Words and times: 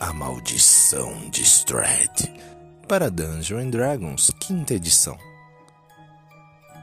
A 0.00 0.14
Maldição 0.14 1.28
de 1.28 1.42
Strad 1.42 2.24
para 2.88 3.10
Dungeons 3.10 3.70
Dragons, 3.70 4.30
quinta 4.40 4.72
edição. 4.72 5.18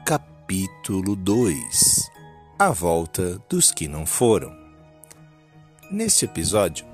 Capítulo 0.06 1.16
2 1.16 2.08
A 2.56 2.70
Volta 2.70 3.42
dos 3.48 3.72
que 3.72 3.88
não 3.88 4.06
foram. 4.06 4.56
Neste 5.90 6.26
episódio, 6.26 6.86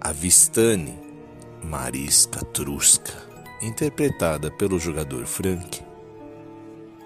a 0.00 0.10
Vistani, 0.10 0.98
Marisca 1.62 2.42
Trusca, 2.46 3.12
interpretada 3.60 4.50
pelo 4.50 4.78
jogador 4.78 5.26
Frank, 5.26 5.84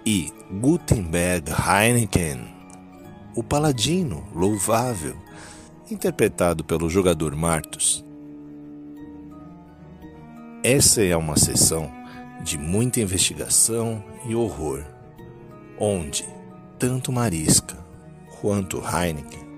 e 0.06 0.32
Gutenberg 0.52 1.50
Heineken, 1.50 2.54
o 3.34 3.42
paladino 3.42 4.24
louvável, 4.32 5.16
interpretado 5.90 6.62
pelo 6.62 6.88
jogador 6.88 7.34
Martus, 7.34 8.08
essa 10.62 11.02
é 11.02 11.16
uma 11.16 11.36
sessão 11.38 11.90
de 12.42 12.58
muita 12.58 13.00
investigação 13.00 14.04
e 14.26 14.34
horror, 14.34 14.84
onde 15.78 16.24
tanto 16.78 17.10
Marisca 17.10 17.76
quanto 18.40 18.78
Heineken 18.78 19.48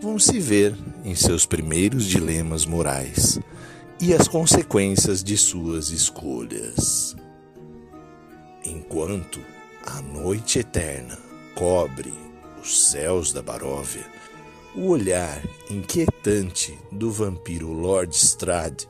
vão 0.00 0.18
se 0.18 0.38
ver 0.38 0.74
em 1.04 1.14
seus 1.14 1.44
primeiros 1.44 2.06
dilemas 2.06 2.64
morais 2.64 3.38
e 4.00 4.14
as 4.14 4.26
consequências 4.26 5.22
de 5.22 5.36
suas 5.36 5.90
escolhas. 5.90 7.14
Enquanto 8.64 9.40
a 9.86 10.00
noite 10.00 10.58
eterna 10.58 11.18
cobre 11.54 12.14
os 12.62 12.90
céus 12.90 13.30
da 13.32 13.42
Baróvia, 13.42 14.06
o 14.74 14.88
olhar 14.88 15.42
inquietante 15.70 16.78
do 16.90 17.10
vampiro 17.10 17.72
Lord 17.72 18.14
Strad 18.14 18.84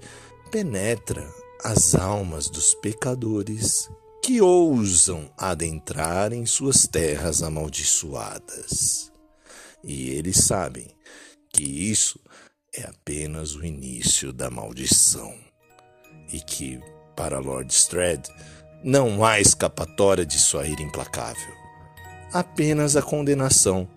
penetra 0.50 1.39
as 1.64 1.94
almas 1.94 2.48
dos 2.48 2.74
pecadores 2.74 3.88
que 4.22 4.40
ousam 4.40 5.30
adentrar 5.36 6.32
em 6.32 6.44
suas 6.46 6.86
terras 6.86 7.42
amaldiçoadas. 7.42 9.10
E 9.82 10.10
eles 10.10 10.44
sabem 10.44 10.86
que 11.52 11.62
isso 11.62 12.20
é 12.74 12.82
apenas 12.82 13.54
o 13.54 13.64
início 13.64 14.32
da 14.32 14.50
maldição 14.50 15.34
e 16.32 16.40
que, 16.40 16.80
para 17.16 17.40
Lord 17.40 17.72
Strad, 17.72 18.26
não 18.84 19.24
há 19.24 19.40
escapatória 19.40 20.24
de 20.24 20.38
sua 20.38 20.66
ira 20.66 20.82
implacável, 20.82 21.54
apenas 22.32 22.96
a 22.96 23.02
condenação 23.02 23.88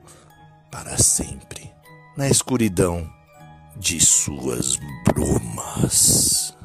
para 0.71 0.97
sempre 0.97 1.71
na 2.17 2.27
escuridão 2.27 3.09
de 3.77 3.99
suas 3.99 4.77
brumas. 5.05 6.55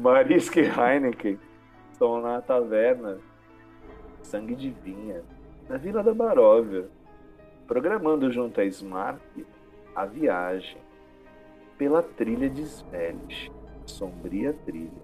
Marisca 0.00 0.58
e 0.58 0.64
Heineken 0.64 1.38
estão 1.92 2.22
na 2.22 2.40
taverna 2.40 3.18
Sangue 4.22 4.54
de 4.54 4.70
Vinha, 4.70 5.22
na 5.68 5.76
Vila 5.76 6.02
da 6.02 6.14
Baróvia, 6.14 6.88
programando 7.66 8.32
junto 8.32 8.62
a 8.62 8.64
Smart 8.64 9.20
a 9.94 10.06
viagem 10.06 10.78
pela 11.76 12.02
trilha 12.02 12.48
de 12.48 12.62
Svelish, 12.62 13.52
sombria 13.84 14.54
trilha. 14.64 15.02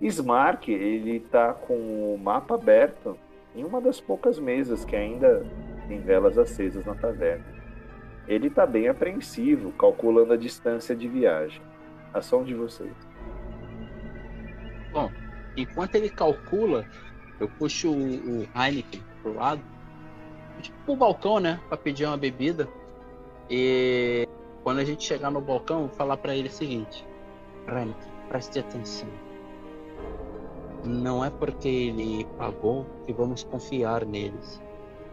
Smart 0.00 0.68
ele 0.68 1.18
está 1.18 1.52
com 1.52 2.12
o 2.12 2.18
mapa 2.18 2.56
aberto 2.56 3.16
em 3.54 3.62
uma 3.62 3.80
das 3.80 4.00
poucas 4.00 4.36
mesas 4.36 4.84
que 4.84 4.96
ainda 4.96 5.46
tem 5.86 6.00
velas 6.00 6.36
acesas 6.36 6.84
na 6.84 6.96
taverna. 6.96 7.46
Ele 8.26 8.48
está 8.48 8.66
bem 8.66 8.88
apreensivo, 8.88 9.70
calculando 9.70 10.32
a 10.32 10.36
distância 10.36 10.96
de 10.96 11.06
viagem. 11.06 11.62
Ação 12.12 12.42
de 12.42 12.52
vocês. 12.52 13.11
Bom, 14.92 15.10
enquanto 15.56 15.94
ele 15.94 16.10
calcula, 16.10 16.86
eu 17.40 17.48
puxo 17.48 17.90
o, 17.90 18.42
o 18.42 18.48
Heineken 18.54 19.02
pro 19.22 19.34
lado, 19.34 19.62
tipo 20.60 20.76
pro 20.84 20.96
balcão, 20.96 21.40
né, 21.40 21.60
para 21.68 21.76
pedir 21.76 22.04
uma 22.06 22.16
bebida. 22.16 22.68
E 23.48 24.28
quando 24.62 24.78
a 24.78 24.84
gente 24.84 25.04
chegar 25.04 25.30
no 25.30 25.40
balcão, 25.40 25.88
falar 25.88 26.16
para 26.18 26.36
ele 26.36 26.48
o 26.48 26.52
seguinte: 26.52 27.06
Heineken, 27.66 28.12
preste 28.28 28.58
atenção. 28.58 29.08
Não 30.84 31.24
é 31.24 31.30
porque 31.30 31.68
ele 31.68 32.26
pagou 32.36 32.84
que 33.06 33.12
vamos 33.12 33.44
confiar 33.44 34.04
neles. 34.04 34.60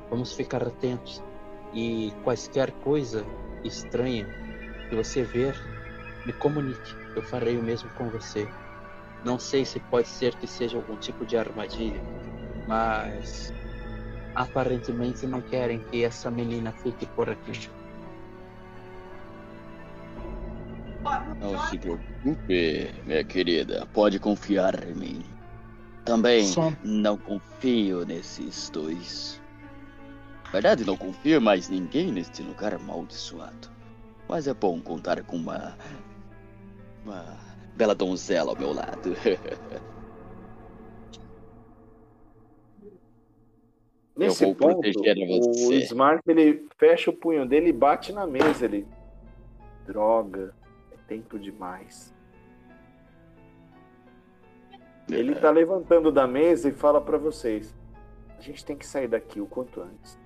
Vamos 0.09 0.33
ficar 0.33 0.63
atentos 0.63 1.23
e 1.73 2.11
quaisquer 2.23 2.71
coisa 2.83 3.23
estranha 3.63 4.25
que 4.89 4.95
você 4.95 5.21
ver, 5.21 5.55
me 6.25 6.33
comunique. 6.33 6.95
Eu 7.15 7.21
farei 7.21 7.57
o 7.57 7.63
mesmo 7.63 7.89
com 7.91 8.09
você. 8.09 8.47
Não 9.23 9.37
sei 9.37 9.65
se 9.65 9.79
pode 9.79 10.07
ser 10.07 10.35
que 10.35 10.47
seja 10.47 10.77
algum 10.77 10.95
tipo 10.97 11.25
de 11.25 11.37
armadilha, 11.37 12.01
mas 12.67 13.53
aparentemente 14.35 15.27
não 15.27 15.41
querem 15.41 15.79
que 15.79 16.03
essa 16.03 16.31
menina 16.31 16.71
fique 16.71 17.05
por 17.07 17.29
aqui. 17.29 17.69
Não 21.39 21.57
se 21.67 21.77
preocupe, 21.77 22.93
minha 23.05 23.23
querida. 23.23 23.85
Pode 23.93 24.19
confiar 24.19 24.87
em 24.87 24.93
mim. 24.93 25.25
Também 26.05 26.45
Só- 26.45 26.71
não 26.83 27.17
confio 27.17 28.05
nesses 28.05 28.69
dois. 28.69 29.41
Na 30.45 30.51
verdade, 30.51 30.83
não 30.83 30.97
confio 30.97 31.39
mais 31.39 31.69
ninguém 31.69 32.11
neste 32.11 32.41
lugar 32.41 32.73
amaldiçoado. 32.73 33.69
Mas 34.27 34.47
é 34.47 34.53
bom 34.53 34.79
contar 34.81 35.23
com 35.23 35.37
uma. 35.37 35.77
Uma 37.05 37.37
bela 37.79 37.95
donzela 37.95 38.51
ao 38.51 38.57
meu 38.57 38.73
lado. 38.73 39.15
Nesse 44.17 44.43
vou 44.43 44.53
ponto, 44.53 44.81
proteger 44.81 45.17
o 45.17 45.27
você. 45.41 45.75
Smart 45.85 46.21
ele 46.27 46.67
fecha 46.77 47.09
o 47.09 47.13
punho 47.13 47.47
dele 47.47 47.69
e 47.69 47.73
bate 47.73 48.11
na 48.11 48.27
mesa. 48.27 48.65
Ele. 48.65 48.85
Droga, 49.85 50.53
é 50.91 50.97
tempo 51.07 51.39
demais. 51.39 52.13
Ele 55.09 55.33
tá 55.35 55.49
levantando 55.49 56.11
da 56.11 56.27
mesa 56.27 56.67
e 56.67 56.73
fala 56.73 56.99
pra 56.99 57.17
vocês: 57.17 57.73
a 58.37 58.41
gente 58.41 58.65
tem 58.65 58.75
que 58.75 58.85
sair 58.85 59.07
daqui 59.07 59.39
o 59.39 59.45
quanto 59.47 59.79
antes. 59.81 60.19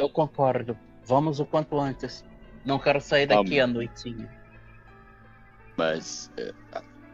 Eu 0.00 0.08
concordo. 0.08 0.74
Vamos 1.04 1.38
o 1.38 1.44
quanto 1.44 1.78
antes. 1.78 2.24
Não 2.64 2.78
quero 2.78 2.98
sair 3.02 3.26
daqui 3.26 3.58
Vamos. 3.58 3.60
à 3.60 3.66
noitinha. 3.66 4.37
Mas. 5.78 6.30
é, 6.36 6.52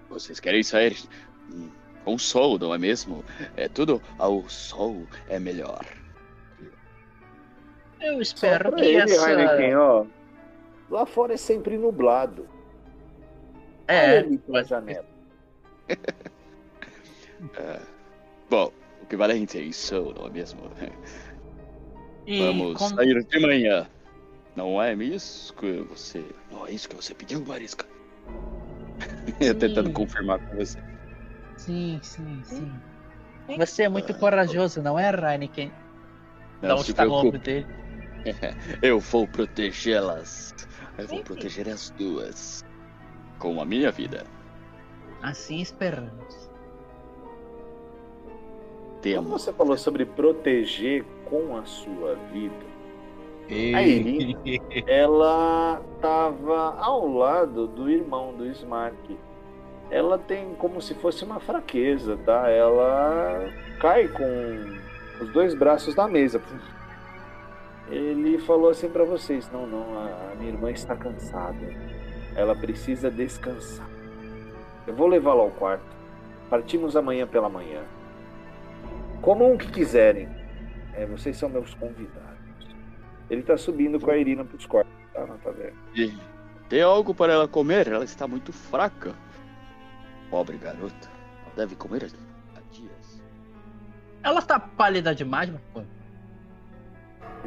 vocês 0.09 0.41
querem 0.41 0.63
sair 0.63 0.97
com 2.05 2.19
sol, 2.19 2.59
não 2.59 2.75
é 2.75 2.79
mesmo? 2.79 3.23
É 3.57 3.69
tudo 3.69 4.01
ao 4.19 4.49
sol 4.49 5.07
é 5.29 5.39
melhor. 5.39 5.85
Eu 8.01 8.21
espero 8.21 8.75
que 8.75 8.83
ele, 8.85 8.97
essa. 9.03 9.31
Heineken, 9.31 9.77
ó. 9.77 10.07
Lá 10.91 11.07
fora 11.07 11.35
é 11.35 11.37
sempre 11.37 11.77
nublado. 11.79 12.49
É, 13.87 14.23
pela 14.23 14.39
mas- 14.49 14.69
janela. 14.69 15.07
Bom, 18.49 18.73
o 19.03 19.07
que 19.07 19.17
vale 19.17 19.33
é 19.33 19.37
a 19.37 19.39
intenção, 19.39 20.13
não 20.13 20.27
é 20.27 20.31
mesmo? 20.31 20.71
e 22.27 22.39
Vamos 22.41 22.79
como- 22.79 22.97
sair 22.97 23.23
de 23.25 23.39
manhã. 23.41 23.87
Não 24.57 24.81
é 24.81 24.95
isso 24.95 25.53
que 25.55 25.81
você. 25.81 26.25
Não 26.51 26.67
é 26.67 26.71
isso 26.71 26.89
que 26.89 26.95
você 26.97 27.13
pediu, 27.15 27.45
Marisca? 27.45 27.87
Tentando 29.59 29.93
confirmar 29.93 30.39
com 30.39 30.57
você. 30.57 30.79
Sim, 31.57 31.99
sim, 32.03 32.41
sim. 32.45 32.73
Você 33.59 33.85
é 33.85 33.89
muito 33.89 34.15
corajoso, 34.15 34.83
não 34.83 34.99
é, 34.99 35.11
Heineken? 35.11 35.71
Dá 36.61 36.69
Não 36.69 36.77
um 36.77 36.79
se 36.79 36.93
ombro 36.93 37.05
preocupe, 37.05 37.39
dele. 37.39 37.67
eu 38.83 38.99
vou 38.99 39.27
protegê-las. 39.29 40.55
Eu 40.97 41.09
vou 41.09 41.23
proteger 41.23 41.69
as 41.69 41.91
duas. 41.91 42.65
Com 43.39 43.61
a 43.61 43.65
minha 43.65 43.91
vida. 43.91 44.25
Assim 45.23 45.61
esperamos. 45.61 46.51
Temos. 49.03 49.31
você 49.31 49.53
falou 49.53 49.77
sobre 49.77 50.07
proteger 50.07 51.05
com 51.27 51.57
a 51.59 51.65
sua 51.67 52.15
vida, 52.33 52.65
Irina, 53.49 54.39
ela 54.87 55.83
tava 56.01 56.75
ao 56.79 57.07
lado 57.07 57.67
do 57.67 57.91
irmão 57.91 58.35
do 58.35 58.47
Smart. 58.47 58.97
Ela 59.91 60.19
tem 60.19 60.55
como 60.55 60.81
se 60.81 60.95
fosse 60.95 61.25
uma 61.25 61.39
fraqueza, 61.39 62.17
tá? 62.25 62.49
Ela 62.49 63.51
cai 63.81 64.09
com 64.09 65.23
os 65.23 65.33
dois 65.33 65.55
braços 65.55 65.95
na 65.95 66.09
mesa. 66.09 66.41
Ele 67.91 68.39
falou 68.39 68.71
assim 68.71 68.89
pra 68.89 69.05
vocês: 69.05 69.51
Não, 69.53 69.67
não, 69.67 69.99
a 69.99 70.25
a 70.35 70.37
minha 70.37 70.51
irmã 70.51 70.71
está 70.71 70.97
cansada. 70.97 71.67
Ela 72.35 72.57
precisa 72.57 73.09
descansar. 73.09 73.89
Eu 74.87 74.95
vou 74.95 75.07
levá-la 75.07 75.43
ao 75.43 75.51
quarto. 75.51 75.85
Partimos 76.51 76.97
amanhã 76.97 77.27
pela 77.27 77.49
manhã. 77.49 77.83
Comam 79.23 79.55
o 79.55 79.59
que 79.59 79.71
quiserem. 79.71 80.29
É, 80.93 81.07
vocês 81.07 81.37
são 81.37 81.49
meus 81.49 81.73
convidados. 81.75 82.34
Ele 83.35 83.43
tá 83.43 83.59
subindo 83.59 83.99
com 83.99 84.13
a 84.13 84.17
Irina 84.17 84.45
pros 84.45 84.65
quartos, 84.65 84.93
tá 85.13 85.27
na 85.27 85.35
taverna. 85.39 85.77
Tem 86.69 86.81
algo 86.81 87.13
para 87.13 87.33
ela 87.33 87.49
comer? 87.49 87.89
Ela 87.89 88.05
está 88.05 88.29
muito 88.29 88.53
fraca. 88.53 89.13
Pobre 90.31 90.57
garota. 90.57 91.11
Ela 91.43 91.55
deve 91.57 91.75
comer 91.75 92.05
há 92.05 92.61
dias. 92.71 93.23
Ela 94.23 94.41
tá 94.41 94.61
pálida 94.61 95.13
demais, 95.13 95.51
pô. 95.73 95.83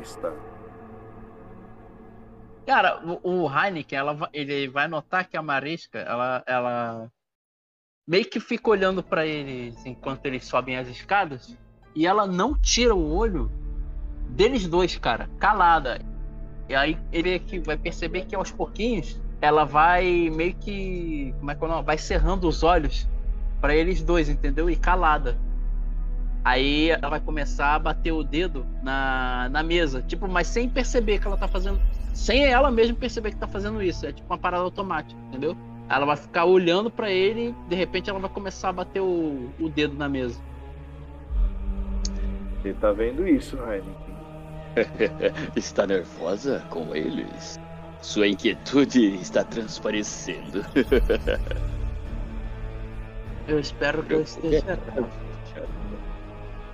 Está. 0.01 0.34
Cara, 2.66 3.01
o, 3.24 3.45
o 3.45 3.50
Heineken, 3.50 3.98
ela, 3.98 4.30
ele 4.34 4.68
vai 4.68 4.89
notar 4.89 5.25
que 5.25 5.38
a 5.38 5.42
Marisca, 5.42 6.00
ela, 6.00 6.44
ela 6.45 7.10
meio 8.06 8.30
que 8.30 8.42
fica 8.42 8.69
olhando 8.69 9.01
pra 9.01 9.25
eles 9.25 9.86
enquanto 9.86 10.25
eles 10.25 10.44
sobem 10.44 10.78
as 10.78 10.89
escadas 10.89 11.57
e 11.95 12.06
ela 12.06 12.28
não 12.28 12.60
tira 12.60 12.94
o 12.94 13.16
olho 13.16 13.50
deles 14.29 14.68
dois, 14.68 14.97
cara, 14.97 15.29
calada. 15.39 16.00
E 16.69 16.75
aí 16.75 16.97
ele 17.12 17.35
é 17.35 17.39
que 17.39 17.59
vai 17.59 17.77
perceber 17.77 18.25
que 18.25 18.35
aos 18.35 18.51
pouquinhos 18.51 19.19
ela 19.39 19.63
vai 19.63 20.29
meio 20.29 20.53
que, 20.56 21.33
como 21.39 21.51
é 21.51 21.56
que 21.56 21.63
é 21.63 21.68
o 21.68 21.69
nome? 21.69 21.83
Vai 21.83 21.97
cerrando 21.97 22.47
os 22.47 22.63
olhos 22.63 23.07
pra 23.62 23.75
eles 23.75 24.01
dois, 24.01 24.29
entendeu? 24.29 24.69
E 24.69 24.75
calada. 24.75 25.38
Aí 26.44 26.89
ela 26.89 27.09
vai 27.09 27.19
começar 27.19 27.75
a 27.75 27.79
bater 27.79 28.12
o 28.12 28.24
dedo 28.24 28.65
na, 28.81 29.50
na 29.50 29.63
mesa, 29.63 30.01
tipo, 30.01 30.27
mas 30.27 30.47
sem 30.47 30.69
perceber 30.69 31.19
que 31.19 31.27
ela 31.27 31.38
tá 31.38 31.47
fazendo 31.47 31.79
sem 32.18 32.45
ela 32.45 32.71
mesma 32.71 32.95
perceber 32.95 33.29
que 33.29 33.38
tá 33.38 33.47
fazendo 33.47 33.81
isso. 33.81 34.06
É 34.06 34.12
tipo 34.12 34.27
uma 34.27 34.39
parada 34.39 34.63
automática, 34.63 35.19
entendeu? 35.27 35.56
Ela 35.88 36.06
vai 36.06 36.18
ficar 36.18 36.45
olhando 36.45 36.89
pra 36.89 37.12
ele 37.12 37.50
e 37.50 37.69
de 37.69 37.75
repente 37.75 38.09
ela 38.09 38.19
vai 38.19 38.29
começar 38.29 38.69
a 38.69 38.74
bater 38.74 39.00
o, 39.00 39.50
o 39.59 39.69
dedo 39.69 39.95
na 39.95 40.09
mesa. 40.09 40.41
Você 42.62 42.74
tá 42.74 42.91
vendo 42.91 43.25
isso, 43.27 43.56
Heineken? 43.57 44.06
Está 45.56 45.88
nervosa 45.88 46.63
com 46.69 46.95
eles? 46.95 47.59
Sua 48.01 48.27
inquietude 48.27 49.15
está 49.15 49.44
transparecendo. 49.44 50.63
Eu 53.47 53.59
espero 53.59 54.03
que 54.03 54.13
eu 54.13 54.21
esteja 54.21 54.57
errado. 54.68 55.09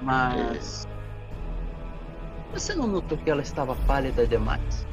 Mas. 0.01 0.87
Você 2.51 2.73
não 2.73 2.87
notou 2.87 3.17
que 3.17 3.29
ela 3.29 3.43
estava 3.43 3.75
pálida 3.87 4.25
demais? 4.25 4.87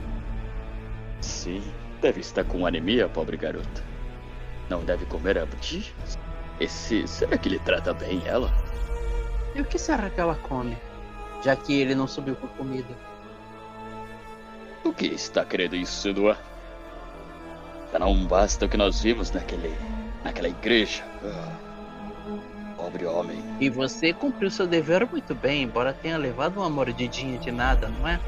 Sim, 1.22 1.62
deve 2.02 2.20
estar 2.20 2.44
com 2.44 2.66
anemia, 2.66 3.08
pobre 3.08 3.36
garota. 3.36 3.82
Não 4.68 4.84
deve 4.84 5.06
comer 5.06 5.38
há 5.38 5.46
dias? 5.60 6.18
Esse. 6.60 7.08
Será 7.08 7.38
que 7.38 7.48
ele 7.48 7.58
trata 7.60 7.94
bem 7.94 8.22
ela? 8.26 8.52
E 9.54 9.62
o 9.62 9.64
que 9.64 9.78
será 9.78 10.10
que 10.10 10.20
ela 10.20 10.34
come? 10.34 10.76
Já 11.42 11.56
que 11.56 11.78
ele 11.80 11.94
não 11.94 12.06
subiu 12.06 12.36
com 12.36 12.46
comida. 12.48 12.94
O 14.84 14.92
que 14.92 15.06
está 15.06 15.44
querendo 15.44 15.76
insinuar? 15.76 16.38
Não 17.98 18.24
basta 18.26 18.66
o 18.66 18.68
que 18.68 18.76
nós 18.76 19.02
vimos 19.02 19.30
naquele. 19.30 19.74
naquela 20.24 20.48
igreja. 20.48 21.02
Ah, 21.24 21.52
pobre 22.76 23.04
homem. 23.06 23.42
E 23.58 23.68
você 23.68 24.12
cumpriu 24.12 24.50
seu 24.50 24.66
dever 24.66 25.06
muito 25.10 25.34
bem, 25.34 25.62
embora 25.62 25.92
tenha 25.92 26.16
levado 26.16 26.58
uma 26.58 26.70
mordidinha 26.70 27.38
de 27.38 27.50
nada, 27.50 27.88
não 27.88 28.06
é? 28.08 28.20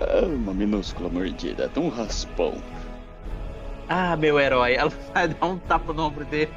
Ah, 0.00 0.26
uma 0.26 0.52
minúscula 0.52 1.08
mordida, 1.08 1.70
um 1.76 1.88
raspão. 1.88 2.60
Ah, 3.88 4.16
meu 4.16 4.38
herói. 4.38 4.74
Ela 4.74 4.90
vai 5.14 5.28
dar 5.28 5.46
um 5.46 5.58
tapa 5.58 5.92
no 5.92 6.04
ombro 6.06 6.24
dele. 6.24 6.52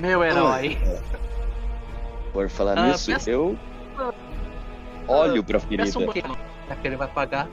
Meu 0.00 0.22
herói. 0.24 0.78
Por 2.32 2.48
falar 2.48 2.78
Ah, 2.78 2.88
nisso, 2.88 3.10
peça- 3.12 3.30
eu. 3.30 3.56
Olho 5.10 5.42
pra 5.42 5.58
ferida. 5.58 5.98
Um. 5.98 6.12
Já 6.68 6.76
que 6.76 6.86
ele 6.86 6.96
vai 6.96 7.08
pagar. 7.08 7.48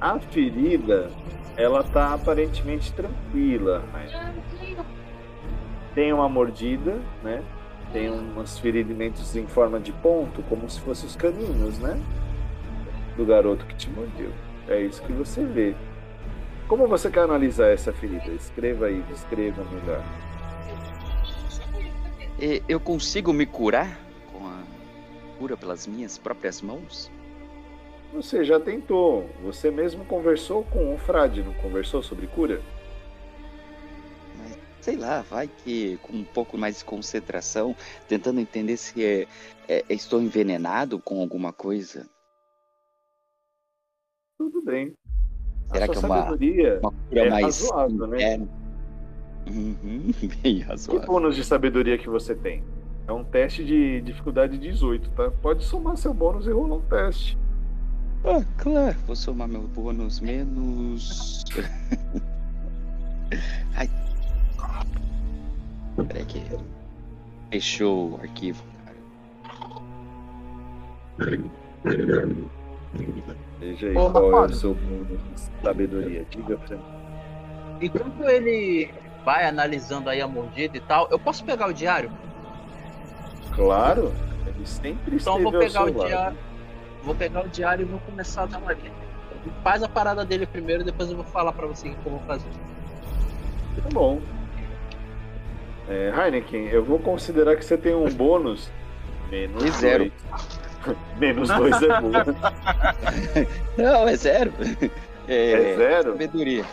A 0.00 0.18
ferida, 0.18 1.10
ela 1.56 1.82
tá 1.82 2.14
aparentemente 2.14 2.92
tranquila, 2.92 3.84
Heineken. 3.94 4.76
Tem 5.94 6.12
uma 6.12 6.28
mordida, 6.28 6.98
né? 7.22 7.42
Tem 7.92 8.10
umas 8.10 8.58
ferimentos 8.58 9.36
em 9.36 9.46
forma 9.46 9.78
de 9.78 9.92
ponto, 9.92 10.42
como 10.48 10.68
se 10.68 10.80
fossem 10.80 11.06
os 11.06 11.14
caninhos, 11.14 11.78
né? 11.78 12.00
Do 13.16 13.24
garoto 13.24 13.64
que 13.66 13.76
te 13.76 13.90
mordeu. 13.90 14.32
É 14.66 14.80
isso 14.80 15.02
que 15.02 15.12
você 15.12 15.44
vê. 15.44 15.74
Como 16.66 16.88
você 16.88 17.10
quer 17.10 17.20
analisar 17.20 17.68
essa 17.68 17.92
ferida? 17.92 18.32
Escreva 18.32 18.86
aí, 18.86 19.02
descreva 19.02 19.62
melhor. 19.70 20.02
E 22.40 22.62
Eu 22.66 22.80
consigo 22.80 23.32
me 23.32 23.46
curar 23.46 24.03
cura 25.44 25.56
pelas 25.58 25.86
minhas 25.86 26.16
próprias 26.16 26.62
mãos? 26.62 27.10
Você 28.14 28.42
já 28.44 28.58
tentou. 28.58 29.28
Você 29.42 29.70
mesmo 29.70 30.02
conversou 30.06 30.64
com 30.64 30.94
o 30.94 30.98
Frade, 30.98 31.42
não 31.42 31.52
conversou 31.54 32.02
sobre 32.02 32.26
cura? 32.28 32.62
Mas 34.38 34.56
sei 34.80 34.96
lá, 34.96 35.20
vai 35.20 35.46
que 35.46 35.98
com 35.98 36.14
um 36.14 36.24
pouco 36.24 36.56
mais 36.56 36.78
de 36.78 36.84
concentração, 36.86 37.76
tentando 38.08 38.40
entender 38.40 38.78
se 38.78 39.04
é, 39.04 39.26
é- 39.68 39.84
estou 39.90 40.22
envenenado 40.22 40.98
com 40.98 41.20
alguma 41.20 41.52
coisa. 41.52 42.08
Tudo 44.38 44.62
bem. 44.62 44.94
Será 45.70 45.86
que 45.88 45.96
é 45.96 46.00
uma- 46.00 46.30
Uma 46.30 46.92
cura 47.10 47.20
É 47.20 47.28
mais 47.30 47.44
razoável, 47.44 48.06
né? 48.06 48.36
Uhum, 49.46 50.10
bem 50.42 50.56
Que 50.56 50.60
razoável. 50.60 51.06
bônus 51.06 51.36
de 51.36 51.44
sabedoria 51.44 51.98
que 51.98 52.08
você 52.08 52.34
tem? 52.34 52.64
É 53.06 53.12
um 53.12 53.22
teste 53.22 53.62
de 53.64 54.00
dificuldade 54.00 54.56
18, 54.56 55.10
tá? 55.10 55.30
Pode 55.30 55.62
somar 55.64 55.96
seu 55.96 56.14
bônus 56.14 56.46
e 56.46 56.50
rolar 56.50 56.76
um 56.76 56.82
teste. 56.82 57.36
Ah, 58.24 58.42
claro, 58.56 58.96
vou 59.06 59.14
somar 59.14 59.46
meu 59.46 59.62
bônus 59.62 60.20
menos. 60.20 61.44
Ai. 63.76 63.90
Peraí 66.08 66.24
que. 66.24 66.42
Fechou 67.50 68.12
o 68.12 68.20
arquivo, 68.22 68.64
cara. 71.18 71.38
Veja 73.60 73.86
aí 73.88 73.96
Ô, 73.96 74.10
qual 74.10 74.44
é 74.44 74.46
o 74.46 74.54
seu 74.54 74.74
bônus 74.74 75.08
de 75.08 75.40
sabedoria. 75.62 76.26
Diga 76.30 76.56
pra 76.56 76.76
mim. 76.76 76.82
Enquanto 77.82 78.24
ele 78.24 78.90
vai 79.24 79.46
analisando 79.46 80.08
aí 80.08 80.22
a 80.22 80.28
mordida 80.28 80.78
e 80.78 80.80
tal, 80.80 81.06
eu 81.10 81.18
posso 81.18 81.44
pegar 81.44 81.68
o 81.68 81.72
diário? 81.72 82.10
Claro, 83.54 84.12
ele 84.46 84.66
sempre 84.66 85.16
Então 85.16 85.38
esteve 85.38 85.38
eu 85.38 85.42
vou 85.42 85.54
ao 85.54 85.58
pegar 85.60 85.70
seu 85.70 85.82
o 85.82 85.96
lado. 85.98 86.06
diário. 86.08 86.38
Vou 87.02 87.14
pegar 87.14 87.44
o 87.44 87.48
diário 87.48 87.82
e 87.82 87.88
vou 87.88 88.00
começar 88.00 88.42
a 88.42 88.46
dar 88.46 88.58
uma 88.58 88.72
lida. 88.72 89.04
Faz 89.62 89.82
a 89.82 89.88
parada 89.88 90.24
dele 90.24 90.46
primeiro, 90.46 90.82
depois 90.84 91.10
eu 91.10 91.16
vou 91.16 91.24
falar 91.26 91.52
pra 91.52 91.66
você 91.66 91.88
o 91.88 91.94
que 91.94 92.06
eu 92.06 92.12
vou 92.12 92.20
fazer. 92.26 92.48
Tá 93.82 93.88
bom. 93.92 94.20
É, 95.88 96.12
Heineken, 96.16 96.66
eu 96.68 96.82
vou 96.82 96.98
considerar 96.98 97.56
que 97.56 97.64
você 97.64 97.76
tem 97.76 97.94
um 97.94 98.08
bônus 98.08 98.70
menos 99.30 99.62
De 99.62 99.70
zero. 99.70 100.10
dois. 100.10 100.96
menos 101.18 101.48
dois 101.50 101.82
é 101.82 102.00
bom. 102.00 102.10
Não, 103.76 104.08
é 104.08 104.16
zero. 104.16 104.52
É 105.28 105.74
zero? 105.76 106.12
Sabedoria. 106.12 106.64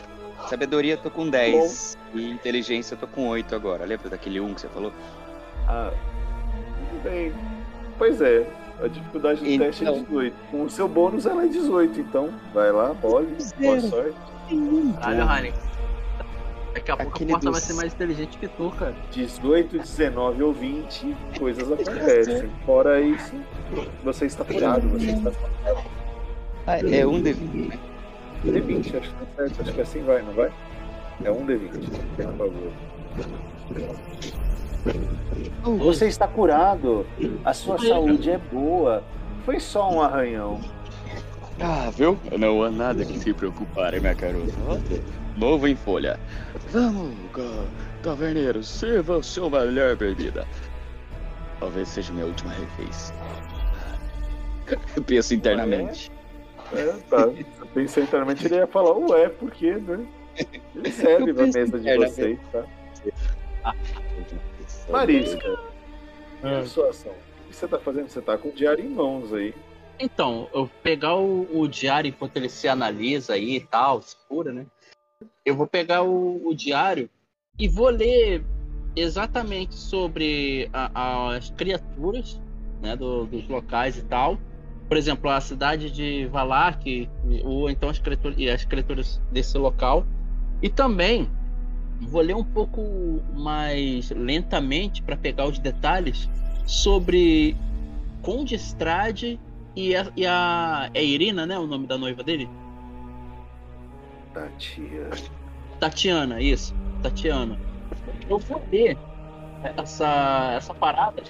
Sabedoria 0.48 0.94
eu 0.94 0.98
tô 0.98 1.12
com 1.12 1.30
10. 1.30 1.98
E 2.14 2.30
inteligência 2.32 2.96
eu 2.96 3.00
tô 3.00 3.08
com 3.08 3.28
8 3.28 3.54
agora. 3.54 3.86
Lembra 3.86 4.10
daquele 4.10 4.40
1 4.40 4.54
que 4.54 4.62
você 4.62 4.68
falou? 4.70 4.92
Ah, 5.68 5.92
tudo 6.92 7.04
bem. 7.04 7.32
Pois 7.98 8.22
é, 8.22 8.46
a 8.84 8.88
dificuldade 8.88 9.42
do 9.42 9.50
Então- 9.50 9.68
teste 9.68 9.86
é 9.88 9.92
18. 9.92 10.36
Com 10.50 10.64
o 10.64 10.70
seu 10.70 10.88
bônus 10.88 11.26
ela 11.26 11.44
é 11.44 11.48
18, 11.48 12.00
então 12.00 12.30
vai 12.54 12.72
lá, 12.72 12.96
role, 13.02 13.36
boa 13.60 13.80
sorte. 13.82 14.16
Caralho, 15.02 15.26
Rani. 15.26 15.54
Daqui 16.74 16.90
a 16.92 16.96
pouco 16.98 17.12
Aquele 17.16 17.32
a 17.32 17.34
porta 17.36 17.52
vai 17.52 17.60
dos- 17.60 17.68
ser 17.68 17.74
mais 17.74 17.94
inteligente 17.94 18.38
que 18.38 18.48
tu, 18.48 18.72
cara. 18.80 18.96
18, 19.12 19.78
19 19.78 20.42
ou 20.44 20.54
20, 20.54 21.16
coisas 21.38 21.64
acontecem. 21.72 22.50
Fora 22.66 23.02
isso, 23.02 23.34
você 24.04 24.26
está 24.26 24.46
curado, 24.46 24.88
você 24.90 25.12
está 25.12 25.32
Ah, 26.68 26.78
é 26.80 27.06
um 27.06 27.22
D20, 27.22 27.68
né? 27.70 27.80
D20, 28.46 28.98
acho 28.98 29.10
que 29.10 29.16
tá 29.16 29.26
certo, 29.36 29.62
acho 29.62 29.74
que 29.74 29.82
assim 29.82 30.04
vai, 30.04 30.22
não 30.22 30.34
vai? 30.34 30.52
É 31.24 31.32
um 31.32 31.46
D20, 31.46 31.90
por 32.16 32.34
favor. 32.38 32.72
Você 35.64 36.08
está 36.08 36.28
curado, 36.28 37.06
a 37.46 37.54
sua 37.54 37.78
saúde 37.78 38.32
é 38.32 38.38
boa. 38.38 39.04
Foi 39.46 39.60
só 39.60 39.92
um 39.92 40.02
arranhão. 40.02 40.60
Ah, 41.60 41.92
viu? 41.96 42.18
Não 42.38 42.64
há 42.64 42.72
nada 42.72 43.06
que 43.06 43.20
se 43.20 43.34
preocupar, 43.34 44.00
minha 44.00 44.14
garota. 44.14 44.52
Novo 45.38 45.68
em 45.68 45.76
folha. 45.76 46.20
Vamos, 46.72 47.14
taverneiro, 48.02 48.64
sirva 48.64 49.18
o 49.18 49.24
seu 49.24 49.50
melhor 49.50 49.96
bebida. 49.96 50.48
Talvez 51.60 51.88
seja 51.90 52.12
minha 52.12 52.26
última 52.26 52.54
refeição. 52.54 53.16
Eu 54.96 55.04
penso 55.04 55.36
internamente. 55.36 56.12
É, 56.74 56.86
tá. 57.10 57.22
Eu 57.22 57.68
pensei 57.74 58.04
internamente 58.04 58.46
ele 58.46 58.56
ia 58.56 58.68
falar, 58.68 58.94
ué, 58.98 59.30
por 59.30 59.52
quê, 59.52 59.74
né? 59.74 60.06
Ele 60.76 60.92
serve 60.92 61.34
na 61.34 61.48
mesa 61.48 61.80
de 61.80 61.98
vocês, 61.98 62.40
tá? 62.52 62.64
Marisca, 64.90 65.58
e 66.44 66.48
a 66.48 66.66
sua 66.66 66.90
ação? 66.90 67.14
O 67.14 67.48
que 67.48 67.54
você 67.56 67.68
tá 67.68 67.80
fazendo? 67.80 68.10
Você 68.10 68.22
tá 68.22 68.38
com 68.38 68.50
o 68.50 68.54
diário 68.54 68.84
em 68.84 68.90
mãos 68.90 69.34
aí. 69.34 69.54
Então, 70.00 70.50
eu 70.54 70.70
pegar 70.82 71.16
o, 71.16 71.48
o 71.60 71.68
diário 71.68 72.10
enquanto 72.10 72.38
ele 72.38 72.50
se 72.50 72.68
analisa 72.68 73.34
aí 73.34 73.58
e 73.58 73.60
tal, 73.62 74.02
se 74.02 74.16
cura, 74.28 74.52
né? 74.52 74.66
Eu 75.46 75.56
vou 75.56 75.68
pegar 75.68 76.02
o, 76.04 76.48
o 76.48 76.56
diário 76.56 77.10
e 77.60 77.68
vou 77.68 77.90
ler 77.90 78.44
exatamente 78.96 79.76
sobre 79.76 80.70
a- 80.74 81.36
as 81.36 81.52
criaturas 81.52 82.42
né, 82.82 82.96
do- 82.96 83.26
dos 83.26 83.48
locais 83.48 83.98
e 83.98 84.04
tal. 84.04 84.40
Por 84.88 84.98
exemplo, 84.98 85.30
a 85.30 85.40
cidade 85.40 85.92
de 85.92 86.26
Valak, 86.28 87.08
ou 87.46 87.70
então 87.70 87.90
as 87.90 88.00
criaturas, 88.00 88.38
e 88.38 88.50
as 88.50 88.66
criaturas 88.66 89.22
desse 89.32 89.58
local. 89.58 90.06
E 90.62 90.70
também 90.70 91.30
vou 92.02 92.22
ler 92.22 92.36
um 92.36 92.44
pouco 92.44 93.22
mais 93.34 94.10
lentamente 94.12 95.02
para 95.02 95.16
pegar 95.16 95.48
os 95.48 95.60
detalhes 95.60 96.30
sobre 96.66 97.56
Conde 98.22 98.56
Strade 98.56 99.40
e 99.76 99.96
a, 99.96 100.12
e 100.16 100.26
a 100.26 100.90
é 100.94 101.04
Irina, 101.04 101.46
né? 101.46 101.58
O 101.58 101.68
nome 101.68 101.88
da 101.88 101.98
noiva 101.98 102.24
dele? 102.24 102.50
Tatiana. 104.34 105.16
Tatiana, 105.80 106.42
isso. 106.42 106.76
Tatiana. 107.02 107.60
Eu 108.30 108.38
vou 108.40 108.62
ler 108.72 108.98
essa, 109.78 110.54
essa 110.56 110.74
parada. 110.74 111.24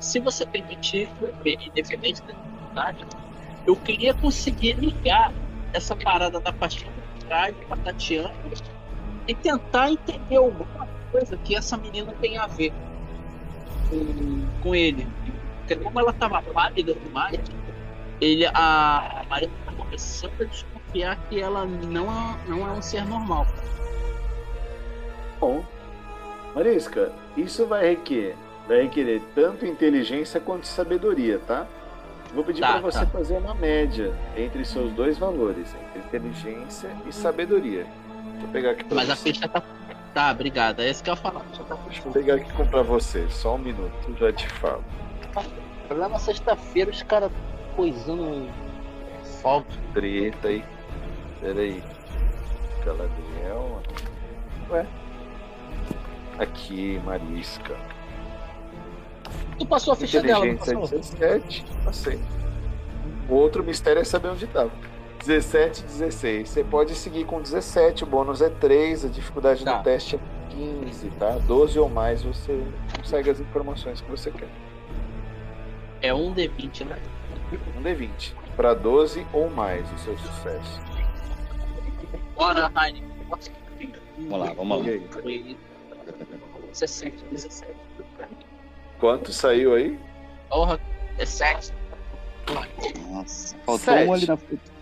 Se 0.00 0.20
você 0.20 0.46
permitir, 0.46 1.08
independente 1.44 2.22
da 2.22 2.32
dificuldade, 2.32 3.06
eu 3.66 3.76
queria 3.76 4.14
conseguir 4.14 4.74
ligar 4.74 5.32
essa 5.72 5.96
parada 5.96 6.38
da 6.38 6.52
paixão 6.52 6.88
do 6.88 7.18
Strade 7.18 7.56
com 7.66 7.74
a 7.74 7.76
Tatiana 7.78 8.32
e 9.26 9.34
tentar 9.34 9.90
entender 9.90 10.36
alguma 10.36 10.88
coisa 11.10 11.36
que 11.38 11.54
essa 11.56 11.76
menina 11.76 12.12
tem 12.20 12.36
a 12.38 12.46
ver 12.46 12.72
com, 13.88 14.46
com 14.62 14.74
ele. 14.74 15.06
Porque 15.58 15.76
como 15.76 15.98
ela 15.98 16.10
estava 16.10 16.42
pálida 16.42 16.94
demais, 16.94 17.40
ele, 18.20 18.46
a, 18.46 19.20
a 19.20 19.24
Maria 19.28 19.50
tá 19.64 19.72
começando 19.72 20.40
a 20.40 20.44
desconfiar 20.44 21.16
que 21.28 21.40
ela 21.40 21.64
não 21.64 22.06
é, 22.10 22.36
não 22.48 22.66
é 22.66 22.70
um 22.70 22.82
ser 22.82 23.04
normal. 23.04 23.46
Bom, 25.40 25.64
Marisca, 26.54 27.12
isso 27.36 27.66
vai 27.66 27.90
requerer, 27.90 28.36
vai 28.66 28.82
requerer 28.82 29.20
tanto 29.34 29.66
inteligência 29.66 30.40
quanto 30.40 30.66
sabedoria, 30.66 31.38
tá? 31.46 31.66
Vou 32.34 32.42
pedir 32.44 32.60
Tá, 32.60 32.72
para 32.72 32.80
você 32.80 33.00
tá. 33.00 33.06
fazer 33.06 33.36
uma 33.36 33.54
média 33.54 34.12
entre 34.36 34.64
seus 34.64 34.90
dois 34.92 35.18
valores, 35.18 35.74
entre 35.94 36.06
inteligência 36.06 36.90
e 37.06 37.12
sabedoria. 37.12 37.86
Eu 38.42 38.48
pegar 38.48 38.70
aqui 38.70 38.84
pra 38.84 38.94
Mas 38.96 39.10
a 39.10 39.16
ficha 39.16 39.48
tá. 39.48 39.62
Tá, 40.14 40.30
obrigado. 40.30 40.80
É 40.80 40.90
isso 40.90 41.02
que 41.02 41.10
eu 41.10 41.14
ia 41.14 41.20
falar. 41.20 41.40
Tá 41.40 41.76
eu 42.04 42.12
pegar 42.12 42.34
aqui 42.36 42.50
pra 42.70 42.82
você, 42.82 43.28
só 43.28 43.54
um 43.54 43.58
minuto, 43.58 44.16
já 44.18 44.32
te 44.32 44.48
falo. 44.48 44.82
Problema 45.86 46.16
é 46.16 46.18
sexta-feira, 46.18 46.90
os 46.90 47.02
caras 47.02 47.30
coisando 47.76 48.48
foto. 49.42 49.78
Treta 49.92 50.48
aí. 50.48 50.64
Pera 51.40 51.60
aí. 51.60 51.82
Galadriel. 52.84 53.82
Ué? 54.70 54.86
Aqui, 56.38 57.00
Marisca. 57.04 57.76
Tu 59.58 59.66
passou 59.66 59.92
a 59.92 59.96
ficha 59.96 60.22
dela, 60.22 60.44
não 60.44 60.56
passou? 60.56 60.88
17, 60.88 61.64
passei. 61.84 62.20
O 63.28 63.34
outro 63.34 63.64
mistério 63.64 64.00
é 64.00 64.04
saber 64.04 64.28
onde 64.28 64.46
tava. 64.46 64.70
17 65.26 65.82
16. 65.82 66.48
Você 66.48 66.62
pode 66.64 66.94
seguir 66.94 67.24
com 67.24 67.40
17, 67.42 68.04
o 68.04 68.06
bônus 68.06 68.40
é 68.40 68.48
3, 68.48 69.04
a 69.04 69.08
dificuldade 69.08 69.64
Tá. 69.64 69.78
do 69.78 69.84
teste 69.84 70.16
é 70.16 70.18
15, 70.50 71.10
tá? 71.18 71.30
12 71.46 71.78
ou 71.78 71.88
mais 71.88 72.22
você 72.22 72.62
consegue 72.96 73.30
as 73.30 73.40
informações 73.40 74.00
que 74.00 74.10
você 74.10 74.30
quer. 74.30 74.48
É 76.00 76.14
um 76.14 76.32
D20, 76.32 76.84
né? 76.86 76.96
Um 77.76 77.82
D20. 77.82 78.32
Para 78.54 78.72
12 78.74 79.26
ou 79.32 79.50
mais 79.50 79.90
o 79.92 79.98
seu 79.98 80.16
sucesso. 80.16 80.80
Bora, 82.36 82.70
Heine. 82.80 83.02
Vamos 84.18 84.38
lá, 84.46 84.52
vamos 84.54 84.78
lá. 84.78 84.84
E 84.86 84.90
aí? 84.90 85.08
Foi 85.10 85.56
17, 86.70 87.24
17. 87.32 87.72
Quanto 89.00 89.32
saiu 89.32 89.74
aí? 89.74 89.98
Porra, 90.48 90.78
é 91.18 91.26
7. 91.26 91.72
Nossa, 93.10 93.56
faltou 93.66 93.78
Sete. 93.78 94.08
um 94.08 94.12
ali 94.12 94.26
na 94.26 94.36
frente. 94.36 94.75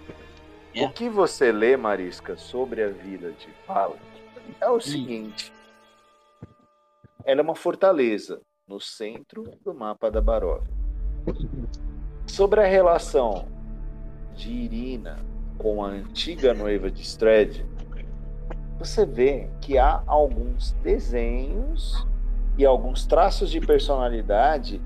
O 0.77 0.89
que 0.91 1.09
você 1.09 1.53
lê, 1.53 1.77
Marisca, 1.77 2.37
sobre 2.37 2.83
a 2.83 2.89
vida 2.89 3.31
de 3.31 3.49
Valak 3.65 4.01
é 4.61 4.69
o 4.69 4.81
seguinte. 4.81 5.53
Ela 7.25 7.41
é 7.41 7.45
uma 7.45 7.55
fortaleza 7.55 8.41
no 8.67 8.81
centro 8.81 9.45
do 9.65 9.73
mapa 9.73 10.11
da 10.11 10.21
Baróvia. 10.21 10.69
Sobre 12.27 12.61
a 12.61 12.67
relação 12.67 13.47
de 14.35 14.51
Irina 14.51 15.21
com 15.59 15.85
a 15.85 15.89
antiga 15.89 16.53
noiva 16.53 16.91
de 16.91 17.03
Stred, 17.03 17.65
você 18.77 19.07
vê 19.07 19.49
que 19.61 19.79
há 19.79 20.03
alguns 20.09 20.73
desenhos 20.83 22.05
e 22.59 22.67
alguns 22.67 23.07
traços 23.07 23.49
de 23.49 23.61
personalidade 23.61 24.83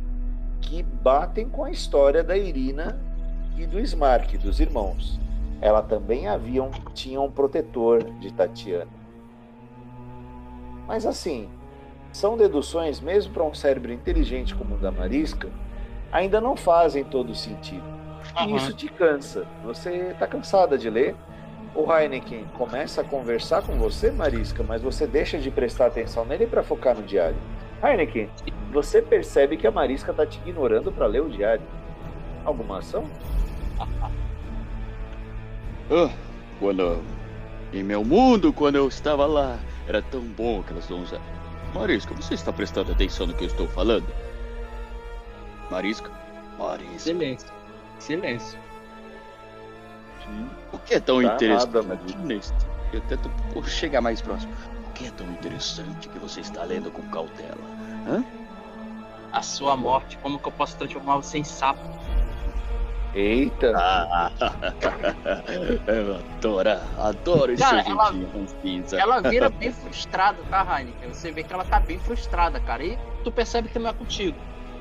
que 0.61 0.83
batem 0.83 1.49
com 1.49 1.64
a 1.64 1.71
história 1.71 2.23
da 2.23 2.37
Irina 2.37 3.00
e 3.57 3.66
do 3.66 3.80
Smark, 3.80 4.37
dos 4.37 4.61
irmãos. 4.61 5.18
Ela 5.61 5.83
também 5.83 6.29
havia 6.29 6.62
um, 6.62 6.71
tinha 6.95 7.21
um 7.21 7.31
protetor 7.31 8.05
de 8.21 8.33
Tatiana. 8.33 8.91
Mas 10.87 11.05
assim, 11.05 11.49
são 12.12 12.37
deduções, 12.37 13.00
mesmo 13.00 13.33
para 13.33 13.45
um 13.45 13.55
cérebro 13.55 13.93
inteligente 13.93 14.55
como 14.55 14.77
o 14.77 14.79
da 14.79 14.91
Marisca, 14.91 15.49
ainda 16.11 16.41
não 16.41 16.57
fazem 16.57 17.05
todo 17.05 17.35
sentido. 17.35 17.85
E 18.47 18.55
isso 18.55 18.73
te 18.73 18.88
cansa. 18.88 19.47
Você 19.65 20.11
está 20.12 20.27
cansada 20.27 20.79
de 20.79 20.88
ler. 20.88 21.15
O 21.75 21.93
Heineken 21.93 22.45
começa 22.57 23.03
a 23.03 23.05
conversar 23.05 23.62
com 23.62 23.77
você, 23.79 24.11
Marisca, 24.11 24.62
mas 24.62 24.83
você 24.83 25.07
deixa 25.07 25.38
de 25.38 25.50
prestar 25.50 25.87
atenção 25.87 26.25
nele 26.25 26.47
para 26.47 26.62
focar 26.62 26.97
no 26.97 27.03
diário. 27.03 27.37
Heineken, 27.83 28.29
você 28.73 29.03
percebe 29.03 29.57
que 29.57 29.67
a 29.67 29.71
Marisca 29.71 30.11
está 30.11 30.27
te 30.27 30.41
ignorando 30.41 30.91
para 30.91 31.07
ler 31.07 31.23
o 31.23 31.29
diário. 31.29 31.65
Alguma 32.45 32.79
ação? 32.79 33.05
Ah, 35.90 36.11
quando. 36.59 37.02
Em 37.73 37.83
meu 37.83 38.02
mundo, 38.04 38.52
quando 38.52 38.76
eu 38.76 38.88
estava 38.88 39.26
lá, 39.26 39.59
era 39.87 40.00
tão 40.00 40.23
bom 40.23 40.61
aquelas 40.61 40.87
donzelas. 40.87 41.25
Marisca, 41.75 42.14
você 42.14 42.33
está 42.35 42.50
prestando 42.50 42.92
atenção 42.92 43.26
no 43.26 43.35
que 43.35 43.45
eu 43.45 43.49
estou 43.49 43.68
falando? 43.68 44.07
Marisca? 45.71 46.11
Marisca. 46.59 46.99
Silêncio. 46.99 47.49
Silêncio. 47.99 48.59
O 50.73 50.78
que 50.78 50.95
é 50.95 51.00
tão 51.00 51.23
Tá 51.23 51.35
interessante 51.35 51.75
nada, 51.75 51.83
mas- 51.83 52.14
neste? 52.16 52.54
Eu 52.92 53.02
tento 53.02 53.30
pô, 53.52 53.62
chegar 53.62 54.00
mais 54.00 54.21
próximo. 54.23 54.52
O 54.88 54.92
que 54.95 55.07
é 55.07 55.11
tão 55.11 55.30
interessante 55.30 56.09
que 56.09 56.18
você 56.18 56.40
está 56.40 56.64
lendo 56.64 56.90
com 56.90 57.02
cautela? 57.11 57.59
A 59.30 59.42
sua 59.42 59.76
morte, 59.76 60.16
como 60.18 60.38
que 60.38 60.49
eu 60.49 60.52
posso 60.52 60.76
transformar 60.78 61.16
você 61.16 61.38
em 61.38 61.45
sapo? 61.45 61.80
Eita! 63.18 63.72
Ah, 63.75 64.30
eu 65.88 66.14
adoro, 66.14 66.70
adoro 66.98 67.52
esse 67.52 67.60
Cara, 67.64 67.80
ela- 67.80 68.12
jeitinho 68.12 68.30
ranzinza. 68.32 68.96
Ela 69.00 69.20
vira 69.20 69.50
bem 69.50 69.72
frustrada, 69.72 70.38
tá, 70.48 70.64
Heineken? 70.78 71.08
Você 71.12 71.32
vê 71.32 71.42
que 71.42 71.52
ela 71.52 71.64
tá 71.64 71.80
bem 71.80 71.98
frustrada, 71.98 72.60
cara. 72.60 72.84
E 72.84 72.96
tu 73.25 73.32
percebe 73.32 73.68
que 73.68 73.76
não 73.76 73.90
é 73.90 73.92
contigo. 73.92 74.38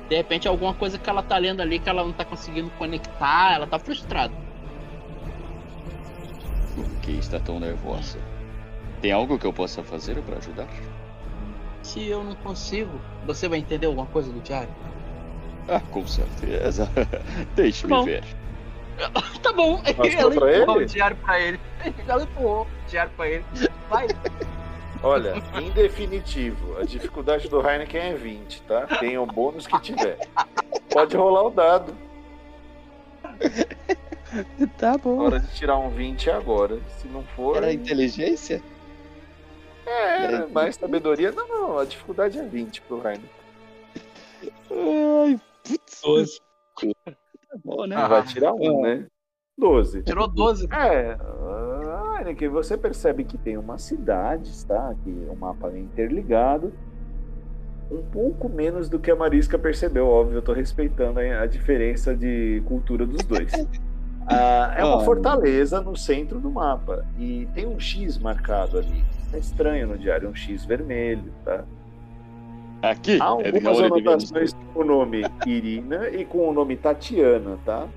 De 0.08 0.14
repente, 0.14 0.46
alguma 0.46 0.72
coisa 0.72 0.98
que 0.98 1.10
ela 1.10 1.20
tá 1.20 1.36
lendo 1.36 1.60
ali 1.62 1.80
que 1.80 1.88
ela 1.88 2.04
não 2.04 2.12
tá 2.12 2.24
conseguindo 2.24 2.70
conectar, 2.78 3.54
ela 3.54 3.66
tá 3.66 3.76
frustrada. 3.76 4.32
Por 6.76 6.86
que 7.02 7.10
está 7.18 7.40
tão 7.40 7.58
nervosa? 7.58 8.20
Tem 9.02 9.10
algo 9.10 9.36
que 9.36 9.46
eu 9.46 9.52
possa 9.52 9.82
fazer 9.82 10.22
para 10.22 10.36
ajudar? 10.36 10.68
Se 11.82 12.06
eu 12.06 12.22
não 12.22 12.36
consigo, 12.36 13.00
você 13.26 13.48
vai 13.48 13.58
entender 13.58 13.86
alguma 13.86 14.06
coisa 14.06 14.30
do 14.30 14.38
diário? 14.40 14.70
Ah, 15.68 15.80
com 15.92 16.06
certeza. 16.06 16.88
Deixe-me 17.54 18.04
ver. 18.04 18.24
Tá 19.42 19.52
bom. 19.52 19.76
Mostrou 19.76 20.06
ela 20.08 20.30
pra 20.34 20.56
empurrou 20.56 20.76
ele? 20.76 20.84
o 20.84 20.86
diário 20.88 21.16
pra 21.18 21.40
ele. 21.40 21.60
Ela 22.08 22.22
empurrou 22.24 22.62
o 22.64 22.88
diário 22.90 23.12
pra 23.16 23.28
ele. 23.28 23.44
Vai. 23.88 24.08
Olha, 25.04 25.34
em 25.54 25.70
definitivo, 25.70 26.76
a 26.80 26.82
dificuldade 26.84 27.48
do 27.48 27.60
Heineken 27.64 28.00
é 28.00 28.14
20, 28.14 28.62
tá? 28.62 28.86
Tem 28.98 29.16
o 29.16 29.24
bônus 29.24 29.68
que 29.68 29.80
tiver. 29.80 30.18
Pode 30.90 31.16
rolar 31.16 31.44
o 31.44 31.50
dado. 31.50 31.94
Tá 34.76 34.94
A 34.94 34.98
bom. 34.98 35.18
hora 35.26 35.38
de 35.38 35.46
tirar 35.54 35.78
um 35.78 35.90
20 35.90 36.28
é 36.28 36.32
agora. 36.32 36.80
Se 37.00 37.06
não 37.06 37.22
for. 37.22 37.56
Era 37.58 37.72
inteligência? 37.72 38.60
É, 39.86 40.44
mais 40.46 40.74
sabedoria. 40.74 41.30
Não, 41.30 41.46
não, 41.46 41.78
a 41.78 41.84
dificuldade 41.84 42.36
é 42.36 42.42
20 42.42 42.80
pro 42.82 42.96
Heineken. 42.98 43.30
Ai, 44.70 45.40
putz. 46.02 46.40
Tá 47.48 47.56
bom, 47.64 47.86
né? 47.86 47.96
Ah, 47.96 48.08
vai 48.08 48.22
tirar 48.24 48.52
um, 48.54 48.82
né? 48.82 49.06
12. 49.58 50.02
Tirou 50.02 50.28
12. 50.28 50.68
É, 50.72 51.18
ah, 51.20 52.16
Heineken, 52.18 52.48
você 52.48 52.76
percebe 52.76 53.24
que 53.24 53.36
tem 53.36 53.56
uma 53.56 53.78
cidade, 53.78 54.64
tá? 54.66 54.94
Que 55.02 55.10
o 55.10 55.34
mapa 55.36 55.70
é 55.70 55.78
interligado. 55.78 56.72
um 57.90 58.02
pouco 58.02 58.48
menos 58.48 58.88
do 58.88 58.98
que 58.98 59.10
a 59.10 59.16
Marisca 59.16 59.58
percebeu, 59.58 60.06
óbvio, 60.06 60.38
eu 60.38 60.42
tô 60.42 60.52
respeitando 60.52 61.20
a 61.20 61.46
diferença 61.46 62.14
de 62.14 62.62
cultura 62.66 63.06
dos 63.06 63.24
dois. 63.24 63.50
Ah, 64.30 64.74
é 64.76 64.84
uma 64.84 65.00
fortaleza 65.06 65.80
no 65.80 65.96
centro 65.96 66.38
do 66.38 66.50
mapa 66.50 67.02
e 67.18 67.48
tem 67.54 67.66
um 67.66 67.80
X 67.80 68.18
marcado 68.18 68.76
ali. 68.76 69.02
É 69.32 69.38
estranho 69.38 69.86
no 69.86 69.96
diário, 69.96 70.28
um 70.28 70.34
X 70.34 70.66
vermelho, 70.66 71.32
tá? 71.46 71.64
Aqui? 72.82 73.18
Há 73.20 73.24
algumas 73.24 73.80
anotações 73.80 74.56
com 74.72 74.80
o 74.80 74.84
nome 74.84 75.22
Irina 75.44 76.08
e 76.10 76.24
com 76.24 76.48
o 76.48 76.52
nome 76.52 76.76
Tatiana, 76.76 77.58
tá? 77.64 77.88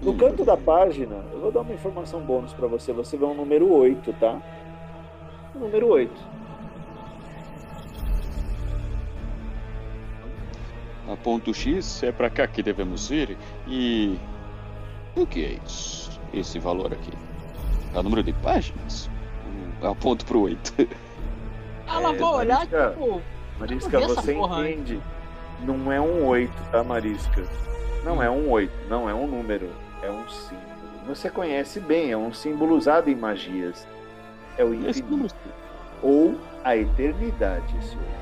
No 0.00 0.14
canto 0.14 0.44
da 0.44 0.56
página, 0.56 1.16
eu 1.32 1.40
vou 1.40 1.52
dar 1.52 1.60
uma 1.60 1.74
informação 1.74 2.20
bônus 2.20 2.52
para 2.52 2.66
você. 2.66 2.92
Você 2.92 3.16
vê 3.16 3.24
um 3.24 3.34
número 3.34 3.70
8, 3.70 4.12
tá? 4.14 4.40
O 5.54 5.58
número 5.58 5.88
8. 5.88 6.12
A 11.12 11.16
ponto 11.16 11.52
X 11.52 12.04
é 12.04 12.12
para 12.12 12.30
cá 12.30 12.46
que 12.46 12.62
devemos 12.62 13.10
ir. 13.10 13.36
E. 13.66 14.16
O 15.16 15.26
que 15.26 15.44
é 15.44 15.58
isso? 15.66 16.20
Esse 16.32 16.60
valor 16.60 16.92
aqui? 16.92 17.12
É 17.92 17.98
o 17.98 18.02
número 18.02 18.22
de 18.22 18.32
páginas? 18.34 19.10
Aponto 19.82 20.24
pro 20.24 20.42
8. 20.42 20.72
Ela 21.90 22.14
é, 22.14 22.16
vai 22.16 22.28
olhar, 22.32 22.58
Marisca, 22.58 22.90
tipo. 22.90 23.22
Marisca, 23.58 24.00
você 24.00 24.32
entende? 24.34 25.00
Não 25.64 25.92
é 25.92 26.00
um 26.00 26.26
8, 26.26 26.52
tá, 26.70 26.84
Marisca? 26.84 27.42
Não 28.04 28.22
é 28.22 28.30
um 28.30 28.48
8, 28.48 28.72
não 28.88 29.10
é 29.10 29.14
um 29.14 29.26
número, 29.26 29.70
é 30.02 30.10
um 30.10 30.26
símbolo. 30.28 30.70
Você 31.06 31.28
conhece 31.28 31.80
bem, 31.80 32.12
é 32.12 32.16
um 32.16 32.32
símbolo 32.32 32.76
usado 32.76 33.10
em 33.10 33.14
magias. 33.14 33.86
É 34.56 34.64
o 34.64 34.72
infinito. 34.72 35.34
Ou 36.02 36.38
a 36.64 36.76
eternidade, 36.76 37.76
esse 37.78 37.96
8. 37.96 38.20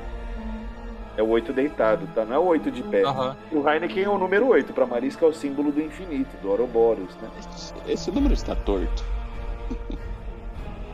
É 1.17 1.23
o 1.23 1.29
8 1.29 1.53
deitado, 1.53 2.09
tá? 2.15 2.25
Não 2.25 2.35
é 2.35 2.39
o 2.39 2.45
8 2.45 2.71
de 2.71 2.83
pé. 2.83 3.05
Uhum. 3.05 3.35
O 3.53 3.69
Heineken 3.69 4.05
é 4.05 4.09
o 4.09 4.19
número 4.19 4.47
8, 4.49 4.73
pra 4.73 4.87
Marisca 4.87 5.27
é 5.27 5.29
o 5.29 5.33
símbolo 5.33 5.71
do 5.71 5.81
infinito, 5.81 6.37
do 6.41 6.51
Ouroboros, 6.51 7.15
né? 7.17 7.29
Esse, 7.39 7.75
esse 7.89 8.11
número 8.11 8.35
está 8.35 8.55
torto. 8.55 9.05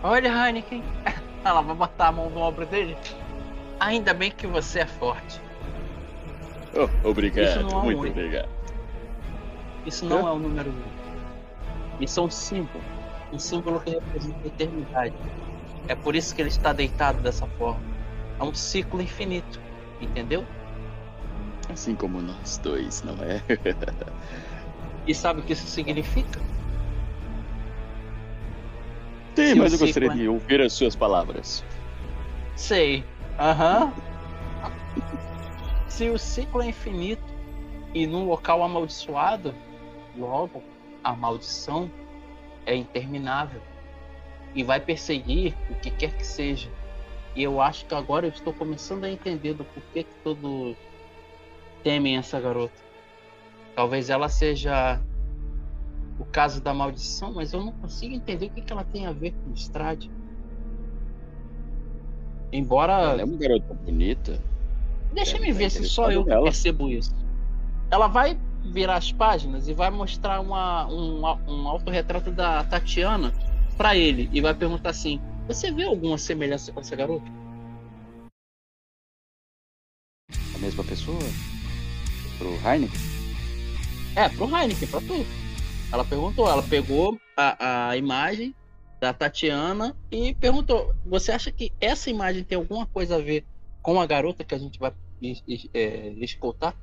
Olha, 0.02 0.28
Heineken. 0.28 0.82
Ela 1.44 1.60
vai 1.60 1.76
botar 1.76 2.08
a 2.08 2.12
mão 2.12 2.30
no 2.30 2.40
ombro 2.40 2.64
dele. 2.66 2.96
Ainda 3.78 4.14
bem 4.14 4.30
que 4.30 4.46
você 4.46 4.80
é 4.80 4.86
forte. 4.86 5.40
Oh, 6.74 7.08
obrigado, 7.08 7.60
é 7.60 7.62
muito 7.62 7.98
um 7.98 8.08
obrigado. 8.08 8.48
Isso 9.86 10.04
não 10.04 10.26
é 10.26 10.32
o 10.32 10.38
número 10.38 10.70
1. 10.70 10.72
Um. 10.72 10.82
Isso 12.00 12.18
é 12.18 12.22
um 12.22 12.30
símbolo. 12.30 12.82
Um 13.32 13.38
símbolo 13.38 13.80
que 13.80 13.90
representa 13.90 14.38
a 14.42 14.46
eternidade. 14.46 15.14
É 15.86 15.94
por 15.94 16.16
isso 16.16 16.34
que 16.34 16.40
ele 16.40 16.48
está 16.48 16.72
deitado 16.72 17.20
dessa 17.20 17.46
forma. 17.58 17.80
É 18.40 18.42
um 18.42 18.54
ciclo 18.54 19.02
infinito. 19.02 19.60
Entendeu? 20.00 20.44
Assim 21.70 21.94
como 21.94 22.20
nós 22.20 22.58
dois, 22.58 23.02
não 23.02 23.14
é? 23.22 23.42
e 25.06 25.14
sabe 25.14 25.40
o 25.40 25.42
que 25.42 25.52
isso 25.52 25.66
significa? 25.66 26.40
Se 29.34 29.54
mas 29.54 29.72
eu 29.72 29.78
gostaria 29.78 30.10
de 30.10 30.28
ouvir 30.28 30.60
as 30.60 30.72
suas 30.72 30.94
palavras. 30.94 31.64
Sei. 32.56 33.04
Aham. 33.38 33.92
Uhum. 33.92 34.14
Se 35.88 36.10
o 36.10 36.18
ciclo 36.18 36.60
é 36.60 36.66
infinito 36.66 37.22
e 37.94 38.04
num 38.04 38.26
local 38.26 38.64
amaldiçoado, 38.64 39.54
logo 40.16 40.60
a 41.04 41.14
maldição 41.14 41.88
é 42.66 42.74
interminável 42.74 43.60
e 44.54 44.64
vai 44.64 44.80
perseguir 44.80 45.54
o 45.70 45.74
que 45.76 45.90
quer 45.90 46.16
que 46.16 46.26
seja. 46.26 46.68
E 47.36 47.42
eu 47.42 47.60
acho 47.60 47.84
que 47.86 47.94
agora 47.94 48.26
eu 48.26 48.30
estou 48.30 48.52
começando 48.52 49.04
a 49.04 49.10
entender 49.10 49.54
do 49.54 49.64
porquê 49.64 50.04
que 50.04 50.14
todos 50.22 50.76
temem 51.82 52.16
essa 52.16 52.40
garota. 52.40 52.74
Talvez 53.74 54.08
ela 54.08 54.28
seja 54.28 55.00
o 56.18 56.24
caso 56.24 56.60
da 56.60 56.72
maldição, 56.72 57.32
mas 57.34 57.52
eu 57.52 57.64
não 57.64 57.72
consigo 57.72 58.14
entender 58.14 58.46
o 58.46 58.50
que, 58.50 58.60
que 58.60 58.72
ela 58.72 58.84
tem 58.84 59.06
a 59.06 59.12
ver 59.12 59.32
com 59.32 59.50
o 59.50 59.54
Strade. 59.54 60.10
Embora. 62.52 62.92
Ela 62.92 63.22
é 63.22 63.24
uma 63.24 63.36
garota 63.36 63.74
bonita. 63.74 64.40
Deixa 65.12 65.38
me 65.38 65.52
ver 65.52 65.70
se 65.70 65.84
só 65.88 66.10
eu 66.10 66.24
percebo 66.24 66.88
isso. 66.88 67.14
Ela 67.90 68.06
vai 68.06 68.38
virar 68.72 68.96
as 68.96 69.12
páginas 69.12 69.68
e 69.68 69.74
vai 69.74 69.90
mostrar 69.90 70.40
uma, 70.40 70.86
um, 70.86 71.20
um 71.48 71.68
autorretrato 71.68 72.30
da 72.30 72.64
Tatiana 72.64 73.32
para 73.76 73.96
ele 73.96 74.28
e 74.32 74.40
vai 74.40 74.54
perguntar 74.54 74.90
assim: 74.90 75.20
Você 75.46 75.70
vê 75.70 75.84
alguma 75.84 76.16
semelhança 76.16 76.72
com 76.72 76.80
essa 76.80 76.94
garota? 76.96 77.26
A 80.54 80.58
mesma 80.58 80.84
pessoa? 80.84 81.18
Pro 82.38 82.48
Heineken? 82.48 83.00
É, 84.16 84.28
pro 84.28 84.46
Heineken, 84.46 84.88
pra 84.88 85.00
tu. 85.00 85.43
Ela 85.94 86.04
perguntou, 86.04 86.50
ela 86.50 86.60
pegou 86.60 87.16
a, 87.36 87.90
a 87.90 87.96
imagem 87.96 88.52
da 89.00 89.14
Tatiana 89.14 89.96
e 90.10 90.34
perguntou: 90.34 90.92
Você 91.06 91.30
acha 91.30 91.52
que 91.52 91.70
essa 91.80 92.10
imagem 92.10 92.42
tem 92.42 92.58
alguma 92.58 92.84
coisa 92.84 93.14
a 93.14 93.20
ver 93.20 93.46
com 93.80 94.00
a 94.00 94.04
garota 94.04 94.42
que 94.42 94.56
a 94.56 94.58
gente 94.58 94.76
vai 94.76 94.92
é, 95.72 96.08
escoltar? 96.14 96.76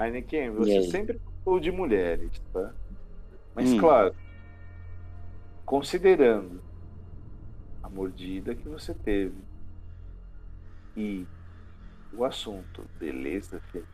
Heineken, 0.00 0.52
você 0.52 0.90
sempre 0.90 1.20
falou 1.44 1.60
de 1.60 1.70
mulheres, 1.70 2.32
tá? 2.50 2.74
Mas 3.54 3.74
hum. 3.74 3.80
claro, 3.80 4.14
considerando 5.66 6.58
a 7.82 7.90
mordida 7.90 8.54
que 8.54 8.66
você 8.66 8.94
teve 8.94 9.36
e 10.96 11.26
o 12.10 12.24
assunto 12.24 12.88
beleza 12.98 13.60
feminina, 13.70 13.93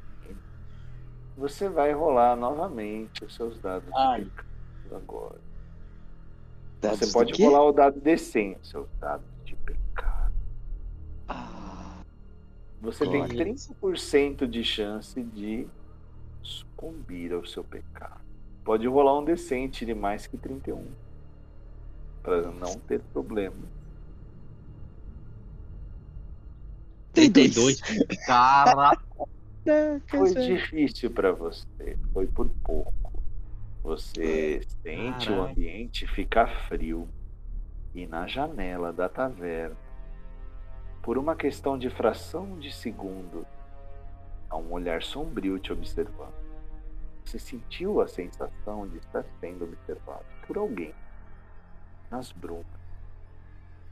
você 1.41 1.71
vai 1.71 1.91
rolar 1.95 2.37
novamente 2.37 3.25
os 3.25 3.35
seus 3.35 3.59
dados 3.61 3.89
Ai. 3.95 4.25
de 4.25 4.31
pecado 4.31 4.97
agora. 4.97 5.41
Dados 6.83 6.99
você 6.99 7.13
pode 7.13 7.43
rolar 7.43 7.65
o 7.65 7.73
dado 7.73 7.99
decente, 7.99 8.69
seus 8.69 8.87
dados 9.01 9.27
de 9.47 9.57
pecado. 9.57 10.35
Ah, 11.27 12.03
você 12.83 13.09
tem 13.09 13.23
30% 13.23 14.47
de 14.47 14.63
chance 14.63 15.23
de 15.23 15.67
sucumbir 16.43 17.33
ao 17.33 17.47
seu 17.47 17.65
pecado. 17.65 18.21
Pode 18.63 18.87
rolar 18.87 19.19
um 19.19 19.25
decente 19.25 19.87
de 19.87 19.95
mais 19.95 20.27
que 20.27 20.37
31. 20.37 20.87
Para 22.23 22.53
não 22.53 22.79
ter 22.81 23.01
problema. 23.15 23.57
32. 27.15 27.81
Caraca. 28.27 29.30
Foi 30.07 30.35
difícil 30.35 31.11
para 31.11 31.33
você. 31.33 31.97
Foi 32.13 32.27
por 32.27 32.49
pouco. 32.65 33.23
Você 33.83 34.61
sente 34.83 35.31
o 35.31 35.43
ambiente 35.43 36.07
ficar 36.07 36.47
frio. 36.69 37.09
E 37.95 38.07
na 38.07 38.27
janela 38.27 38.93
da 38.93 39.09
taverna, 39.09 39.77
por 41.03 41.19
uma 41.19 41.35
questão 41.35 41.79
de 41.79 41.91
fração 41.91 42.59
de 42.59 42.73
segundo, 42.73 43.47
a 44.49 44.57
um 44.57 44.73
olhar 44.73 45.03
sombrio 45.03 45.59
te 45.59 45.73
observando. 45.73 46.35
Você 47.25 47.39
sentiu 47.39 48.01
a 48.01 48.09
sensação 48.09 48.87
de 48.89 48.99
estar 48.99 49.25
sendo 49.41 49.65
observado 49.65 50.25
por 50.47 50.59
alguém 50.59 50.95
nas 52.11 52.33
brumas. 52.33 52.67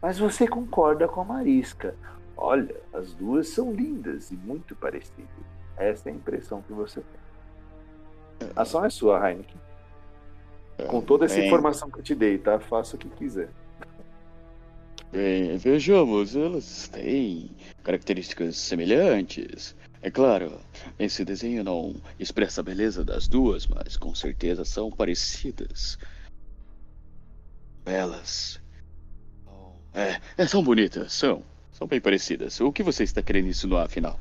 Mas 0.01 0.19
você 0.19 0.47
concorda 0.47 1.09
com 1.09 1.21
a 1.21 1.25
Marisca. 1.25 1.97
Olha, 2.37 2.81
as 2.93 3.15
duas 3.15 3.49
são 3.49 3.73
lindas 3.73 4.31
e 4.31 4.37
muito 4.37 4.77
parecidas. 4.77 5.58
Essa 5.79 6.09
é 6.09 6.13
a 6.13 6.15
impressão 6.15 6.63
que 6.63 6.73
você 6.73 7.01
tem. 7.01 8.49
A 8.55 8.63
ação 8.63 8.85
é 8.85 8.91
sua, 8.91 9.31
Heineken. 9.31 9.57
Com 10.89 11.01
toda 11.01 11.25
essa 11.25 11.41
informação 11.41 11.91
que 11.91 11.99
eu 11.99 12.03
te 12.03 12.15
dei, 12.15 12.39
tá? 12.39 12.59
Faça 12.61 12.95
o 12.95 12.99
que 12.99 13.09
quiser. 13.09 13.49
Bem, 15.11 15.57
vejamos, 15.57 16.37
elas 16.37 16.89
têm 16.89 17.51
características 17.83 18.57
semelhantes. 18.57 19.75
É 20.03 20.11
claro, 20.11 20.61
esse 20.99 21.25
desenho 21.25 21.65
não 21.65 21.97
expressa 22.19 22.61
a 22.61 22.65
beleza 22.65 23.03
das 23.05 23.27
duas, 23.27 23.67
mas 23.67 23.97
com 23.97 24.15
certeza 24.15 24.65
são 24.65 24.91
parecidas. 24.91 25.99
Belas. 27.85 28.61
É, 29.95 30.21
é, 30.37 30.47
são 30.47 30.63
bonitas, 30.63 31.13
são. 31.13 31.43
São 31.73 31.87
bem 31.87 32.01
parecidas. 32.01 32.61
O 32.61 32.73
que 32.73 32.83
você 32.83 33.05
está 33.05 33.23
querendo 33.23 33.49
insinuar, 33.49 33.87
afinal? 33.87 34.21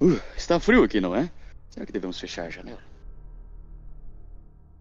Uh, 0.00 0.20
está 0.36 0.60
frio 0.60 0.84
aqui, 0.84 1.00
não 1.00 1.14
é? 1.14 1.30
Será 1.70 1.84
que 1.84 1.92
devemos 1.92 2.18
fechar 2.18 2.46
a 2.46 2.50
janela? 2.50 2.82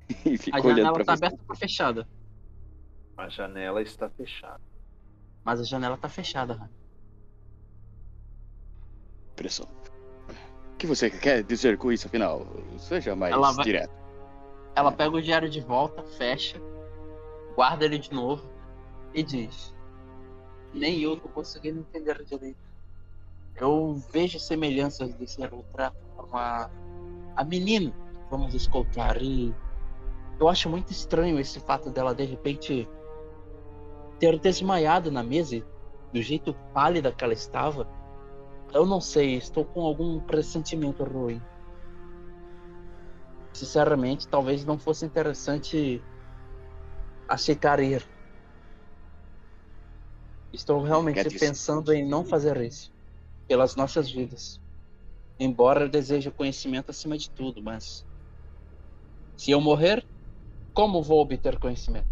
a 0.53 0.59
janela 0.59 0.99
está 0.99 1.13
aberta 1.13 1.39
ou 1.47 1.55
fechada? 1.55 2.07
A 3.17 3.29
janela 3.29 3.81
está 3.81 4.09
fechada. 4.09 4.61
Mas 5.43 5.59
a 5.59 5.63
janela 5.63 5.95
está 5.95 6.07
fechada, 6.07 6.53
Rani. 6.53 6.71
Pressão. 9.35 9.67
O 10.73 10.77
que 10.77 10.85
você 10.85 11.09
quer 11.09 11.43
dizer 11.43 11.77
com 11.77 11.91
isso, 11.91 12.05
afinal? 12.05 12.45
Seja 12.77 13.15
mais 13.15 13.33
ela 13.33 13.51
vai... 13.51 13.65
direto. 13.65 13.93
Ela 14.75 14.91
pega 14.91 15.15
o 15.15 15.21
diário 15.21 15.49
de 15.49 15.59
volta, 15.59 16.03
fecha, 16.03 16.61
guarda 17.55 17.85
ele 17.85 17.97
de 17.97 18.13
novo 18.13 18.47
e 19.13 19.23
diz: 19.23 19.73
Nem 20.71 20.99
eu 20.99 21.17
tô 21.17 21.27
conseguindo 21.29 21.79
entender 21.79 22.23
direito. 22.23 22.66
Eu 23.59 23.95
vejo 24.11 24.39
semelhanças 24.39 25.13
desse 25.15 25.39
com 26.15 26.37
a, 26.37 26.69
a 27.35 27.43
menina 27.43 27.93
vamos 28.29 28.53
escoltar 28.53 29.21
e 29.21 29.53
eu 30.39 30.47
acho 30.47 30.69
muito 30.69 30.91
estranho 30.91 31.39
esse 31.39 31.59
fato 31.59 31.89
dela 31.89 32.13
de 32.13 32.23
repente 32.23 32.87
ter 34.19 34.39
desmaiado 34.39 35.11
na 35.11 35.23
mesa 35.23 35.63
do 36.13 36.21
jeito 36.21 36.53
pálida 36.73 37.11
que 37.11 37.23
ela 37.23 37.33
estava. 37.33 37.87
Eu 38.73 38.85
não 38.85 39.01
sei, 39.01 39.35
estou 39.35 39.65
com 39.65 39.81
algum 39.81 40.19
pressentimento 40.19 41.03
ruim. 41.03 41.41
Sinceramente, 43.53 44.27
talvez 44.27 44.63
não 44.63 44.77
fosse 44.77 45.05
interessante 45.05 46.01
aceitar 47.27 47.79
ir. 47.79 48.07
Estou 50.53 50.81
realmente 50.83 51.39
pensando 51.39 51.91
em 51.91 52.07
não 52.07 52.23
fazer 52.23 52.57
isso 52.61 52.96
pelas 53.47 53.75
nossas 53.75 54.11
vidas. 54.11 54.59
Embora 55.39 55.81
eu 55.81 55.89
deseje 55.89 56.31
conhecimento 56.31 56.89
acima 56.89 57.17
de 57.17 57.29
tudo, 57.29 57.61
mas 57.61 58.05
se 59.35 59.51
eu 59.51 59.61
morrer, 59.61 60.05
como 60.73 61.01
vou 61.01 61.21
obter 61.21 61.59
conhecimento? 61.59 62.07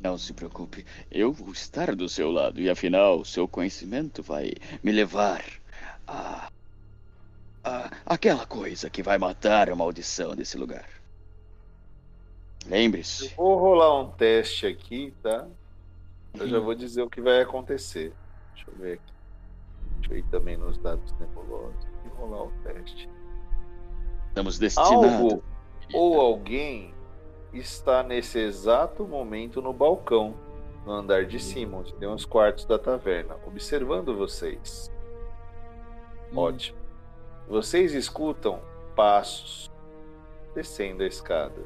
Não 0.00 0.16
se 0.16 0.32
preocupe, 0.32 0.86
eu 1.10 1.32
vou 1.32 1.52
estar 1.52 1.94
do 1.94 2.08
seu 2.08 2.30
lado 2.30 2.60
e 2.60 2.70
afinal, 2.70 3.24
seu 3.24 3.46
conhecimento 3.46 4.22
vai 4.22 4.52
me 4.82 4.92
levar 4.92 5.44
a, 6.06 6.50
a 7.62 7.90
aquela 8.06 8.46
coisa 8.46 8.88
que 8.88 9.02
vai 9.02 9.18
matar 9.18 9.68
a 9.68 9.76
maldição 9.76 10.34
desse 10.34 10.56
lugar. 10.56 10.88
Lembre-se. 12.66 13.34
Vou 13.36 13.58
rolar 13.58 14.00
um 14.00 14.10
teste 14.10 14.66
aqui, 14.66 15.12
tá? 15.22 15.46
Eu 16.34 16.48
já 16.48 16.58
vou 16.58 16.74
dizer 16.74 17.02
o 17.02 17.10
que 17.10 17.20
vai 17.20 17.42
acontecer. 17.42 18.12
Deixa 18.54 18.70
eu 18.70 18.76
ver 18.76 18.92
aqui. 18.94 19.12
Ir 20.12 20.24
também 20.24 20.56
nos 20.56 20.78
dados 20.78 21.14
nebulosos 21.18 21.86
e 22.04 22.08
rolar 22.16 22.44
o 22.44 22.52
teste. 22.62 23.08
Estamos 24.28 24.58
destinados. 24.58 25.04
Algo 25.04 25.42
ou 25.92 26.20
alguém 26.20 26.94
está 27.52 28.02
nesse 28.02 28.38
exato 28.38 29.06
momento 29.06 29.60
no 29.60 29.72
balcão, 29.72 30.34
no 30.84 30.92
andar 30.92 31.26
de 31.26 31.38
cima, 31.38 31.78
onde 31.78 31.92
tem 31.94 32.08
os 32.08 32.24
quartos 32.24 32.64
da 32.64 32.78
taverna, 32.78 33.36
observando 33.46 34.16
vocês. 34.16 34.90
Hum. 36.32 36.38
Ótimo. 36.38 36.78
Vocês 37.48 37.92
escutam 37.92 38.60
passos 38.94 39.70
descendo 40.54 41.02
a 41.02 41.06
escada. 41.06 41.64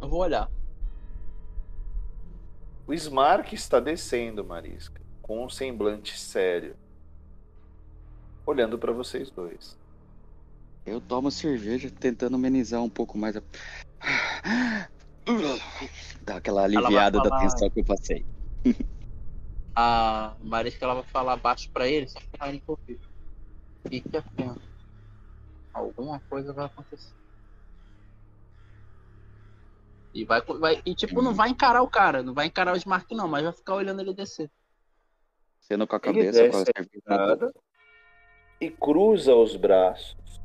Eu 0.00 0.08
vou 0.08 0.20
olhar. 0.20 0.50
O 2.86 2.94
Smark 2.94 3.52
está 3.52 3.78
descendo, 3.78 4.44
Marisca, 4.44 5.00
com 5.20 5.44
um 5.44 5.48
semblante 5.48 6.18
sério, 6.18 6.74
olhando 8.48 8.78
para 8.78 8.92
vocês 8.92 9.30
dois. 9.30 9.76
Eu 10.86 11.00
tomo 11.00 11.30
cerveja 11.30 11.90
tentando 11.90 12.36
amenizar 12.36 12.82
um 12.82 12.88
pouco 12.88 13.18
mais 13.18 13.36
a. 13.36 13.42
Dá 16.22 16.36
aquela 16.36 16.64
aliviada 16.64 17.18
falar... 17.18 17.28
da 17.30 17.38
tensão 17.40 17.68
que 17.68 17.80
eu 17.80 17.84
passei. 17.84 18.24
a 19.76 20.34
Marisca 20.42 20.84
ela 20.84 20.94
vai 20.94 21.04
falar 21.04 21.36
baixo 21.36 21.70
para 21.70 21.86
ele, 21.86 22.08
só 22.08 22.18
pra 22.32 22.48
ele 22.48 22.62
ouvir. 22.66 22.98
Fique 23.86 24.16
atento. 24.16 24.62
Alguma 25.74 26.18
coisa 26.20 26.52
vai 26.52 26.64
acontecer. 26.64 27.12
E 30.14 30.24
vai, 30.24 30.40
vai 30.40 30.82
e 30.86 30.94
tipo, 30.94 31.20
não 31.20 31.34
vai 31.34 31.50
encarar 31.50 31.82
o 31.82 31.88
cara, 31.88 32.22
não 32.22 32.32
vai 32.32 32.46
encarar 32.46 32.72
o 32.72 32.76
Smart 32.76 33.06
não, 33.14 33.28
mas 33.28 33.44
vai 33.44 33.52
ficar 33.52 33.74
olhando 33.74 34.00
ele 34.00 34.14
descer. 34.14 34.50
Sendo 35.60 35.86
com 35.86 35.96
a 35.96 36.00
cabeça 36.00 36.48
com 36.48 36.56
a 36.56 37.67
e 38.60 38.70
cruza 38.70 39.34
os 39.34 39.56
braços 39.56 40.40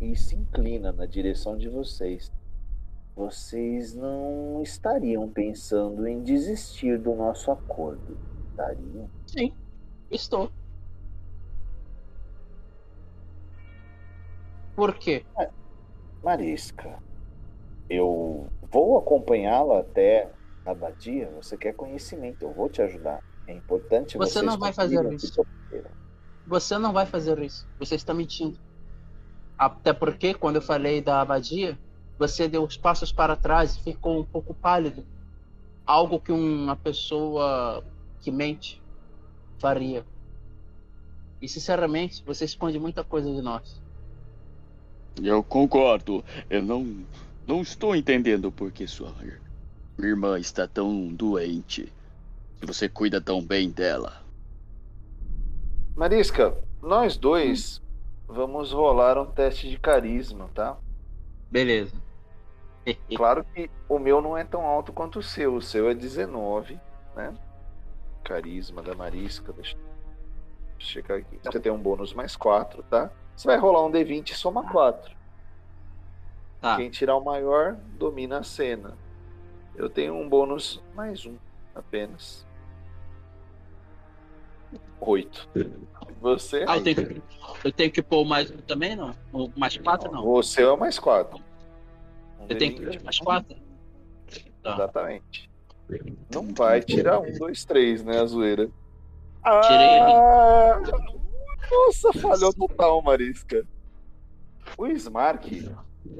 e 0.00 0.16
se 0.16 0.34
inclina 0.34 0.92
na 0.92 1.06
direção 1.06 1.56
de 1.56 1.68
vocês. 1.68 2.32
Vocês 3.14 3.94
não 3.94 4.60
estariam 4.62 5.28
pensando 5.28 6.06
em 6.06 6.22
desistir 6.22 6.98
do 6.98 7.14
nosso 7.14 7.50
acordo, 7.50 8.16
estariam? 8.50 9.08
Sim, 9.26 9.54
estou. 10.10 10.50
Por 14.74 14.94
quê? 14.94 15.24
Marisca, 16.22 16.98
eu 17.88 18.48
vou 18.62 18.98
acompanhá-la 18.98 19.80
até 19.80 20.30
a 20.64 20.70
abadia. 20.70 21.30
Você 21.36 21.56
quer 21.56 21.74
conhecimento, 21.74 22.42
eu 22.42 22.52
vou 22.52 22.68
te 22.70 22.80
ajudar. 22.80 23.22
É 23.46 23.52
importante 23.52 24.16
você 24.16 24.40
não 24.40 24.58
vai 24.58 24.72
fazer 24.72 25.12
isso. 25.12 25.44
Você 26.46 26.78
não 26.78 26.92
vai 26.92 27.06
fazer 27.06 27.38
isso. 27.40 27.66
Você 27.78 27.94
está 27.94 28.12
mentindo. 28.12 28.58
Até 29.58 29.92
porque 29.92 30.34
quando 30.34 30.56
eu 30.56 30.62
falei 30.62 31.00
da 31.00 31.20
abadia, 31.20 31.78
você 32.18 32.48
deu 32.48 32.64
os 32.64 32.76
passos 32.76 33.12
para 33.12 33.36
trás 33.36 33.76
e 33.76 33.82
ficou 33.82 34.20
um 34.20 34.24
pouco 34.24 34.54
pálido. 34.54 35.04
Algo 35.86 36.20
que 36.20 36.32
uma 36.32 36.76
pessoa 36.76 37.84
que 38.20 38.30
mente 38.30 38.80
faria. 39.58 40.04
E 41.40 41.48
sinceramente, 41.48 42.22
você 42.24 42.44
esconde 42.44 42.78
muita 42.78 43.02
coisa 43.02 43.32
de 43.32 43.42
nós. 43.42 43.80
Eu 45.20 45.42
concordo. 45.42 46.24
Eu 46.48 46.62
não 46.62 47.04
não 47.46 47.60
estou 47.60 47.94
entendendo 47.96 48.52
por 48.52 48.70
que 48.70 48.86
sua 48.86 49.12
irmã 49.98 50.38
está 50.38 50.66
tão 50.66 51.08
doente. 51.08 51.92
Você 52.62 52.88
cuida 52.88 53.20
tão 53.20 53.42
bem 53.42 53.68
dela. 53.68 54.21
Marisca, 55.94 56.56
nós 56.80 57.16
dois 57.16 57.78
hum. 58.28 58.34
vamos 58.34 58.72
rolar 58.72 59.18
um 59.18 59.26
teste 59.26 59.68
de 59.68 59.78
carisma, 59.78 60.48
tá? 60.54 60.76
Beleza. 61.50 62.00
claro 63.14 63.44
que 63.44 63.70
o 63.88 63.98
meu 63.98 64.20
não 64.20 64.36
é 64.36 64.44
tão 64.44 64.66
alto 64.66 64.92
quanto 64.92 65.18
o 65.18 65.22
seu. 65.22 65.54
O 65.54 65.62
seu 65.62 65.88
é 65.88 65.94
19, 65.94 66.78
né? 67.14 67.34
Carisma 68.24 68.82
da 68.82 68.94
Marisca. 68.94 69.52
Deixa 69.52 69.76
eu 69.76 69.80
checar 70.78 71.18
aqui. 71.18 71.38
Você 71.42 71.60
tem 71.60 71.70
um 71.70 71.78
bônus 71.78 72.12
mais 72.12 72.36
4, 72.36 72.82
tá? 72.84 73.10
Você 73.36 73.46
vai 73.46 73.56
rolar 73.56 73.84
um 73.84 73.90
D20 73.90 74.30
e 74.30 74.34
soma 74.34 74.68
4. 74.70 75.14
Tá. 76.60 76.76
Quem 76.76 76.90
tirar 76.90 77.16
o 77.16 77.24
maior 77.24 77.76
domina 77.98 78.38
a 78.38 78.42
cena. 78.42 78.96
Eu 79.74 79.88
tenho 79.88 80.14
um 80.14 80.28
bônus 80.28 80.82
mais 80.94 81.26
um 81.26 81.36
apenas. 81.74 82.46
Oito. 85.00 85.48
Você? 86.20 86.64
Ah, 86.68 86.76
eu 86.76 86.82
tenho, 86.84 86.96
que, 86.96 87.22
eu 87.64 87.72
tenho 87.72 87.90
que 87.90 88.02
pôr 88.02 88.24
mais 88.24 88.50
um 88.50 88.58
também, 88.58 88.94
não? 88.94 89.12
Mais 89.56 89.76
quatro, 89.76 90.10
não? 90.12 90.22
Você 90.22 90.62
é 90.62 90.70
o 90.70 90.76
mais 90.76 90.98
quatro. 90.98 91.38
Um 92.38 92.46
eu 92.48 92.56
tenho 92.56 92.74
que 92.76 92.86
pôr 92.86 93.02
mais 93.02 93.18
quatro? 93.18 93.56
Tá. 94.62 94.74
Exatamente. 94.74 95.50
Não 96.32 96.54
vai 96.54 96.80
tirar 96.80 97.18
um, 97.18 97.32
dois, 97.32 97.64
três, 97.64 98.04
né, 98.04 98.20
a 98.20 98.24
zoeira? 98.26 98.70
Tirei 99.62 99.98
ah, 99.98 100.80
Nossa, 101.70 102.12
falhou 102.12 102.52
total, 102.54 103.02
Marisca. 103.02 103.66
O 104.78 104.86
Smark 104.86 105.68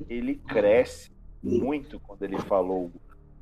ele 0.09 0.35
cresce 0.35 1.13
muito 1.43 2.01
quando 2.01 2.23
ele 2.23 2.39
falou: 2.39 2.91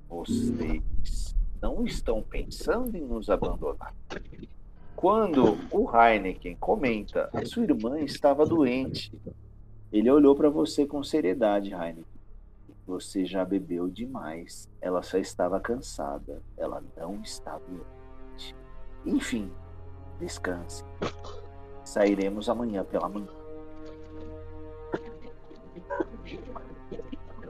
vocês 0.09 1.35
não 1.61 1.85
estão 1.85 2.23
pensando 2.23 2.95
em 2.97 3.05
nos 3.05 3.31
abandonar. 3.31 3.95
Quando 5.01 5.57
o 5.71 5.91
Heineken 5.91 6.57
comenta: 6.57 7.31
a 7.33 7.43
sua 7.47 7.63
irmã 7.63 7.99
estava 8.01 8.45
doente, 8.45 9.11
ele 9.91 10.11
olhou 10.11 10.37
para 10.37 10.51
você 10.51 10.87
com 10.87 11.03
seriedade, 11.03 11.73
Heineken. 11.73 12.05
Você 12.87 13.25
já 13.25 13.43
bebeu 13.43 13.89
demais. 13.89 14.69
Ela 14.79 15.03
só 15.03 15.17
estava 15.17 15.59
cansada. 15.59 16.43
Ela 16.55 16.85
não 16.99 17.23
está 17.23 17.59
doente. 17.59 18.55
Enfim, 19.07 19.51
descanse. 20.19 20.85
Sairemos 21.83 22.51
amanhã 22.51 22.85
pela 22.85 23.09
manhã. 23.09 23.33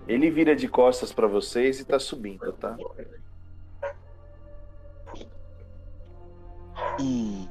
Ele 0.06 0.30
vira 0.30 0.54
de 0.54 0.68
costas 0.68 1.12
para 1.12 1.26
vocês 1.26 1.80
e 1.80 1.84
tá 1.84 1.98
subindo, 1.98 2.52
tá? 2.52 2.76
Hum. 7.00 7.46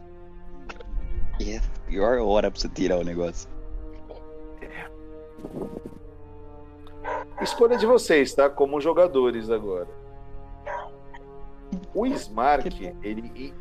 É 1.42 1.62
pior 1.88 2.20
hora 2.20 2.52
pra 2.52 2.60
você 2.60 2.70
tirar 2.70 2.98
o 2.98 3.04
negócio. 3.04 3.50
É. 4.62 4.90
Escolha 7.42 7.78
de 7.78 7.86
vocês, 7.86 8.34
tá? 8.34 8.50
Como 8.50 8.82
jogadores 8.82 9.50
agora. 9.50 9.88
O 11.94 12.06
Smark, 12.06 12.68
ele. 13.02 13.54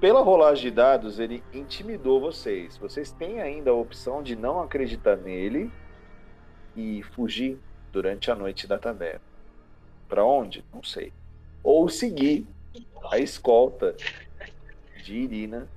Pela 0.00 0.22
rolagem 0.22 0.70
de 0.70 0.70
dados, 0.70 1.18
ele 1.18 1.42
intimidou 1.52 2.20
vocês. 2.20 2.76
Vocês 2.76 3.10
têm 3.10 3.40
ainda 3.40 3.70
a 3.70 3.74
opção 3.74 4.22
de 4.22 4.36
não 4.36 4.60
acreditar 4.60 5.16
nele 5.16 5.72
e 6.76 7.02
fugir 7.02 7.58
durante 7.92 8.30
a 8.30 8.34
noite 8.36 8.66
da 8.68 8.78
taverna. 8.78 9.20
Para 10.08 10.24
onde? 10.24 10.64
Não 10.72 10.82
sei. 10.84 11.12
Ou 11.64 11.88
seguir 11.88 12.46
a 13.10 13.18
escolta 13.18 13.96
de 15.02 15.16
Irina 15.16 15.68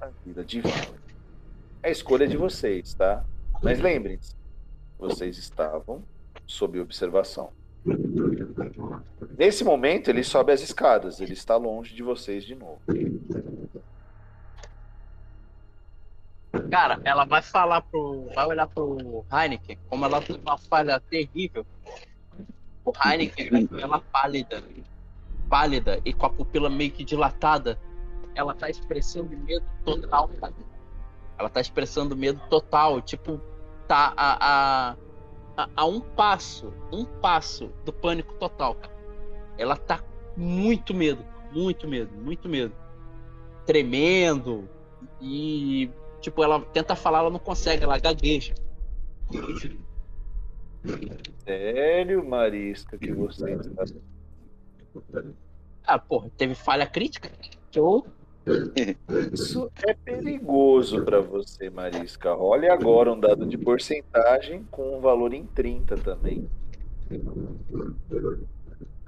a 0.00 0.08
vida 0.24 0.44
de 0.44 0.60
Vala. 0.60 0.96
A 1.82 1.90
escolha 1.90 2.24
é 2.24 2.28
de 2.28 2.36
vocês, 2.36 2.94
tá? 2.94 3.24
Mas 3.62 3.80
lembrem-se, 3.80 4.34
vocês 4.98 5.38
estavam 5.38 6.02
sob 6.46 6.80
observação. 6.80 7.52
Nesse 9.38 9.62
momento, 9.62 10.08
ele 10.08 10.24
sobe 10.24 10.52
as 10.52 10.60
escadas, 10.60 11.20
ele 11.20 11.32
está 11.32 11.56
longe 11.56 11.94
de 11.94 12.02
vocês 12.02 12.44
de 12.44 12.54
novo. 12.54 12.80
Cara, 16.70 17.00
ela 17.04 17.24
vai 17.24 17.42
falar 17.42 17.82
pro. 17.82 18.28
Vai 18.34 18.46
olhar 18.46 18.66
pro 18.66 19.24
Heineken, 19.32 19.78
como 19.88 20.04
ela 20.04 20.20
tem 20.20 20.40
uma 20.40 20.58
falha 20.58 21.00
terrível. 21.00 21.64
O 22.84 22.92
Heineken 23.04 23.68
ela 23.80 24.00
pálida. 24.00 24.62
Pálida 25.48 26.00
e 26.04 26.12
com 26.12 26.26
a 26.26 26.30
pupila 26.30 26.68
meio 26.68 26.90
que 26.90 27.04
dilatada. 27.04 27.78
Ela 28.36 28.54
tá 28.54 28.70
expressando 28.70 29.36
medo 29.36 29.66
total. 29.84 30.30
Ela 31.38 31.48
tá 31.48 31.60
expressando 31.60 32.16
medo 32.16 32.40
total. 32.48 33.00
Tipo, 33.00 33.40
tá 33.88 34.14
a, 34.16 34.36
a, 34.90 34.96
a, 35.56 35.68
a 35.74 35.84
um 35.84 36.00
passo, 36.00 36.72
um 36.92 37.04
passo 37.04 37.72
do 37.84 37.92
pânico 37.92 38.34
total, 38.34 38.76
cara. 38.76 38.94
Ela 39.58 39.76
tá 39.76 40.00
muito 40.36 40.94
medo, 40.94 41.24
muito 41.50 41.88
medo, 41.88 42.14
muito 42.14 42.48
medo. 42.48 42.74
Tremendo 43.64 44.68
e 45.20 45.90
Tipo, 46.26 46.42
ela 46.42 46.60
tenta 46.60 46.96
falar, 46.96 47.20
ela 47.20 47.30
não 47.30 47.38
consegue, 47.38 47.84
ela 47.84 47.98
gagueja. 47.98 48.52
Sério, 51.44 52.28
Marisca, 52.28 52.98
que 52.98 53.12
você 53.12 53.52
está. 53.52 53.84
Ah, 55.84 56.00
porra, 56.00 56.28
teve 56.36 56.56
falha 56.56 56.84
crítica? 56.84 57.30
Show. 57.72 58.04
Isso 59.32 59.70
é 59.86 59.94
perigoso 59.94 61.04
para 61.04 61.20
você, 61.20 61.68
Marisca. 61.68 62.34
Olhe 62.36 62.68
agora 62.68 63.12
um 63.12 63.18
dado 63.18 63.44
de 63.44 63.58
porcentagem 63.58 64.64
com 64.70 64.96
um 64.96 65.00
valor 65.00 65.34
em 65.34 65.44
30 65.46 65.96
também. 65.96 66.48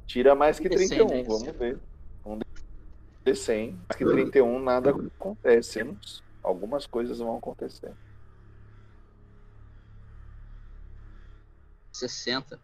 Tira 0.06 0.34
mais 0.34 0.58
que 0.58 0.68
31, 0.68 1.24
vamos 1.24 1.56
ver. 1.56 1.78
Um 2.24 2.38
D100. 3.24 3.72
Mais 3.72 3.96
que 3.96 4.04
31, 4.04 4.58
nada 4.58 4.90
acontece 4.90 5.80
algumas 6.42 6.86
coisas 6.86 7.18
vão 7.18 7.36
acontecer. 7.36 7.92
60. 11.92 12.60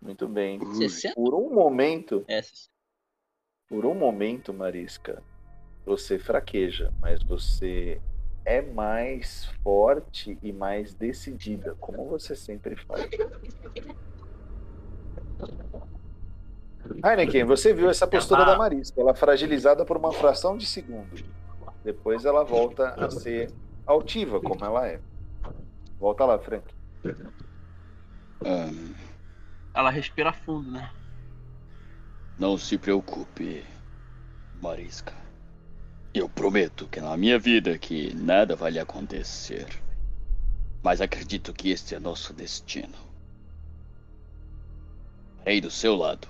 Muito 0.00 0.28
bem. 0.28 0.60
60? 0.74 1.14
Por 1.14 1.34
um 1.34 1.52
momento. 1.52 2.24
É, 2.28 2.40
por 3.68 3.86
um 3.86 3.94
momento, 3.94 4.52
Marisca, 4.52 5.22
você 5.90 6.20
fraqueja, 6.20 6.92
mas 7.00 7.20
você 7.20 8.00
é 8.44 8.62
mais 8.62 9.46
forte 9.64 10.38
e 10.40 10.52
mais 10.52 10.94
decidida, 10.94 11.74
como 11.80 12.06
você 12.06 12.36
sempre 12.36 12.76
faz. 12.76 13.08
Heineken, 17.04 17.44
você 17.44 17.74
viu 17.74 17.90
essa 17.90 18.06
postura 18.06 18.44
da 18.44 18.56
Marisca, 18.56 19.00
ela 19.00 19.14
fragilizada 19.14 19.84
por 19.84 19.96
uma 19.96 20.12
fração 20.12 20.56
de 20.56 20.64
segundo. 20.64 21.24
Depois 21.82 22.24
ela 22.24 22.44
volta 22.44 22.90
a 22.90 23.10
ser 23.10 23.52
altiva, 23.84 24.40
como 24.40 24.64
ela 24.64 24.86
é. 24.86 25.00
Volta 25.98 26.24
lá, 26.24 26.38
Frank. 26.38 26.72
Um... 28.44 28.94
Ela 29.74 29.90
respira 29.90 30.32
fundo, 30.32 30.70
né? 30.70 30.88
Não 32.38 32.56
se 32.56 32.78
preocupe, 32.78 33.64
Marisca. 34.62 35.19
Eu 36.12 36.28
prometo 36.28 36.88
que 36.88 37.00
na 37.00 37.16
minha 37.16 37.38
vida 37.38 37.78
que 37.78 38.12
nada 38.14 38.56
vai 38.56 38.72
lhe 38.72 38.80
acontecer. 38.80 39.68
Mas 40.82 41.00
acredito 41.00 41.52
que 41.52 41.70
este 41.70 41.94
é 41.94 42.00
nosso 42.00 42.32
destino. 42.32 42.96
Rei 45.44 45.60
do 45.60 45.70
seu 45.70 45.94
lado. 45.94 46.26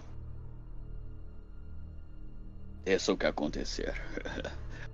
Desça 2.85 3.12
o 3.12 3.16
que 3.16 3.25
acontecer. 3.25 3.95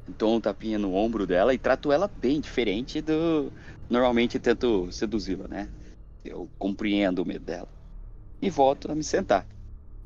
dou 0.07 0.35
um 0.37 0.41
tapinha 0.41 0.79
no 0.79 0.95
ombro 0.95 1.27
dela 1.27 1.53
e 1.53 1.59
trato 1.59 1.91
ela 1.91 2.07
bem, 2.07 2.41
diferente 2.41 3.01
do. 3.01 3.53
Normalmente 3.91 4.39
tento 4.39 4.91
seduzi-la, 4.93 5.49
né? 5.49 5.69
Eu 6.25 6.49
compreendo 6.59 7.23
o 7.23 7.27
medo 7.27 7.45
dela. 7.45 7.69
E 8.41 8.51
volto 8.51 8.91
a 8.91 8.95
me 8.95 9.03
sentar. 9.03 9.47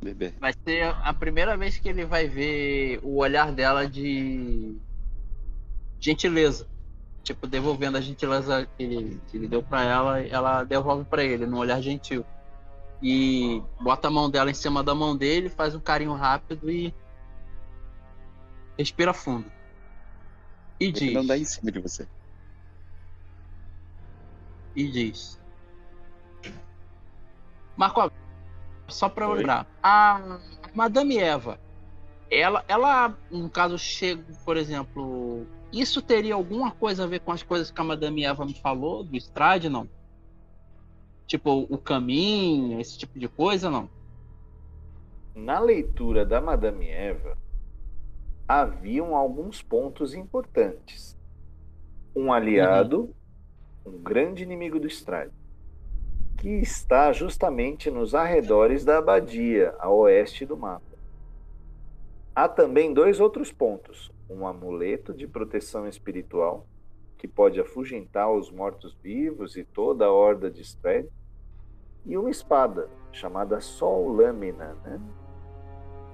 Bebê. 0.02 0.32
Vai 0.40 0.54
ser 0.64 0.84
a 1.02 1.12
primeira 1.12 1.56
vez 1.56 1.78
que 1.78 1.88
ele 1.88 2.04
vai 2.04 2.26
ver 2.26 3.00
o 3.02 3.16
olhar 3.18 3.52
dela 3.52 3.86
de 3.86 4.74
gentileza. 5.98 6.66
Tipo, 7.22 7.46
devolvendo 7.46 7.98
a 7.98 8.00
gentileza 8.00 8.66
que 8.76 8.82
ele, 8.82 9.20
que 9.28 9.36
ele 9.36 9.46
deu 9.46 9.62
para 9.62 9.84
ela, 9.84 10.20
ela 10.20 10.64
devolve 10.64 11.04
para 11.04 11.22
ele, 11.22 11.44
num 11.44 11.58
olhar 11.58 11.80
gentil. 11.82 12.24
E 13.02 13.62
bota 13.80 14.08
a 14.08 14.10
mão 14.10 14.30
dela 14.30 14.50
em 14.50 14.54
cima 14.54 14.82
da 14.82 14.94
mão 14.94 15.14
dele, 15.14 15.50
faz 15.50 15.74
um 15.74 15.80
carinho 15.80 16.14
rápido 16.14 16.70
e 16.70 16.94
respira 18.78 19.12
fundo. 19.12 19.50
E 20.78 20.90
diz. 20.90 21.12
Não 21.12 21.26
dá 21.26 21.36
em 21.36 21.44
cima 21.44 21.70
de 21.70 21.78
você. 21.78 22.08
E 24.74 24.88
diz. 24.88 25.38
Marco, 27.76 28.10
só 28.90 29.08
para 29.08 29.28
lembrar, 29.28 29.66
a 29.82 30.38
Madame 30.74 31.18
Eva, 31.18 31.58
ela, 32.30 32.64
ela, 32.68 33.16
no 33.30 33.50
caso, 33.50 33.78
chega, 33.78 34.22
por 34.44 34.56
exemplo, 34.56 35.46
isso 35.72 36.00
teria 36.00 36.34
alguma 36.34 36.70
coisa 36.70 37.04
a 37.04 37.06
ver 37.06 37.20
com 37.20 37.32
as 37.32 37.42
coisas 37.42 37.70
que 37.70 37.80
a 37.80 37.84
Madame 37.84 38.24
Eva 38.24 38.44
me 38.44 38.54
falou 38.54 39.02
do 39.02 39.16
Strade, 39.16 39.68
não? 39.68 39.88
Tipo, 41.26 41.66
o 41.68 41.78
caminho, 41.78 42.80
esse 42.80 42.98
tipo 42.98 43.18
de 43.18 43.28
coisa, 43.28 43.70
não? 43.70 43.88
Na 45.34 45.58
leitura 45.58 46.24
da 46.24 46.40
Madame 46.40 46.88
Eva, 46.88 47.36
haviam 48.46 49.14
alguns 49.14 49.62
pontos 49.62 50.12
importantes. 50.12 51.16
Um 52.14 52.32
aliado, 52.32 53.14
uhum. 53.84 53.94
um 53.94 54.02
grande 54.02 54.42
inimigo 54.42 54.80
do 54.80 54.88
Strade, 54.88 55.32
que 56.40 56.48
está 56.48 57.12
justamente 57.12 57.90
nos 57.90 58.14
arredores 58.14 58.82
da 58.82 58.96
abadia, 58.96 59.74
a 59.78 59.90
oeste 59.90 60.46
do 60.46 60.56
mapa. 60.56 60.82
Há 62.34 62.48
também 62.48 62.94
dois 62.94 63.20
outros 63.20 63.52
pontos: 63.52 64.10
um 64.28 64.46
amuleto 64.46 65.12
de 65.12 65.28
proteção 65.28 65.86
espiritual, 65.86 66.66
que 67.18 67.28
pode 67.28 67.60
afugentar 67.60 68.32
os 68.32 68.50
mortos-vivos 68.50 69.54
e 69.54 69.64
toda 69.64 70.06
a 70.06 70.10
horda 70.10 70.50
de 70.50 70.62
Strade, 70.62 71.10
e 72.06 72.16
uma 72.16 72.30
espada, 72.30 72.88
chamada 73.12 73.60
Sol 73.60 74.08
Lâmina, 74.08 74.74
né? 74.82 74.98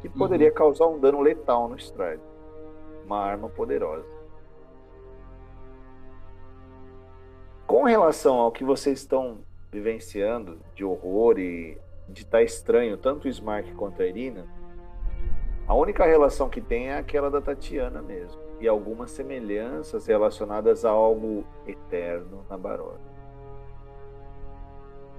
que 0.01 0.09
poderia 0.09 0.49
uhum. 0.49 0.55
causar 0.55 0.89
um 0.89 0.99
dano 0.99 1.21
letal 1.21 1.69
no 1.69 1.77
Stride. 1.77 2.23
Uma 3.05 3.21
arma 3.21 3.49
poderosa. 3.49 4.05
Com 7.65 7.85
relação 7.85 8.41
ao 8.41 8.51
que 8.51 8.65
vocês 8.65 8.99
estão 8.99 9.46
vivenciando 9.71 10.59
de 10.75 10.85
horror 10.85 11.39
e 11.39 11.79
de 12.09 12.23
estar 12.23 12.39
tá 12.39 12.43
estranho, 12.43 12.97
tanto 12.97 13.27
o 13.27 13.29
Smark 13.29 13.73
quanto 13.75 14.01
a 14.03 14.07
Irina, 14.07 14.47
a 15.67 15.75
única 15.75 16.05
relação 16.05 16.49
que 16.49 16.61
tem 16.61 16.89
é 16.89 16.99
aquela 16.99 17.31
da 17.31 17.41
Tatiana 17.41 18.01
mesmo. 18.01 18.41
E 18.61 18.69
algumas 18.69 19.11
semelhanças 19.11 20.07
relacionadas 20.07 20.85
a 20.85 20.91
algo 20.91 21.45
eterno 21.67 22.47
na 22.49 22.57
Barora. 22.57 23.01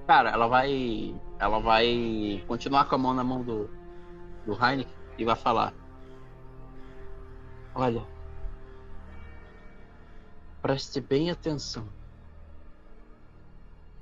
Cara, 0.06 0.30
ela 0.30 0.48
vai. 0.48 1.14
Ela 1.38 1.60
vai 1.60 2.42
continuar 2.48 2.86
com 2.86 2.94
a 2.94 2.98
mão 2.98 3.14
na 3.14 3.22
mão 3.22 3.42
do, 3.42 3.68
do 4.46 4.52
Heineken 4.52 4.92
e 5.18 5.24
vai 5.24 5.36
falar. 5.36 5.74
Olha. 7.74 8.02
Preste 10.62 11.00
bem 11.00 11.30
atenção. 11.30 11.86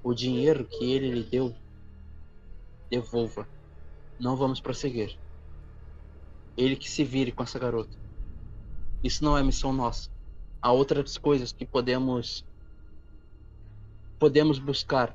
O 0.07 0.15
dinheiro 0.15 0.65
que 0.65 0.85
ele 0.85 1.11
lhe 1.11 1.25
deu, 1.25 1.53
devolva. 2.89 3.45
Não 4.21 4.37
vamos 4.37 4.61
prosseguir. 4.61 5.19
Ele 6.57 6.77
que 6.77 6.89
se 6.89 7.03
vire 7.03 7.33
com 7.33 7.43
essa 7.43 7.59
garota. 7.59 7.99
Isso 9.03 9.25
não 9.25 9.37
é 9.37 9.43
missão 9.43 9.73
nossa. 9.73 10.09
Há 10.63 10.71
outras 10.71 11.19
coisas 11.19 11.51
que 11.51 11.67
podemos 11.67 12.47
podemos 14.17 14.61
buscar. 14.61 15.13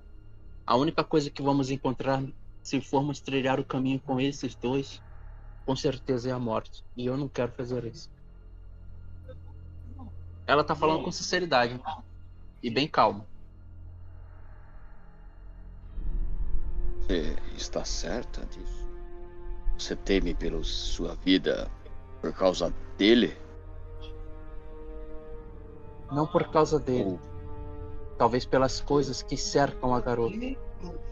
A 0.67 0.75
única 0.75 1.05
coisa 1.05 1.29
que 1.29 1.41
vamos 1.41 1.71
encontrar 1.71 2.21
se 2.61 2.81
formos 2.81 3.21
trilhar 3.21 3.61
o 3.61 3.65
caminho 3.65 4.01
com 4.01 4.19
esses 4.19 4.55
dois 4.55 5.01
com 5.65 5.73
certeza 5.73 6.31
é 6.31 6.33
a 6.33 6.37
morte. 6.37 6.83
E 6.97 7.05
eu 7.05 7.15
não 7.15 7.29
quero 7.29 7.53
fazer 7.53 7.85
isso. 7.85 8.11
Ela 10.45 10.65
tá 10.65 10.75
falando 10.75 11.01
com 11.01 11.13
sinceridade 11.13 11.79
e 12.61 12.69
bem 12.69 12.89
calma. 12.89 13.30
Você 17.11 17.35
está 17.57 17.83
certa 17.83 18.45
disso? 18.45 18.89
Você 19.77 19.97
teme 19.97 20.33
pela 20.33 20.63
sua 20.63 21.13
vida 21.15 21.69
Por 22.21 22.31
causa 22.31 22.73
dele? 22.97 23.35
Não 26.09 26.25
por 26.25 26.49
causa 26.51 26.79
dele. 26.79 27.19
Talvez 28.17 28.45
pelas 28.45 28.79
coisas 28.79 29.21
que 29.21 29.35
cercam 29.35 29.93
a 29.93 29.99
garota, 29.99 30.37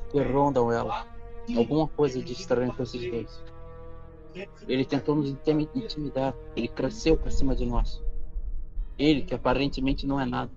que 0.10 0.22
rondam 0.22 0.72
ela. 0.72 1.06
Alguma 1.54 1.90
coisa 1.90 2.24
de 2.24 2.32
estranho 2.32 2.74
com 2.74 2.84
esses 2.84 3.12
dois. 3.12 3.44
Ele 4.70 4.86
tentou 4.86 5.18
nos 5.18 5.30
intimidar. 5.30 6.34
Ele 6.56 6.70
cresceu 6.70 7.18
pra 7.18 7.30
cima 7.30 7.54
de 7.54 7.66
nós. 7.66 8.02
Ele, 8.98 9.24
que 9.24 9.36
aparentemente 9.36 10.08
não 10.08 10.18
é 10.18 10.26
nada. 10.26 10.52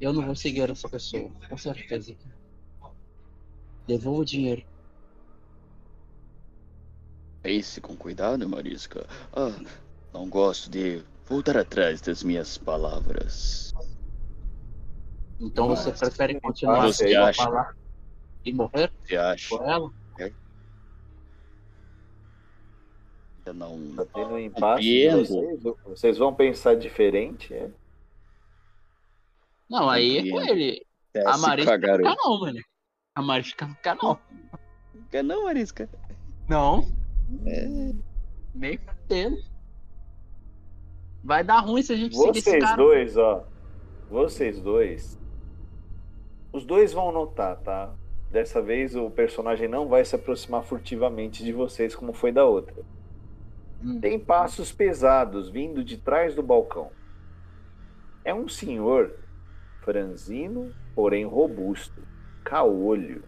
Eu 0.00 0.12
não 0.12 0.24
vou 0.24 0.36
seguir 0.36 0.70
essa 0.70 0.88
pessoa, 0.88 1.28
com 1.48 1.56
certeza. 1.56 2.14
Devolva 3.86 4.20
o 4.22 4.24
dinheiro. 4.24 4.62
Pense 7.42 7.80
com 7.80 7.96
cuidado, 7.96 8.48
Marisca. 8.48 9.06
Ah, 9.32 9.52
não 10.12 10.28
gosto 10.28 10.68
de 10.70 11.02
voltar 11.24 11.56
atrás 11.56 12.00
das 12.00 12.22
minhas 12.22 12.58
palavras. 12.58 13.72
Então 15.38 15.68
você 15.68 15.92
prefere 15.92 16.40
continuar 16.40 16.86
Você 16.86 17.14
a 17.14 17.28
acha? 17.28 17.44
falar 17.44 17.76
e 18.44 18.52
morrer 18.52 18.90
Você 19.04 19.16
acha? 19.16 19.48
por 19.48 19.62
ela? 19.62 19.90
Eu 23.44 23.54
não. 23.54 23.94
Tá 23.94 24.04
tendo 24.12 24.30
um 24.30 24.38
impasse 24.40 25.08
vocês? 25.08 25.62
Vocês 25.84 26.18
vão 26.18 26.34
pensar 26.34 26.74
diferente, 26.74 27.54
é? 27.54 27.70
Não, 29.70 29.88
aí 29.88 30.18
é 30.18 30.30
com 30.32 30.40
ele. 30.40 30.84
Desce 31.14 31.28
A 31.28 31.38
Marisca 31.38 31.70
com 31.70 31.74
a 31.74 31.78
não 31.78 31.86
garota. 31.86 32.10
fica 32.10 32.22
não, 32.28 32.40
mano. 32.40 32.58
A 33.16 33.22
Marisca 33.22 33.66
não 33.66 33.74
fica 33.74 33.94
não. 33.94 34.18
Quer 35.10 35.24
não, 35.24 35.44
Marisca? 35.44 35.88
Não. 36.46 36.86
É. 37.46 37.92
Nem 38.54 38.76
fudendo. 38.76 39.38
Vai 41.24 41.42
dar 41.42 41.60
ruim 41.60 41.82
se 41.82 41.94
a 41.94 41.96
gente 41.96 42.14
seguir 42.14 42.38
esse 42.38 42.50
Vocês 42.50 42.62
cara. 42.62 42.76
dois, 42.76 43.16
ó. 43.16 43.44
Vocês 44.10 44.60
dois. 44.60 45.18
Os 46.52 46.66
dois 46.66 46.92
vão 46.92 47.10
notar, 47.10 47.56
tá? 47.56 47.94
Dessa 48.30 48.60
vez 48.60 48.94
o 48.94 49.10
personagem 49.10 49.66
não 49.66 49.88
vai 49.88 50.04
se 50.04 50.14
aproximar 50.14 50.62
furtivamente 50.62 51.42
de 51.42 51.54
vocês 51.54 51.96
como 51.96 52.12
foi 52.12 52.30
da 52.30 52.44
outra. 52.44 52.84
Hum. 53.82 53.98
Tem 53.98 54.20
passos 54.20 54.72
pesados 54.72 55.48
vindo 55.48 55.82
de 55.82 55.96
trás 55.96 56.34
do 56.34 56.42
balcão. 56.42 56.90
É 58.22 58.34
um 58.34 58.46
senhor 58.46 59.18
franzino, 59.80 60.70
porém 60.94 61.24
robusto, 61.24 62.02
caolho. 62.46 63.24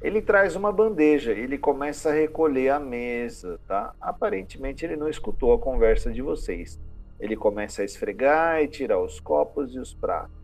Ele 0.00 0.20
traz 0.20 0.56
uma 0.56 0.72
bandeja, 0.72 1.32
ele 1.32 1.58
começa 1.58 2.10
a 2.10 2.12
recolher 2.12 2.70
a 2.70 2.80
mesa, 2.80 3.60
tá? 3.66 3.94
Aparentemente 4.00 4.84
ele 4.84 4.96
não 4.96 5.08
escutou 5.08 5.52
a 5.52 5.58
conversa 5.58 6.10
de 6.10 6.22
vocês. 6.22 6.80
Ele 7.20 7.36
começa 7.36 7.82
a 7.82 7.84
esfregar 7.84 8.62
e 8.62 8.68
tirar 8.68 9.00
os 9.00 9.20
copos 9.20 9.74
e 9.74 9.78
os 9.78 9.94
pratos. 9.94 10.36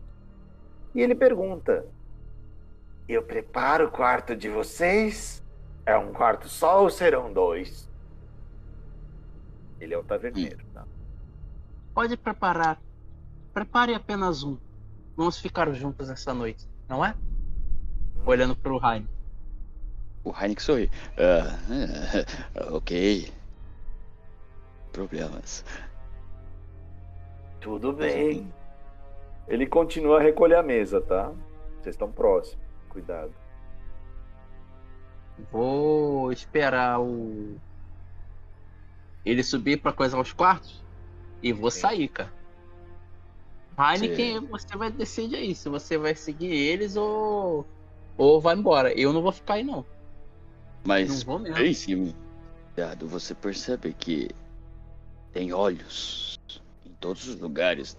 E 0.95 1.01
ele 1.01 1.13
pergunta: 1.13 1.85
Eu 3.07 3.23
preparo 3.23 3.87
o 3.87 3.91
quarto 3.91 4.35
de 4.35 4.49
vocês? 4.49 5.43
É 5.85 5.97
um 5.97 6.13
quarto 6.13 6.47
só 6.47 6.83
ou 6.83 6.89
serão 6.89 7.33
dois? 7.33 7.89
Ele 9.79 9.93
é 9.93 9.97
o 9.97 10.03
taverneiro, 10.03 10.63
tá? 10.73 10.85
Pode 11.93 12.15
preparar. 12.15 12.79
Prepare 13.53 13.93
apenas 13.93 14.43
um. 14.43 14.57
Vamos 15.15 15.39
ficar 15.39 15.71
juntos 15.73 16.09
essa 16.09 16.33
noite, 16.33 16.67
não 16.87 17.03
é? 17.03 17.15
Olhando 18.25 18.55
pro 18.55 18.77
Rain. 18.77 19.07
O 20.23 20.29
Heineken 20.29 20.63
sorri. 20.63 20.91
Ah, 21.17 21.57
ok. 22.75 23.31
Problemas. 24.91 25.65
Tudo 27.59 27.93
bem. 27.93 28.51
Ele 29.47 29.65
continua 29.65 30.19
a 30.19 30.21
recolher 30.21 30.55
a 30.55 30.63
mesa, 30.63 31.01
tá? 31.01 31.31
Vocês 31.81 31.95
estão 31.95 32.11
próximos. 32.11 32.63
Cuidado. 32.89 33.33
Vou 35.51 36.31
esperar 36.31 36.99
o. 36.99 37.55
Ele 39.25 39.43
subir 39.43 39.81
pra 39.81 39.93
coisar 39.93 40.19
os 40.19 40.33
quartos 40.33 40.83
e 41.41 41.53
vou 41.53 41.71
sair, 41.71 42.07
cara. 42.07 42.31
Heineken, 43.77 44.41
você 44.47 44.77
vai 44.77 44.91
decidir 44.91 45.37
aí 45.37 45.55
se 45.55 45.69
você 45.69 45.97
vai 45.97 46.13
seguir 46.13 46.51
eles 46.51 46.95
ou. 46.95 47.65
Ou 48.21 48.39
vai 48.39 48.55
embora. 48.55 48.93
Eu 48.93 49.11
não 49.11 49.21
vou 49.21 49.31
ficar 49.31 49.55
aí, 49.55 49.63
não. 49.63 49.83
Mas 50.83 51.09
Não 51.09 51.25
vou 51.25 51.39
mesmo. 51.39 51.57
em 51.57 51.73
cima, 51.73 52.13
cuidado, 52.67 53.07
você 53.07 53.33
percebe 53.33 53.93
que 53.93 54.29
tem 55.31 55.53
olhos 55.53 56.39
em 56.85 56.91
todos 56.99 57.27
os 57.27 57.39
lugares. 57.39 57.97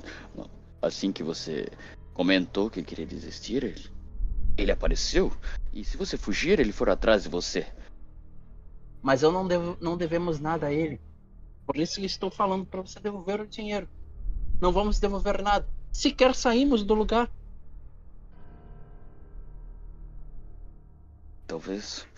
Assim 0.81 1.13
que 1.13 1.23
você 1.23 1.69
comentou 2.15 2.71
que 2.71 2.83
queria 2.83 3.07
desistir, 3.07 3.65
ele, 3.65 3.85
ele 4.57 4.71
apareceu. 4.71 5.33
E 5.73 5.85
se 5.85 5.97
você 5.97 6.17
fugir, 6.17 6.61
ele 6.61 6.73
for 6.73 6.89
atrás 6.89 7.25
de 7.25 7.29
você. 7.29 7.67
Mas 9.01 9.23
eu 9.25 9.33
não, 9.33 9.47
devo, 9.47 9.77
não 9.81 9.97
devemos 9.97 10.39
nada 10.39 10.69
a 10.69 10.73
ele. 10.73 11.01
Por 11.67 11.77
isso 11.77 11.99
que 12.01 12.07
estou 12.07 12.31
falando 12.31 12.65
pra 12.65 12.81
você 12.81 13.01
devolver 13.01 13.41
o 13.41 13.47
dinheiro. 13.47 13.89
Não 14.61 14.71
vamos 14.73 15.01
devolver 15.01 15.43
nada. 15.43 15.67
Sequer 15.93 16.35
saímos 16.35 16.85
do 16.85 16.95
lugar. 16.95 17.29
Talvez. 21.53 22.09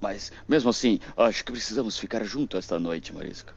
Mas, 0.00 0.32
mesmo 0.48 0.70
assim, 0.70 0.98
acho 1.16 1.44
que 1.44 1.52
precisamos 1.52 1.96
ficar 1.96 2.24
juntos 2.24 2.58
esta 2.58 2.76
noite, 2.76 3.14
Marisca. 3.14 3.54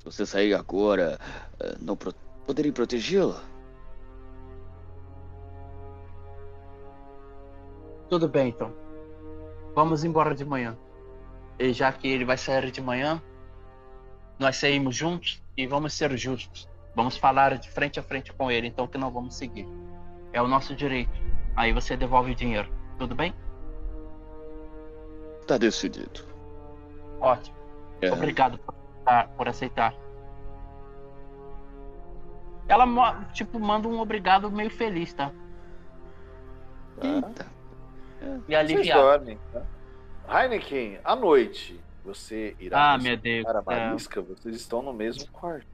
Se 0.00 0.06
você 0.06 0.26
sair 0.26 0.54
agora, 0.54 1.16
eh, 1.60 1.76
não 1.80 1.96
pro... 1.96 2.12
poderei 2.44 2.72
protegê-la. 2.72 3.44
Tudo 8.10 8.28
bem, 8.28 8.48
então. 8.48 8.74
Vamos 9.72 10.02
embora 10.02 10.34
de 10.34 10.44
manhã. 10.44 10.76
E 11.60 11.72
já 11.72 11.92
que 11.92 12.08
ele 12.08 12.24
vai 12.24 12.36
sair 12.36 12.72
de 12.72 12.80
manhã, 12.80 13.22
nós 14.36 14.56
saímos 14.56 14.96
juntos 14.96 15.40
e 15.56 15.64
vamos 15.64 15.92
ser 15.92 16.10
justos. 16.18 16.68
Vamos 16.92 17.16
falar 17.16 17.56
de 17.56 17.70
frente 17.70 18.00
a 18.00 18.02
frente 18.02 18.32
com 18.32 18.50
ele, 18.50 18.66
então 18.66 18.88
que 18.88 18.98
não 18.98 19.12
vamos 19.12 19.36
seguir. 19.36 19.68
É 20.32 20.42
o 20.42 20.48
nosso 20.48 20.74
direito. 20.74 21.12
Aí 21.54 21.72
você 21.72 21.96
devolve 21.96 22.32
o 22.32 22.34
dinheiro. 22.34 22.75
Tudo 22.98 23.14
bem? 23.14 23.34
Tá 25.46 25.56
decidido. 25.58 26.20
Ótimo. 27.20 27.56
É, 28.00 28.10
Obrigado 28.12 28.58
por 28.58 28.74
aceitar. 28.74 29.28
Por 29.36 29.48
aceitar. 29.48 29.94
Ela, 32.68 33.24
tipo, 33.32 33.60
manda 33.60 33.86
um 33.86 34.00
obrigado 34.00 34.50
meio 34.50 34.70
feliz, 34.70 35.12
tá? 35.14 35.30
Tá? 37.00 37.06
Eita. 37.06 37.46
E 38.20 38.26
Vocês 38.54 38.58
aliviado. 38.58 39.00
dormem, 39.02 39.38
tá? 39.52 39.62
Heineken, 40.42 40.98
à 41.04 41.14
noite, 41.14 41.80
você 42.04 42.56
irá 42.58 42.94
Ah, 42.94 42.98
meu 42.98 43.16
Deus. 43.16 43.44
para 43.44 43.60
a 43.60 43.62
céu. 43.62 43.72
Marisca, 43.86 44.20
vocês 44.20 44.56
estão 44.56 44.82
no 44.82 44.92
mesmo 44.92 45.28
quarto. 45.30 45.66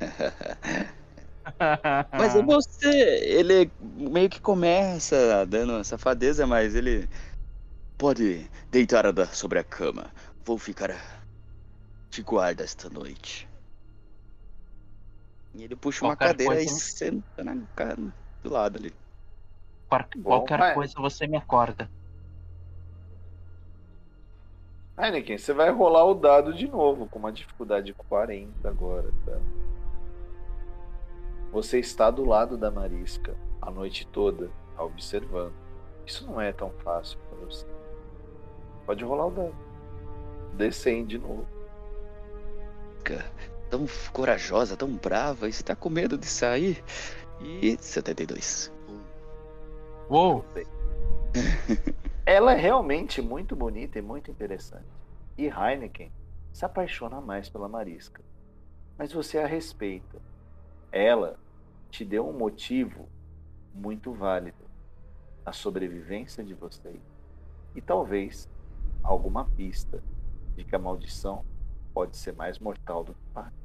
Mas 2.12 2.34
é 2.34 2.42
você, 2.42 2.88
ele 3.24 3.70
meio 3.80 4.28
que 4.28 4.40
começa 4.40 5.46
dando 5.46 5.82
safadeza, 5.84 6.46
mas 6.46 6.74
ele 6.74 7.08
pode 7.96 8.48
deitar 8.70 9.04
sobre 9.34 9.58
a 9.58 9.64
cama. 9.64 10.10
Vou 10.44 10.58
ficar 10.58 10.90
de 12.10 12.22
guarda 12.22 12.64
esta 12.64 12.88
noite. 12.88 13.48
E 15.54 15.64
ele 15.64 15.76
puxa 15.76 16.04
uma 16.04 16.16
Qualquer 16.16 16.28
cadeira 16.32 16.54
coisa, 16.54 16.70
e 16.70 16.72
né? 16.72 16.80
senta 16.80 17.44
na, 17.44 17.54
do 18.42 18.50
lado 18.52 18.78
ali. 18.78 18.94
Qual- 19.88 20.04
Bom, 20.16 20.22
Qualquer 20.22 20.58
vai. 20.58 20.74
coisa 20.74 20.92
você 20.98 21.26
me 21.26 21.36
acorda. 21.36 21.90
Heineken, 24.98 25.38
você 25.38 25.52
vai 25.52 25.70
rolar 25.70 26.04
o 26.04 26.14
dado 26.14 26.52
de 26.52 26.66
novo, 26.66 27.08
com 27.08 27.18
uma 27.20 27.30
dificuldade 27.32 27.94
40 27.94 28.68
agora, 28.68 29.08
tá? 29.24 29.67
Você 31.52 31.78
está 31.78 32.10
do 32.10 32.24
lado 32.24 32.56
da 32.56 32.70
Marisca 32.70 33.34
a 33.60 33.70
noite 33.70 34.06
toda, 34.06 34.50
tá 34.76 34.82
observando. 34.82 35.52
Isso 36.06 36.26
não 36.26 36.40
é 36.40 36.52
tão 36.52 36.70
fácil 36.82 37.18
para 37.28 37.44
você. 37.44 37.66
Pode 38.86 39.04
rolar 39.04 39.26
o 39.26 39.30
dado. 39.30 39.54
Descende 40.54 41.18
de 41.18 41.18
novo. 41.18 41.46
Tão 43.70 43.86
corajosa, 44.12 44.76
tão 44.76 44.88
brava, 44.96 45.48
está 45.48 45.76
com 45.76 45.90
medo 45.90 46.16
de 46.16 46.26
sair. 46.26 46.82
E 47.40 47.76
72. 47.78 48.72
Uou! 50.08 50.44
Ela 52.24 52.52
é 52.52 52.56
realmente 52.56 53.20
muito 53.20 53.54
bonita 53.54 53.98
e 53.98 54.02
muito 54.02 54.30
interessante. 54.30 54.86
E 55.36 55.46
Heineken 55.46 56.10
se 56.52 56.64
apaixona 56.64 57.20
mais 57.20 57.48
pela 57.48 57.68
Marisca. 57.68 58.22
Mas 58.96 59.12
você 59.12 59.38
a 59.38 59.46
respeita. 59.46 60.18
Ela 60.90 61.38
te 61.90 62.04
deu 62.04 62.28
um 62.28 62.32
motivo 62.32 63.08
muito 63.74 64.12
válido. 64.12 64.68
A 65.44 65.52
sobrevivência 65.52 66.44
de 66.44 66.54
vocês. 66.54 67.00
E 67.74 67.80
talvez 67.80 68.48
alguma 69.02 69.44
pista 69.44 70.02
de 70.56 70.64
que 70.64 70.74
a 70.74 70.78
maldição 70.78 71.44
pode 71.94 72.16
ser 72.16 72.32
mais 72.34 72.58
mortal 72.58 73.04
do 73.04 73.14
que 73.14 73.20
parece. 73.32 73.56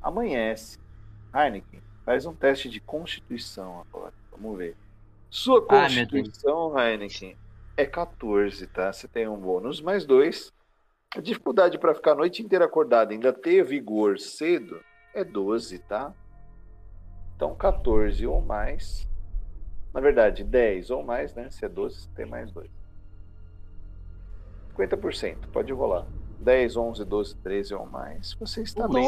Amanhece. 0.00 0.78
Heineken, 1.34 1.82
faz 2.04 2.26
um 2.26 2.34
teste 2.34 2.68
de 2.68 2.80
constituição 2.80 3.80
agora. 3.80 4.12
Vamos 4.30 4.58
ver. 4.58 4.76
Sua 5.30 5.60
meu 5.60 5.66
constituição, 5.66 6.78
Heineken, 6.78 7.36
é 7.76 7.86
14, 7.86 8.66
tá? 8.66 8.92
Você 8.92 9.08
tem 9.08 9.26
um 9.26 9.38
bônus 9.38 9.80
mais 9.80 10.04
dois. 10.04 10.52
A 11.16 11.20
dificuldade 11.20 11.78
para 11.78 11.94
ficar 11.94 12.12
a 12.12 12.16
noite 12.16 12.42
inteira 12.42 12.64
acordado 12.64 13.12
ainda 13.12 13.32
ter 13.32 13.64
vigor 13.64 14.18
cedo 14.18 14.80
é 15.14 15.24
12, 15.24 15.78
tá? 15.80 16.12
Então 17.36 17.54
14 17.54 18.26
ou 18.26 18.40
mais. 18.40 19.08
Na 19.92 20.00
verdade, 20.00 20.42
10 20.42 20.90
ou 20.90 21.02
mais, 21.02 21.34
né? 21.34 21.50
Se 21.50 21.64
é 21.64 21.68
12, 21.68 22.00
você 22.00 22.08
tem 22.14 22.26
mais 22.26 22.50
2. 22.52 22.70
50%, 24.76 25.36
pode 25.52 25.72
rolar. 25.72 26.06
10, 26.40 26.76
11, 26.76 27.04
12, 27.04 27.36
13 27.36 27.74
ou 27.74 27.86
mais. 27.86 28.34
Você 28.40 28.62
está 28.62 28.88
bem. 28.88 29.06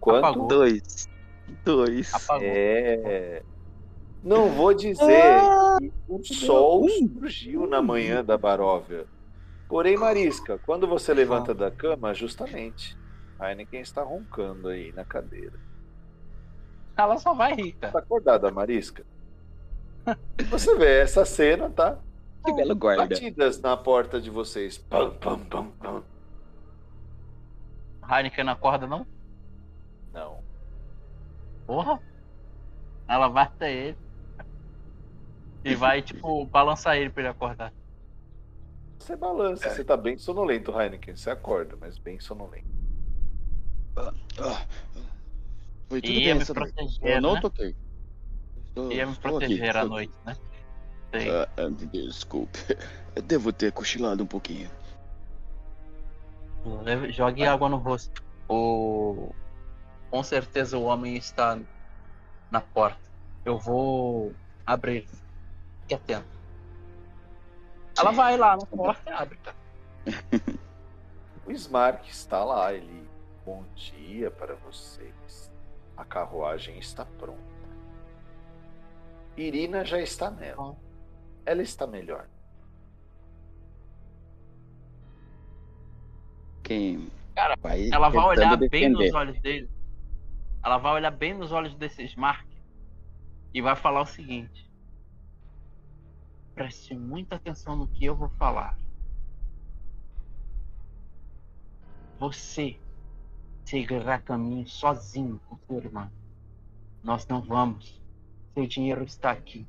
Quanto? 0.00 0.24
Apagou. 0.24 0.48
Dois. 0.48 1.08
Dois. 1.64 2.14
Apagou. 2.14 2.48
É. 2.48 3.42
Não 4.22 4.50
vou 4.50 4.74
dizer 4.74 5.32
que 5.78 5.92
o 6.08 6.22
sol 6.22 6.88
surgiu 6.88 7.66
na 7.66 7.80
manhã 7.80 8.24
da 8.24 8.36
Baróvia. 8.36 9.06
Porém, 9.68 9.96
Marisca, 9.96 10.58
quando 10.66 10.86
você 10.86 11.14
levanta 11.14 11.54
da 11.54 11.70
cama, 11.70 12.12
justamente, 12.12 12.98
Heineken 13.40 13.80
está 13.80 14.02
roncando 14.02 14.68
aí 14.68 14.92
na 14.92 15.04
cadeira. 15.04 15.58
Ela 16.96 17.16
só 17.16 17.32
vai 17.32 17.54
rica. 17.54 17.90
Tá 17.90 17.98
acordada, 17.98 18.50
Marisca? 18.50 19.04
Você 20.50 20.76
vê 20.76 21.00
essa 21.00 21.24
cena, 21.24 21.70
tá? 21.70 21.98
Que 22.44 22.52
belo 22.52 22.74
guarda. 22.74 23.06
Batidas 23.06 23.60
na 23.60 23.76
porta 23.76 24.20
de 24.20 24.28
vocês. 24.28 24.76
Pam, 24.76 25.10
pam, 25.14 25.38
pam, 25.38 25.70
pam. 25.70 26.02
Heineken 28.10 28.44
não 28.44 28.52
acorda, 28.52 28.86
não? 28.86 29.06
Não. 30.12 30.42
Porra. 31.66 32.00
Ela 33.08 33.28
vai 33.28 33.44
até 33.44 33.72
ele. 33.72 33.98
E 35.64 35.74
vai, 35.74 36.02
tipo, 36.02 36.44
balançar 36.46 36.96
ele 36.96 37.10
pra 37.10 37.22
ele 37.22 37.30
acordar. 37.30 37.72
Você 38.98 39.16
balança, 39.16 39.68
você 39.70 39.84
tá 39.84 39.96
bem 39.96 40.18
sonolento, 40.18 40.78
Heineken. 40.78 41.16
Você 41.16 41.30
acorda, 41.30 41.76
mas 41.80 41.98
bem 41.98 42.20
sonolento. 42.20 42.79
Ah, 44.38 44.66
Foi 45.88 46.00
tudo 46.00 46.12
Ia 46.12 46.24
bem 46.26 46.34
me 46.36 46.40
essa 46.42 46.54
noite. 46.54 46.72
proteger, 46.74 47.16
Eu 47.16 47.20
não 47.20 47.34
né? 47.34 47.40
toquei. 47.40 47.76
Estou- 48.68 48.92
Ia 48.92 49.06
me 49.06 49.16
proteger 49.16 49.68
aqui, 49.70 49.78
à 49.78 49.84
noite, 49.84 50.12
né? 50.24 50.36
Ah, 51.12 51.48
ah, 51.56 51.70
desculpe. 51.92 52.58
Eu 53.16 53.22
devo 53.22 53.52
ter 53.52 53.72
cochilado 53.72 54.22
um 54.22 54.26
pouquinho. 54.26 54.70
Leve- 56.82 57.10
Jogue 57.12 57.44
água 57.44 57.68
no 57.68 57.76
rosto. 57.78 58.22
O... 58.48 59.32
Com 60.10 60.22
certeza 60.22 60.76
o 60.78 60.84
homem 60.84 61.16
está 61.16 61.58
na 62.50 62.60
porta. 62.60 63.00
Eu 63.44 63.58
vou 63.58 64.32
abrir. 64.66 65.08
Fique 65.82 65.94
atento. 65.94 66.26
Ela 67.98 68.10
Sim. 68.10 68.16
vai 68.16 68.36
lá 68.36 68.56
na 68.56 68.66
porta 68.66 69.10
e 69.10 69.12
abre, 69.12 69.38
cara. 69.38 69.56
O 71.46 71.52
Smark 71.52 72.08
está 72.08 72.44
lá, 72.44 72.72
ele. 72.72 73.08
Bom 73.50 73.64
dia 73.74 74.30
para 74.30 74.54
vocês. 74.54 75.50
A 75.96 76.04
carruagem 76.04 76.78
está 76.78 77.04
pronta. 77.04 77.42
Irina 79.36 79.84
já 79.84 80.00
está 80.00 80.30
nela. 80.30 80.76
Ela 81.44 81.60
está 81.60 81.84
melhor. 81.84 82.28
Quem 86.62 87.10
Cara, 87.34 87.56
vai 87.60 87.90
Ela 87.90 88.08
vai 88.08 88.24
olhar 88.24 88.56
bem 88.56 88.68
defender. 88.68 89.06
nos 89.06 89.14
olhos 89.14 89.40
dele. 89.40 89.68
Ela 90.64 90.78
vai 90.78 90.92
olhar 90.92 91.10
bem 91.10 91.34
nos 91.34 91.50
olhos 91.50 91.74
desse 91.74 92.04
Smart 92.04 92.46
e 93.52 93.60
vai 93.60 93.74
falar 93.74 94.02
o 94.02 94.06
seguinte: 94.06 94.70
Preste 96.54 96.94
muita 96.94 97.34
atenção 97.34 97.74
no 97.74 97.88
que 97.88 98.04
eu 98.04 98.14
vou 98.14 98.28
falar. 98.28 98.78
Você 102.20 102.78
seguirá 103.70 104.18
caminho 104.18 104.66
sozinho 104.66 105.40
com 105.48 105.56
sua 105.56 105.76
irmã. 105.76 106.10
Nós 107.04 107.24
não 107.28 107.40
vamos. 107.40 108.02
Seu 108.52 108.66
dinheiro 108.66 109.04
está 109.04 109.30
aqui. 109.30 109.64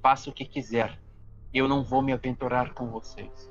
Faça 0.00 0.30
o 0.30 0.32
que 0.32 0.44
quiser. 0.44 0.96
Eu 1.52 1.66
não 1.66 1.82
vou 1.82 2.00
me 2.00 2.12
aventurar 2.12 2.72
com 2.72 2.86
vocês. 2.86 3.50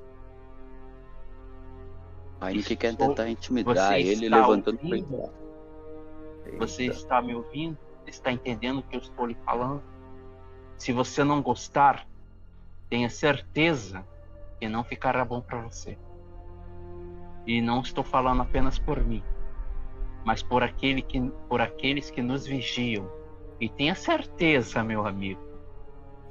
A 2.40 2.50
Nick 2.50 2.76
quer 2.78 2.96
tentar 2.96 3.28
intimidar 3.30 3.94
você 3.94 4.02
ele 4.02 4.30
levantando 4.30 4.78
ouvindo? 4.78 4.96
entrar. 4.96 6.58
Você 6.58 6.84
Eita. 6.84 6.96
está 6.96 7.22
me 7.22 7.36
ouvindo? 7.36 7.78
Está 8.08 8.32
entendendo 8.32 8.80
o 8.80 8.84
que 8.84 8.96
eu 8.96 9.02
estou 9.02 9.26
lhe 9.26 9.36
falando? 9.46 9.84
Se 10.78 10.94
você 10.94 11.24
não 11.26 11.42
gostar, 11.42 12.08
tenha 12.90 13.10
certeza 13.10 14.06
que 14.60 14.68
não 14.68 14.84
ficará 14.84 15.26
bom 15.26 15.42
para 15.42 15.62
você. 15.62 15.98
E 17.46 17.62
não 17.62 17.82
estou 17.82 18.04
falando 18.04 18.42
apenas 18.42 18.80
por 18.80 19.04
mim, 19.04 19.22
mas 20.26 20.42
por, 20.42 20.64
aquele 20.64 21.02
que, 21.02 21.20
por 21.50 21.60
aqueles 21.62 22.10
que 22.10 22.22
nos 22.22 22.46
vigiam. 22.46 23.10
E 23.60 23.68
tenha 23.70 23.96
certeza, 23.96 24.84
meu 24.84 25.06
amigo, 25.06 25.42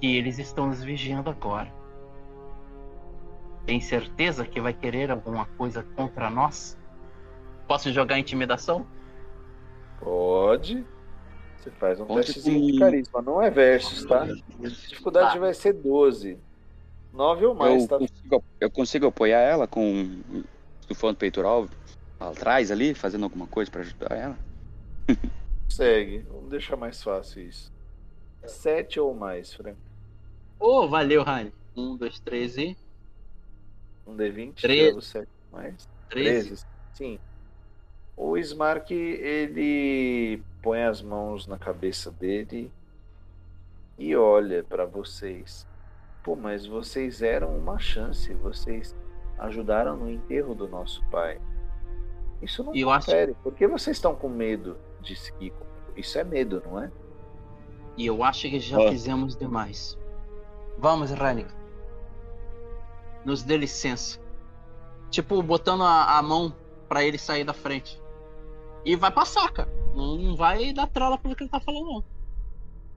que 0.00 0.16
eles 0.16 0.38
estão 0.38 0.66
nos 0.68 0.82
vigiando 0.82 1.30
agora. 1.30 1.72
Tem 3.66 3.80
certeza 3.80 4.44
que 4.44 4.60
vai 4.60 4.72
querer 4.72 5.10
alguma 5.10 5.46
coisa 5.56 5.82
contra 5.94 6.28
nós? 6.28 6.76
Posso 7.68 7.92
jogar 7.92 8.18
intimidação? 8.18 8.86
Pode. 10.00 10.84
Você 11.56 11.70
faz 11.72 12.00
um 12.00 12.06
Conte 12.06 12.26
testezinho 12.26 12.66
de 12.66 12.72
com- 12.72 12.78
carisma. 12.80 13.22
Não 13.22 13.40
é 13.40 13.50
versus, 13.50 14.04
tá? 14.04 14.22
A 14.24 14.66
dificuldade 14.68 15.34
Tá. 15.34 15.38
vai 15.38 15.54
ser 15.54 15.72
12. 15.74 16.38
9 17.12 17.46
ou 17.46 17.54
mais, 17.54 17.82
Eu 17.82 17.88
tá? 17.88 17.98
consigo, 17.98 18.44
eu 18.60 18.70
consigo 18.70 19.06
apoiar 19.06 19.40
ela 19.40 19.68
com 19.68 20.22
estufando 20.82 21.14
o 21.14 21.16
peitoral 21.16 21.68
atrás 22.20 22.70
ali, 22.70 22.94
fazendo 22.94 23.24
alguma 23.24 23.46
coisa 23.46 23.70
pra 23.70 23.80
ajudar 23.80 24.14
ela? 24.14 24.38
Segue. 25.68 26.18
Vamos 26.28 26.50
deixar 26.50 26.76
mais 26.76 27.02
fácil 27.02 27.42
isso. 27.48 27.72
7 28.46 29.00
ou 29.00 29.14
mais, 29.14 29.54
Frank. 29.54 29.78
Ô, 30.58 30.86
valeu, 30.88 31.22
Rani. 31.22 31.52
Um, 31.76 31.96
dois, 31.96 32.20
três 32.20 32.56
e. 32.56 32.76
Um 34.06 34.16
D20, 34.16 34.54
Treze. 34.54 35.02
7 35.02 35.28
mais. 35.50 35.88
Treze. 36.08 36.48
13. 36.48 36.66
Sim. 36.94 37.18
O 38.16 38.36
Smark, 38.36 38.90
ele 38.90 40.42
põe 40.60 40.82
as 40.82 41.00
mãos 41.00 41.46
na 41.46 41.56
cabeça 41.56 42.10
dele 42.10 42.70
e 43.98 44.14
olha 44.14 44.62
pra 44.62 44.84
vocês. 44.84 45.66
Pô, 46.22 46.36
mas 46.36 46.66
vocês 46.66 47.22
eram 47.22 47.56
uma 47.56 47.78
chance, 47.78 48.32
vocês 48.34 48.94
ajudaram 49.46 49.96
no 49.96 50.10
enterro 50.10 50.54
do 50.54 50.68
nosso 50.68 51.02
pai. 51.10 51.40
Isso 52.40 52.62
não 52.64 52.74
E 52.74 52.80
eu 52.80 52.90
acho- 52.90 53.06
confere. 53.06 53.34
Por 53.42 53.54
que 53.54 53.66
vocês 53.66 53.96
estão 53.96 54.14
com 54.14 54.28
medo 54.28 54.76
de 55.00 55.14
seguir 55.16 55.50
comigo? 55.50 55.72
Isso 55.96 56.18
é 56.18 56.24
medo, 56.24 56.62
não 56.66 56.82
é? 56.82 56.90
E 57.96 58.06
eu 58.06 58.24
acho 58.24 58.48
que 58.48 58.58
já 58.58 58.78
fizemos 58.88 59.36
demais. 59.36 59.98
Vamos, 60.78 61.10
Reinik. 61.10 61.50
Nos 63.24 63.42
dê 63.42 63.56
licença. 63.56 64.18
Tipo, 65.10 65.42
botando 65.42 65.82
a, 65.84 66.18
a 66.18 66.22
mão 66.22 66.54
pra 66.88 67.04
ele 67.04 67.18
sair 67.18 67.44
da 67.44 67.52
frente. 67.52 68.00
E 68.84 68.96
vai 68.96 69.10
passar, 69.12 69.50
cara. 69.52 69.68
Não, 69.94 70.16
não 70.16 70.34
vai 70.36 70.72
dar 70.72 70.86
trola 70.88 71.18
pelo 71.18 71.36
que 71.36 71.44
ele 71.44 71.50
tá 71.50 71.60
falando, 71.60 71.84
não. 71.86 72.04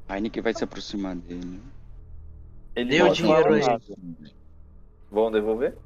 A 0.08 0.20
Nick 0.20 0.40
vai 0.42 0.54
se 0.54 0.64
aproximar 0.64 1.16
dele. 1.16 1.62
Ele 2.76 2.98
não 3.00 3.12
dinheiro 3.12 3.54
aí. 3.54 3.62
Vão 5.12 5.30
devolver? 5.32 5.78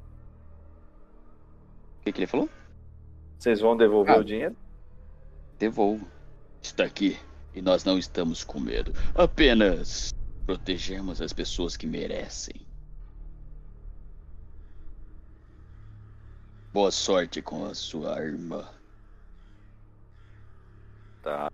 O 2.00 2.02
que, 2.04 2.12
que 2.12 2.20
ele 2.20 2.26
falou? 2.26 2.48
Vocês 3.38 3.60
vão 3.60 3.76
devolver 3.76 4.16
Ah. 4.16 4.18
o 4.20 4.24
dinheiro? 4.24 4.56
Devolvo. 5.58 6.06
Está 6.62 6.84
aqui. 6.84 7.18
E 7.54 7.60
nós 7.60 7.84
não 7.84 7.98
estamos 7.98 8.42
com 8.44 8.58
medo. 8.60 8.92
Apenas 9.14 10.14
protegemos 10.46 11.20
as 11.20 11.32
pessoas 11.32 11.76
que 11.76 11.86
merecem. 11.86 12.66
Boa 16.72 16.90
sorte 16.90 17.42
com 17.42 17.64
a 17.66 17.74
sua 17.74 18.20
irmã. 18.22 18.68
Tá. 21.22 21.50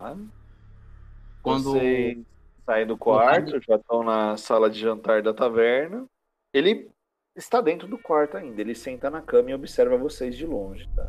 Quando. 1.42 1.72
Vocês 1.72 2.18
saem 2.64 2.86
do 2.86 2.96
quarto, 2.98 3.60
já 3.66 3.76
estão 3.76 4.02
na 4.02 4.36
sala 4.36 4.68
de 4.68 4.78
jantar 4.78 5.22
da 5.22 5.32
taverna. 5.32 6.06
Ele 6.52 6.90
está 7.36 7.60
dentro 7.60 7.86
do 7.86 7.98
quarto 7.98 8.36
ainda. 8.36 8.60
Ele 8.60 8.74
senta 8.74 9.10
na 9.10 9.20
cama 9.20 9.50
e 9.50 9.54
observa 9.54 9.96
vocês 9.96 10.36
de 10.36 10.46
longe, 10.46 10.88
tá? 10.96 11.08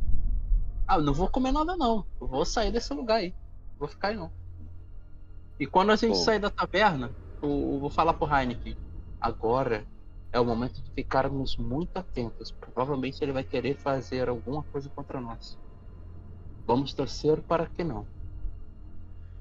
Ah, 0.88 0.98
eu 0.98 1.04
não 1.04 1.14
vou 1.14 1.30
comer 1.30 1.52
nada, 1.52 1.76
não. 1.76 2.06
Eu 2.20 2.28
vou 2.28 2.46
sair 2.46 2.72
desse 2.72 2.94
lugar 2.94 3.18
aí. 3.18 3.32
Não 3.32 3.80
Vou 3.80 3.88
ficar 3.88 4.10
aí, 4.10 4.16
não. 4.16 4.32
E 5.60 5.66
quando 5.66 5.92
a 5.92 5.96
gente 5.96 6.18
Pô. 6.18 6.24
sair 6.24 6.40
da 6.40 6.50
taverna, 6.50 7.12
eu, 7.42 7.50
eu 7.50 7.80
vou 7.80 7.90
falar 7.90 8.14
pro 8.14 8.28
Heineken. 8.28 8.78
Agora 9.20 9.86
é 10.32 10.40
o 10.40 10.46
momento 10.46 10.82
de 10.82 10.92
ficarmos 10.92 11.58
muito 11.58 11.98
atentos. 11.98 12.52
Provavelmente 12.52 13.22
ele 13.24 13.32
vai 13.32 13.44
querer 13.44 13.76
fazer 13.76 14.30
alguma 14.30 14.64
coisa 14.64 14.90
contra 14.90 15.20
nós. 15.20 15.58
Vamos 16.66 16.94
torcer 16.94 17.42
para 17.42 17.66
que 17.66 17.84
não. 17.84 18.06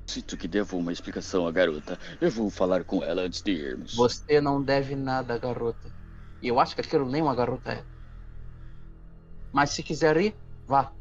Sinto 0.06 0.36
que 0.36 0.46
devo 0.46 0.78
uma 0.78 0.92
explicação 0.92 1.46
à 1.46 1.52
garota. 1.52 1.98
Eu 2.20 2.30
vou 2.30 2.48
falar 2.48 2.84
com 2.84 3.02
ela 3.02 3.22
antes 3.22 3.42
de 3.42 3.50
irmos. 3.50 3.94
Você 3.94 4.40
não 4.40 4.62
deve 4.62 4.94
nada, 4.94 5.36
garota. 5.36 5.95
E 6.46 6.48
eu 6.48 6.60
acho 6.60 6.76
que 6.76 6.80
aquilo 6.80 7.04
nem 7.04 7.20
uma 7.20 7.34
garota 7.34 7.72
é. 7.72 7.84
Mas 9.52 9.70
se 9.70 9.82
quiser 9.82 10.16
ir, 10.16 10.32
vá. 10.64 10.92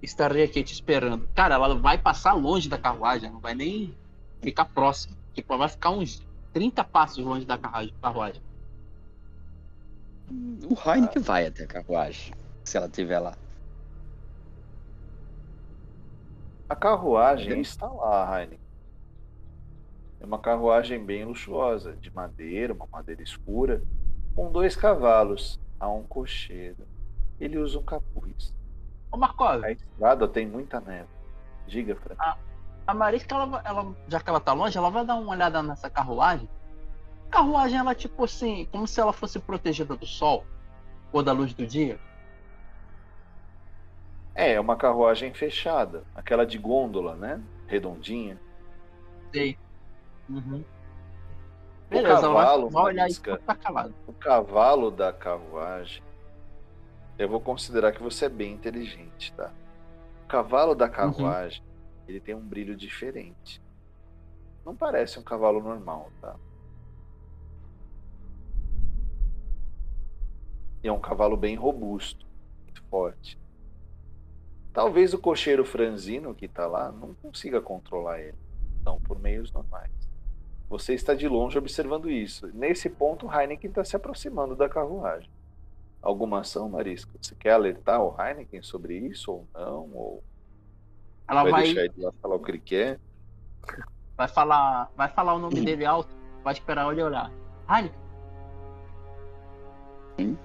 Estarei 0.00 0.44
aqui 0.44 0.62
te 0.62 0.72
esperando. 0.72 1.28
Cara, 1.34 1.56
ela 1.56 1.74
vai 1.76 1.98
passar 1.98 2.32
longe 2.34 2.68
da 2.68 2.78
carruagem, 2.78 3.28
não 3.28 3.40
vai 3.40 3.52
nem 3.52 3.92
ficar 4.40 4.66
próximo. 4.66 5.16
Tipo, 5.34 5.52
ela 5.54 5.66
vai 5.66 5.68
ficar 5.70 5.90
uns 5.90 6.24
30 6.52 6.84
passos 6.84 7.24
longe 7.24 7.44
da 7.44 7.58
carruagem. 7.58 8.40
O 10.30 10.88
Heineken 10.88 11.20
vai 11.20 11.48
até 11.48 11.64
a 11.64 11.66
carruagem, 11.66 12.32
se 12.62 12.76
ela 12.76 12.86
estiver 12.86 13.18
lá. 13.18 13.36
A 16.68 16.76
carruagem 16.76 17.60
está 17.60 17.88
lá, 17.88 18.38
Heineken. 18.38 18.60
É 20.20 20.24
uma 20.24 20.38
carruagem 20.38 21.04
bem 21.04 21.24
luxuosa, 21.24 21.96
de 21.96 22.08
madeira, 22.14 22.72
uma 22.72 22.86
madeira 22.86 23.20
escura, 23.20 23.82
com 24.34 24.50
dois 24.50 24.76
cavalos. 24.76 25.60
Há 25.78 25.88
um 25.88 26.02
cocheiro. 26.04 26.86
Ele 27.40 27.58
usa 27.58 27.78
um 27.78 27.82
capuz. 27.82 28.54
Ô 29.10 29.16
Marcos. 29.16 29.64
A 29.64 29.72
estrada 29.72 30.28
tem 30.28 30.46
muita 30.46 30.80
neve. 30.80 31.08
Diga, 31.66 31.96
Fran. 31.96 32.14
A, 32.18 32.36
a 32.86 32.94
Marisca, 32.94 33.34
ela, 33.34 33.62
ela, 33.64 33.96
já 34.08 34.20
que 34.20 34.30
ela 34.30 34.40
tá 34.40 34.52
longe, 34.52 34.76
ela 34.78 34.90
vai 34.90 35.04
dar 35.04 35.16
uma 35.16 35.32
olhada 35.32 35.62
nessa 35.62 35.90
carruagem. 35.90 36.48
A 37.28 37.30
carruagem, 37.32 37.78
ela 37.78 37.94
tipo 37.94 38.24
assim, 38.24 38.68
como 38.70 38.86
se 38.86 39.00
ela 39.00 39.12
fosse 39.12 39.38
protegida 39.38 39.96
do 39.96 40.06
sol 40.06 40.44
ou 41.12 41.22
da 41.22 41.32
luz 41.32 41.52
do 41.52 41.66
dia. 41.66 41.98
É, 44.34 44.52
é 44.52 44.60
uma 44.60 44.76
carruagem 44.76 45.32
fechada. 45.34 46.04
Aquela 46.14 46.46
de 46.46 46.58
gôndola, 46.58 47.14
né? 47.16 47.40
Redondinha. 47.66 48.38
Sei. 49.32 49.58
Uhum. 50.28 50.64
O 51.92 51.94
Beleza, 51.94 52.22
cavalo, 52.22 52.70
vai, 52.70 52.84
olhar 52.84 53.10
e 53.10 53.14
tá 53.14 53.54
calado. 53.54 53.94
O 54.06 54.14
cavalo 54.14 54.90
da 54.90 55.12
carruagem. 55.12 56.02
Eu 57.18 57.28
vou 57.28 57.38
considerar 57.38 57.92
que 57.92 58.02
você 58.02 58.24
é 58.24 58.28
bem 58.30 58.54
inteligente, 58.54 59.30
tá? 59.34 59.52
O 60.24 60.26
cavalo 60.26 60.74
da 60.74 60.86
uhum. 60.86 60.90
carruagem, 60.90 61.60
uhum. 61.60 62.04
ele 62.08 62.18
tem 62.18 62.34
um 62.34 62.40
brilho 62.40 62.74
diferente. 62.74 63.60
Não 64.64 64.74
parece 64.74 65.18
um 65.18 65.22
cavalo 65.22 65.62
normal, 65.62 66.10
tá? 66.18 66.34
E 70.82 70.88
é 70.88 70.92
um 70.92 71.00
cavalo 71.00 71.36
bem 71.36 71.54
robusto, 71.54 72.26
muito 72.64 72.82
forte. 72.84 73.38
Talvez 74.72 75.12
o 75.12 75.18
cocheiro 75.18 75.66
franzino 75.66 76.34
que 76.34 76.46
está 76.46 76.66
lá 76.66 76.90
não 76.90 77.12
consiga 77.12 77.60
controlar 77.60 78.18
ele, 78.18 78.38
não 78.82 78.98
por 78.98 79.18
meios 79.18 79.52
normais. 79.52 80.01
Você 80.72 80.94
está 80.94 81.12
de 81.12 81.28
longe 81.28 81.58
observando 81.58 82.10
isso. 82.10 82.46
Nesse 82.54 82.88
ponto, 82.88 83.30
Heineken 83.30 83.68
está 83.68 83.84
se 83.84 83.94
aproximando 83.94 84.56
da 84.56 84.70
carruagem. 84.70 85.28
Alguma 86.00 86.40
ação, 86.40 86.66
Marisca? 86.66 87.12
Você 87.20 87.34
quer 87.34 87.52
alertar 87.52 88.02
o 88.02 88.16
Heineken 88.18 88.62
sobre 88.62 88.96
isso 88.96 89.32
ou 89.32 89.46
não? 89.52 89.90
Ou 89.92 90.24
Ela 91.28 91.42
vai, 91.42 91.52
vai 91.52 91.62
deixar 91.64 91.84
ele 91.84 91.92
lá 91.98 92.10
falar 92.22 92.36
o 92.36 92.38
que 92.40 92.50
ele 92.52 92.58
quer? 92.58 92.98
Vai 94.16 94.26
falar, 94.28 94.90
vai 94.96 95.10
falar 95.10 95.34
o 95.34 95.38
nome 95.38 95.60
hum. 95.60 95.64
dele 95.64 95.84
alto, 95.84 96.08
vai 96.42 96.54
esperar 96.54 96.90
ele 96.90 97.02
olhar. 97.02 97.30
Heineken. 97.68 98.00
Sim. 100.16 100.38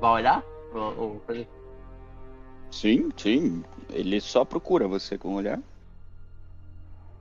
Vai 0.00 0.10
olhar? 0.10 0.44
Ou, 0.74 0.98
ou 0.98 1.20
fazer 1.20 1.48
Sim, 2.72 3.10
sim. 3.16 3.64
Ele 3.90 4.20
só 4.20 4.44
procura 4.44 4.88
você 4.88 5.16
com 5.16 5.28
o 5.28 5.36
olhar. 5.36 5.60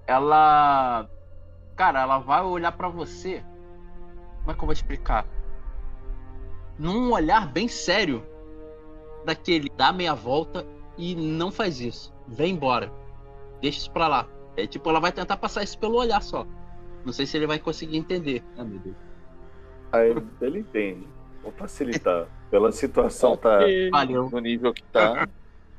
Ela. 0.08 1.08
Cara, 1.80 2.02
ela 2.02 2.20
vai 2.20 2.44
olhar 2.44 2.74
para 2.74 2.90
você. 2.90 3.42
Como 4.40 4.52
é 4.52 4.54
que 4.54 4.60
eu 4.60 4.66
vou 4.66 4.74
explicar? 4.74 5.26
Num 6.78 7.14
olhar 7.14 7.48
bem 7.48 7.70
sério. 7.70 8.22
Daquele 9.24 9.70
dá 9.78 9.94
meia 9.94 10.14
volta 10.14 10.68
e 10.98 11.16
não 11.16 11.50
faz 11.50 11.80
isso. 11.80 12.14
Vem 12.28 12.56
embora. 12.56 12.92
Deixa 13.62 13.78
isso 13.78 13.92
pra 13.92 14.10
lá. 14.10 14.28
É 14.58 14.68
tipo, 14.68 14.90
ela 14.90 15.00
vai 15.00 15.14
tentar 15.14 15.38
passar 15.38 15.64
isso 15.64 15.80
pelo 15.80 15.96
olhar 15.96 16.22
só. 16.22 16.46
Não 17.06 17.14
sei 17.14 17.26
se 17.26 17.38
ele 17.38 17.48
vai 17.48 17.60
conseguir 17.60 17.96
entender. 17.96 18.44
Ah, 18.58 18.66
meu 18.66 18.80
Deus. 18.80 18.98
Aí 19.94 20.14
ele 20.42 20.60
entende. 20.60 21.08
Vou 21.42 21.54
facilitar. 21.54 22.28
Pela 22.52 22.74
situação 22.74 23.38
tá 23.38 23.60
Valeu. 23.90 24.30
no 24.30 24.40
nível 24.40 24.74
que 24.74 24.84
tá. 24.84 25.30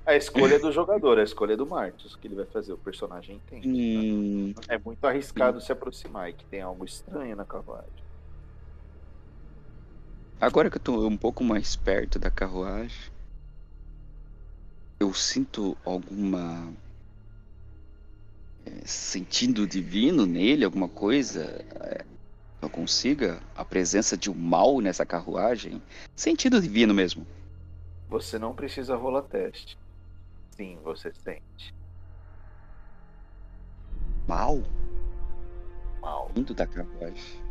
A 0.07 0.17
escolha 0.17 0.57
é 0.57 0.59
do 0.59 0.73
jogador, 0.73 1.19
a 1.19 1.23
escolha 1.23 1.53
é 1.53 1.57
do 1.57 1.67
Marcos, 1.67 2.17
que 2.17 2.27
ele 2.27 2.35
vai 2.35 2.47
fazer. 2.47 2.73
O 2.73 2.79
personagem 2.79 3.37
entende. 3.37 3.69
Hum... 3.69 4.55
Tá? 4.55 4.75
É 4.75 4.79
muito 4.79 5.05
arriscado 5.07 5.61
se 5.61 5.71
aproximar 5.71 6.31
e 6.31 6.33
que 6.33 6.45
tem 6.47 6.63
algo 6.63 6.85
estranho 6.85 7.37
na 7.37 7.45
carruagem. 7.45 8.01
Agora 10.41 10.71
que 10.71 10.79
eu 10.79 10.83
tô 10.83 11.07
um 11.07 11.17
pouco 11.17 11.45
mais 11.45 11.77
perto 11.77 12.19
da 12.19 12.31
carruagem, 12.31 13.13
eu 14.99 15.13
sinto 15.13 15.77
alguma. 15.85 16.73
É, 18.65 18.87
sentido 18.87 19.67
divino 19.67 20.25
nele, 20.25 20.65
alguma 20.65 20.89
coisa. 20.89 21.43
É, 21.81 22.05
eu 22.63 22.71
consiga 22.71 23.41
a 23.55 23.65
presença 23.65 24.17
de 24.17 24.31
um 24.31 24.35
mal 24.35 24.81
nessa 24.81 25.05
carruagem. 25.05 25.81
Sentido 26.17 26.61
divino 26.61 26.95
mesmo. 26.95 27.27
Você 28.09 28.39
não 28.39 28.55
precisa 28.55 28.97
rolar 28.97 29.23
teste 29.23 29.79
sim 30.61 30.79
você 30.83 31.11
sente. 31.15 31.75
Mal? 34.29 34.59
Mal. 36.03 36.31
Dentro 36.35 36.55
da 36.55 36.67
carruagem. 36.67 37.43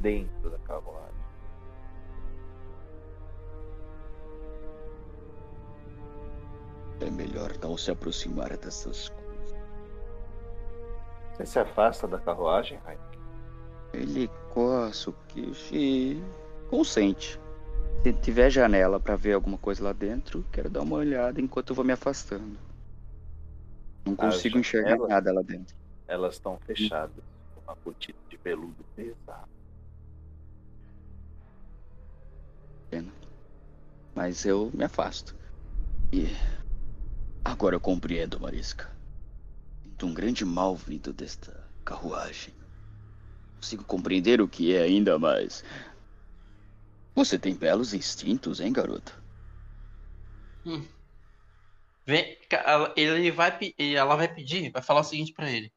Dentro 0.00 0.50
da 0.50 0.58
carruagem. 0.58 1.28
É 7.00 7.10
melhor 7.10 7.52
não 7.62 7.76
se 7.76 7.92
aproximar 7.92 8.56
dessas 8.56 9.10
coisas. 9.10 9.54
Você 11.34 11.46
se 11.46 11.58
afasta 11.60 12.08
da 12.08 12.18
carruagem, 12.18 12.78
Raik? 12.78 13.00
Ele 13.92 14.28
coça 14.52 15.10
o 15.10 15.12
queixo 15.28 15.72
e 15.72 16.20
consente. 16.68 17.40
Se 18.02 18.12
tiver 18.12 18.48
janela 18.48 19.00
para 19.00 19.16
ver 19.16 19.32
alguma 19.32 19.58
coisa 19.58 19.82
lá 19.82 19.92
dentro, 19.92 20.44
quero 20.52 20.70
dar 20.70 20.82
uma 20.82 20.96
olhada 20.96 21.40
enquanto 21.40 21.70
eu 21.70 21.76
vou 21.76 21.84
me 21.84 21.92
afastando. 21.92 22.58
Não 24.04 24.14
consigo 24.14 24.58
enxergar 24.58 24.96
nada 24.96 25.32
lá 25.32 25.42
dentro. 25.42 25.76
Elas 26.06 26.34
estão 26.34 26.58
fechadas, 26.64 27.24
com 27.54 27.60
uma 27.60 27.76
cortina 27.76 28.18
de 28.30 28.36
veludo 28.36 28.84
pesado. 28.94 29.48
Pena. 32.88 33.12
Mas 34.14 34.46
eu 34.46 34.70
me 34.72 34.84
afasto. 34.84 35.36
E 36.12 36.28
agora 37.44 37.76
eu 37.76 37.80
compreendo, 37.80 38.40
Marisca. 38.40 38.90
Sinto 39.82 40.06
um 40.06 40.14
grande 40.14 40.44
mal 40.44 40.74
vindo 40.74 41.12
desta 41.12 41.62
carruagem. 41.84 42.54
Consigo 43.56 43.84
compreender 43.84 44.40
o 44.40 44.48
que 44.48 44.74
é 44.74 44.82
ainda 44.82 45.18
mais 45.18 45.64
você 47.18 47.36
tem 47.36 47.52
belos 47.52 47.92
instintos, 47.92 48.60
hein, 48.60 48.72
garota? 48.72 49.12
Hum. 50.64 50.86
Vem, 52.06 52.38
ele 52.96 53.32
vai, 53.32 53.58
ela 53.76 54.14
vai 54.14 54.32
pedir, 54.32 54.70
vai 54.70 54.80
falar 54.80 55.00
o 55.00 55.04
seguinte 55.04 55.32
para 55.32 55.50
ele: 55.50 55.72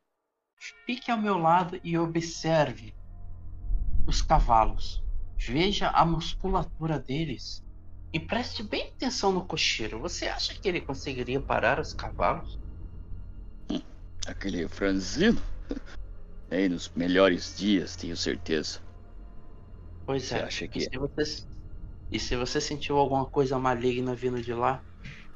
fique 0.86 1.10
ao 1.10 1.20
meu 1.20 1.40
lado 1.40 1.80
e 1.84 1.98
observe 1.98 2.94
os 4.08 4.22
cavalos. 4.22 5.04
Veja 5.36 5.90
a 5.90 6.06
musculatura 6.06 7.00
deles 7.00 7.64
e 8.14 8.20
preste 8.20 8.62
bem 8.62 8.90
atenção 8.90 9.32
no 9.32 9.44
cocheiro. 9.44 10.00
Você 10.00 10.28
acha 10.28 10.54
que 10.54 10.70
ele 10.70 10.82
conseguiria 10.82 11.42
parar 11.42 11.80
os 11.80 11.92
cavalos? 11.92 12.60
Hum, 13.72 13.82
aquele 14.28 14.68
franzino? 14.68 15.42
Nem 16.52 16.70
nos 16.70 16.88
melhores 16.90 17.58
dias, 17.58 17.96
tenho 17.96 18.16
certeza. 18.16 18.80
Pois 20.12 20.24
você 20.24 20.36
é. 20.36 20.44
Acha 20.44 20.68
que... 20.68 20.80
e, 20.80 20.82
se 20.82 20.98
você, 20.98 21.46
e 22.12 22.20
se 22.20 22.36
você 22.36 22.60
sentiu 22.60 22.98
alguma 22.98 23.26
coisa 23.26 23.58
maligna 23.58 24.14
vindo 24.14 24.42
de 24.42 24.54
lá, 24.54 24.84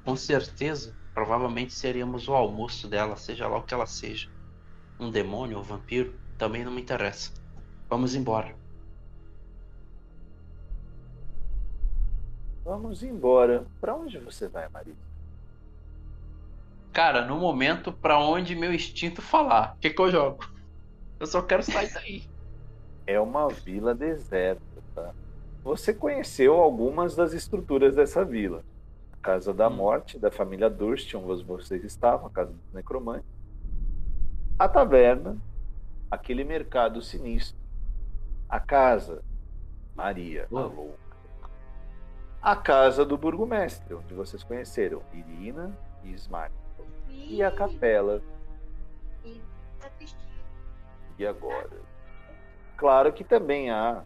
com 0.04 0.18
certeza, 0.18 0.94
provavelmente 1.14 1.74
seríamos 1.74 2.28
o 2.28 2.34
almoço 2.34 2.86
dela, 2.86 3.16
seja 3.16 3.48
lá 3.48 3.58
o 3.58 3.64
que 3.64 3.74
ela 3.74 3.86
seja. 3.86 4.30
Um 5.00 5.10
demônio 5.10 5.56
ou 5.56 5.64
um 5.64 5.66
vampiro, 5.66 6.14
também 6.38 6.66
não 6.66 6.74
me 6.74 6.82
interessa. 6.82 7.32
Vamos 7.90 8.16
embora. 8.16 8.54
Vamos 12.66 13.02
embora. 13.02 13.66
Para 13.80 13.96
onde 13.96 14.18
você 14.20 14.50
vai, 14.50 14.68
Maria? 14.68 14.96
Cara, 16.92 17.26
no 17.26 17.38
momento, 17.38 17.94
para 17.94 18.20
onde 18.20 18.54
meu 18.56 18.74
instinto 18.74 19.22
falar. 19.22 19.76
O 19.78 19.80
que, 19.80 19.90
que 19.90 20.02
eu 20.02 20.12
jogo? 20.12 20.46
Eu 21.18 21.28
só 21.28 21.42
quero 21.42 21.64
sair 21.64 21.94
daí. 21.94 22.35
É 23.08 23.20
uma 23.20 23.48
vila 23.50 23.94
deserta, 23.94 24.62
tá? 24.94 25.14
Você 25.64 25.94
conheceu 25.94 26.56
algumas 26.56 27.16
das 27.16 27.34
estruturas 27.34 27.96
dessa 27.96 28.24
vila. 28.24 28.64
A 29.14 29.18
Casa 29.18 29.54
da 29.54 29.68
Hum. 29.68 29.76
Morte, 29.76 30.20
da 30.20 30.30
família 30.32 30.70
Durst, 30.70 31.14
onde 31.16 31.44
vocês 31.44 31.84
estavam, 31.84 32.28
a 32.28 32.30
Casa 32.30 32.52
dos 32.52 32.74
Necromantes. 32.74 33.28
A 34.58 34.70
taverna, 34.70 35.38
aquele 36.10 36.44
mercado 36.44 37.02
sinistro. 37.02 37.58
A 38.48 38.60
casa, 38.60 39.24
Maria, 39.96 40.48
a 40.52 40.60
louca. 40.60 40.96
A 42.42 42.56
casa 42.56 43.04
do 43.04 43.18
burgomestre, 43.18 43.96
onde 43.96 44.14
vocês 44.14 44.44
conheceram 44.44 45.02
Irina 45.12 45.76
e 46.04 46.12
Smart. 46.14 46.54
E 47.10 47.42
a 47.42 47.52
capela. 47.52 48.22
E 51.18 51.26
agora? 51.26 51.95
Claro 52.78 53.12
que 53.14 53.24
também 53.24 53.70
há 53.70 54.04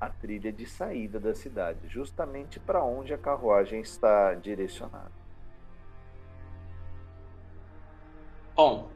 a 0.00 0.08
trilha 0.08 0.52
de 0.52 0.66
saída 0.66 1.18
da 1.20 1.34
cidade, 1.34 1.78
justamente 1.88 2.58
para 2.60 2.82
onde 2.82 3.12
a 3.12 3.18
carruagem 3.18 3.80
está 3.80 4.34
direcionada. 4.34 5.10
Bom, 8.54 8.88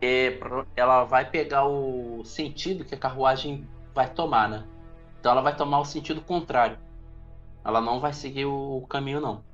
é, 0.00 0.38
ela 0.74 1.04
vai 1.04 1.28
pegar 1.30 1.66
o 1.66 2.24
sentido 2.24 2.84
que 2.84 2.94
a 2.94 2.98
carruagem 2.98 3.68
vai 3.94 4.10
tomar, 4.12 4.48
né? 4.48 4.66
Então 5.20 5.32
ela 5.32 5.40
vai 5.42 5.54
tomar 5.56 5.80
o 5.80 5.84
sentido 5.84 6.20
contrário. 6.20 6.78
Ela 7.64 7.80
não 7.80 8.00
vai 8.00 8.12
seguir 8.12 8.46
o 8.46 8.84
caminho, 8.88 9.20
não. 9.20 9.44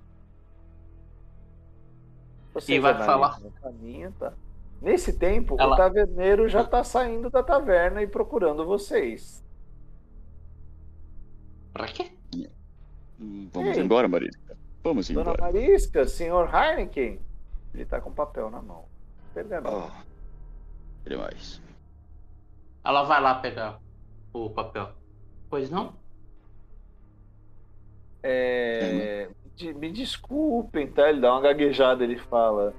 Vocês 2.53 2.77
E 2.77 2.81
vai 2.81 2.95
falar- 2.95 3.41
caminho, 3.63 4.13
tá? 4.13 4.33
Nesse 4.83 5.17
tempo, 5.17 5.55
Ela- 5.59 5.75
o 5.75 5.77
taverneiro 5.77 6.49
já 6.49 6.63
está 6.63 6.83
saindo 6.83 7.31
da 7.31 7.41
taverna 7.43 8.03
e 8.03 8.07
procurando 8.07 8.67
vocês. 8.67 9.43
Pra 11.73 11.87
quê? 11.87 12.11
Hum, 13.21 13.49
Vamos 13.53 13.77
Ei. 13.77 13.85
embora, 13.85 14.09
Marisca. 14.09 14.57
Vamos 14.83 15.09
Dona 15.09 15.21
embora. 15.31 15.43
Marisca, 15.53 16.07
senhor 16.09 16.51
Heineken. 16.53 17.21
Ele 17.73 17.85
tá 17.85 18.01
com 18.01 18.13
papel 18.13 18.51
na 18.51 18.61
mão. 18.61 18.85
Pergaminho. 19.33 19.85
Oh, 19.89 21.09
demais. 21.09 21.63
Ela 22.85 23.05
vai 23.05 23.21
lá 23.23 23.37
pegar 23.37 23.79
o 24.33 24.51
papel. 24.51 24.91
Pois 25.49 25.71
não? 25.71 25.95
É, 28.23 29.29
de- 29.55 29.73
me 29.75 29.91
desculpem, 29.93 30.87
tá? 30.91 31.09
Ele 31.09 31.21
dá 31.21 31.33
uma 31.33 31.41
gaguejada, 31.43 32.03
ele 32.03 32.19
fala. 32.19 32.75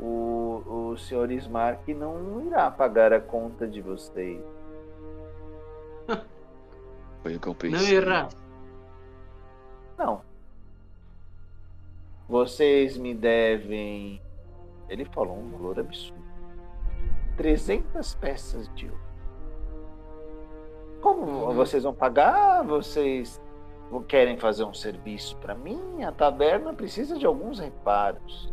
O, 0.00 0.90
o 0.92 0.96
senhor 0.98 1.30
Smark 1.32 1.88
não 1.88 2.40
irá 2.46 2.70
pagar 2.70 3.12
a 3.12 3.20
conta 3.20 3.66
de 3.66 3.80
vocês. 3.80 4.40
Foi 7.22 7.34
o 7.36 7.40
que 7.40 7.46
eu 7.48 7.52
Não 7.52 7.58
pensei. 7.58 7.96
irá. 7.96 8.28
Não. 9.98 10.22
Vocês 12.28 12.96
me 12.96 13.14
devem. 13.14 14.20
Ele 14.88 15.04
falou 15.06 15.36
um 15.38 15.50
valor 15.50 15.80
absurdo: 15.80 16.22
300 17.36 18.14
peças 18.14 18.68
de 18.74 18.86
ouro. 18.86 19.00
Como 21.00 21.22
Uhum. 21.22 21.54
vocês 21.54 21.82
vão 21.82 21.94
pagar? 21.94 22.62
Vocês 22.64 23.40
querem 24.06 24.36
fazer 24.36 24.64
um 24.64 24.74
serviço 24.74 25.36
para 25.38 25.54
mim? 25.54 26.02
A 26.04 26.12
taberna 26.12 26.72
precisa 26.74 27.18
de 27.18 27.24
alguns 27.26 27.58
reparos. 27.58 28.52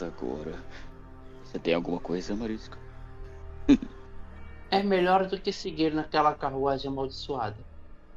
Agora. 0.00 0.64
Você 1.42 1.58
tem 1.58 1.74
alguma 1.74 2.00
coisa, 2.00 2.34
Marisca? 2.34 2.78
É 4.70 4.82
melhor 4.82 5.26
do 5.28 5.40
que 5.40 5.52
seguir 5.52 5.94
naquela 5.94 6.34
carruagem 6.34 6.90
amaldiçoada. 6.90 7.64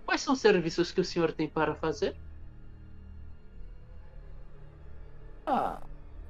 Quais 0.06 0.22
são 0.22 0.34
os 0.34 0.42
serviços 0.42 0.92
que 0.92 1.02
o 1.02 1.06
senhor 1.06 1.32
tem 1.34 1.48
para 1.48 1.76
fazer? 1.76 2.18
Ah, 5.46 5.80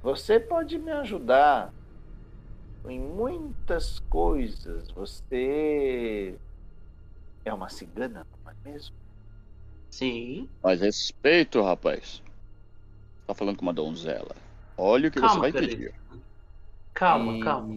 você 0.02 0.38
pode 0.38 0.76
me 0.78 0.92
ajudar 0.92 1.72
em 2.86 3.00
muitas 3.00 3.98
coisas. 4.10 4.88
Você 4.92 6.38
é 7.44 7.52
uma 7.54 7.68
cigana, 7.68 8.26
não 8.44 8.52
é 8.52 8.54
mesmo? 8.64 8.94
Sim. 9.90 10.48
Mas 10.62 10.80
respeito, 10.80 11.62
rapaz. 11.62 12.22
Tá 13.26 13.34
falando 13.34 13.56
com 13.56 13.62
uma 13.62 13.72
donzela. 13.72 14.47
Olha 14.78 15.08
o 15.08 15.10
que 15.10 15.18
você 15.18 15.26
Calma, 15.26 15.40
vai 15.40 15.52
querido. 15.52 15.76
pedir. 15.76 15.94
Calma, 16.94 17.32
e 17.36 17.40
calma. 17.40 17.74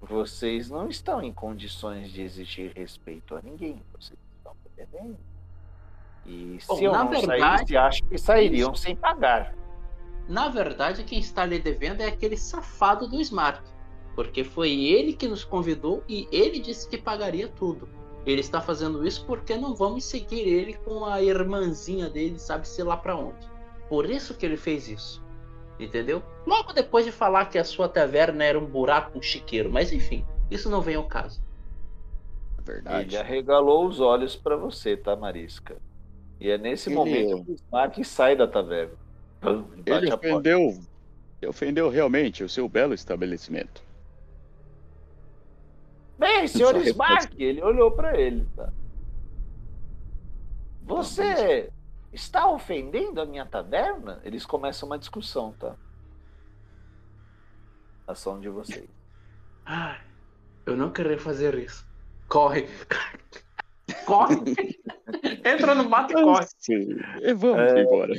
vocês 0.00 0.70
não 0.70 0.88
estão 0.88 1.22
em 1.22 1.32
condições 1.32 2.10
de 2.10 2.22
exigir 2.22 2.72
respeito 2.74 3.36
a 3.36 3.42
ninguém. 3.42 3.82
Vocês 3.92 4.18
estão 4.38 4.54
entendendo? 4.72 5.18
E 6.24 6.58
Bom, 6.66 6.76
se 6.76 6.84
eu 6.84 6.92
na 6.92 7.04
não 7.04 7.10
verdade, 7.10 7.58
saísse, 7.58 7.76
acho 7.76 8.02
que 8.04 8.16
sairiam 8.16 8.74
sem 8.74 8.96
pagar. 8.96 9.54
Na 10.28 10.48
verdade, 10.48 11.04
quem 11.04 11.18
está 11.18 11.44
lhe 11.44 11.58
devendo 11.58 12.00
é 12.00 12.06
aquele 12.06 12.36
safado 12.36 13.06
do 13.06 13.20
Smart. 13.20 13.62
Porque 14.14 14.44
foi 14.44 14.70
ele 14.72 15.12
que 15.14 15.26
nos 15.28 15.44
convidou 15.44 16.02
e 16.08 16.28
ele 16.30 16.58
disse 16.60 16.88
que 16.88 16.96
pagaria 16.96 17.48
tudo. 17.48 17.88
Ele 18.24 18.40
está 18.40 18.60
fazendo 18.60 19.06
isso 19.06 19.26
porque 19.26 19.56
não 19.56 19.74
vamos 19.74 20.04
seguir 20.04 20.40
ele 20.40 20.74
com 20.74 21.04
a 21.04 21.20
irmãzinha 21.22 22.08
dele, 22.08 22.38
sabe-se 22.38 22.82
lá 22.82 22.96
pra 22.96 23.16
onde. 23.16 23.50
Por 23.88 24.08
isso 24.08 24.34
que 24.34 24.46
ele 24.46 24.56
fez 24.56 24.88
isso. 24.88 25.22
Entendeu? 25.84 26.22
Logo 26.46 26.72
depois 26.72 27.04
de 27.04 27.10
falar 27.12 27.46
que 27.46 27.58
a 27.58 27.64
sua 27.64 27.88
taverna 27.88 28.44
era 28.44 28.58
um 28.58 28.64
buraco, 28.66 29.18
um 29.18 29.22
chiqueiro. 29.22 29.70
Mas 29.70 29.92
enfim, 29.92 30.24
isso 30.50 30.70
não 30.70 30.80
vem 30.80 30.94
ao 30.94 31.04
caso. 31.04 31.42
É 32.58 32.62
verdade. 32.62 33.08
Ele 33.08 33.16
arregalou 33.16 33.86
os 33.86 33.98
olhos 34.00 34.36
para 34.36 34.56
você, 34.56 34.96
tá, 34.96 35.16
Marisca? 35.16 35.76
E 36.40 36.50
é 36.50 36.56
nesse 36.58 36.88
Ele- 36.88 36.96
momento 36.96 37.44
que 37.44 37.50
o 37.52 37.54
Smack 37.54 38.04
sai 38.04 38.36
da 38.36 38.46
taverna. 38.46 38.94
Pum, 39.40 39.64
Ele 39.84 40.12
ofendeu. 40.12 40.78
Ele 41.40 41.48
ofendeu 41.48 41.88
realmente 41.88 42.44
o 42.44 42.48
seu 42.48 42.68
belo 42.68 42.94
estabelecimento. 42.94 43.82
Bem, 46.16 46.46
senhor 46.46 46.74
Só 46.74 46.80
Smark, 46.82 47.32
ele 47.36 47.60
olhou 47.60 47.90
pra 47.90 48.16
ele, 48.16 48.46
tá? 48.54 48.72
Você 50.84 51.70
está 52.12 52.48
ofendendo 52.48 53.20
a 53.20 53.26
minha 53.26 53.46
taberna? 53.46 54.20
Eles 54.24 54.44
começam 54.46 54.88
uma 54.88 54.98
discussão, 54.98 55.52
tá? 55.58 55.74
Ação 58.06 58.40
de 58.40 58.48
vocês. 58.48 58.88
Ai, 59.64 60.00
eu 60.66 60.76
não 60.76 60.90
queria 60.90 61.18
fazer 61.18 61.54
isso. 61.56 61.86
Corre. 62.28 62.68
Corre. 64.06 64.36
Entra 65.44 65.74
no 65.74 65.88
mato 65.88 66.12
e 66.18 66.22
corre. 66.22 66.46
Sim. 66.58 66.96
E 67.20 67.32
Vamos 67.34 67.72
É. 67.72 67.82
embora. 67.82 68.12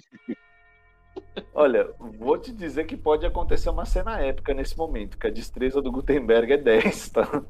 Olha, 1.54 1.92
vou 2.00 2.38
te 2.38 2.52
dizer 2.52 2.86
que 2.86 2.96
pode 2.96 3.26
acontecer 3.26 3.70
uma 3.70 3.86
cena 3.86 4.20
épica 4.20 4.54
nesse 4.54 4.78
momento, 4.78 5.18
que 5.18 5.28
a 5.28 5.32
destreza 5.32 5.82
do 5.82 5.92
Gutenberg 5.92 6.54
é 6.54 6.58
10, 6.58 7.10
tá? 7.10 7.44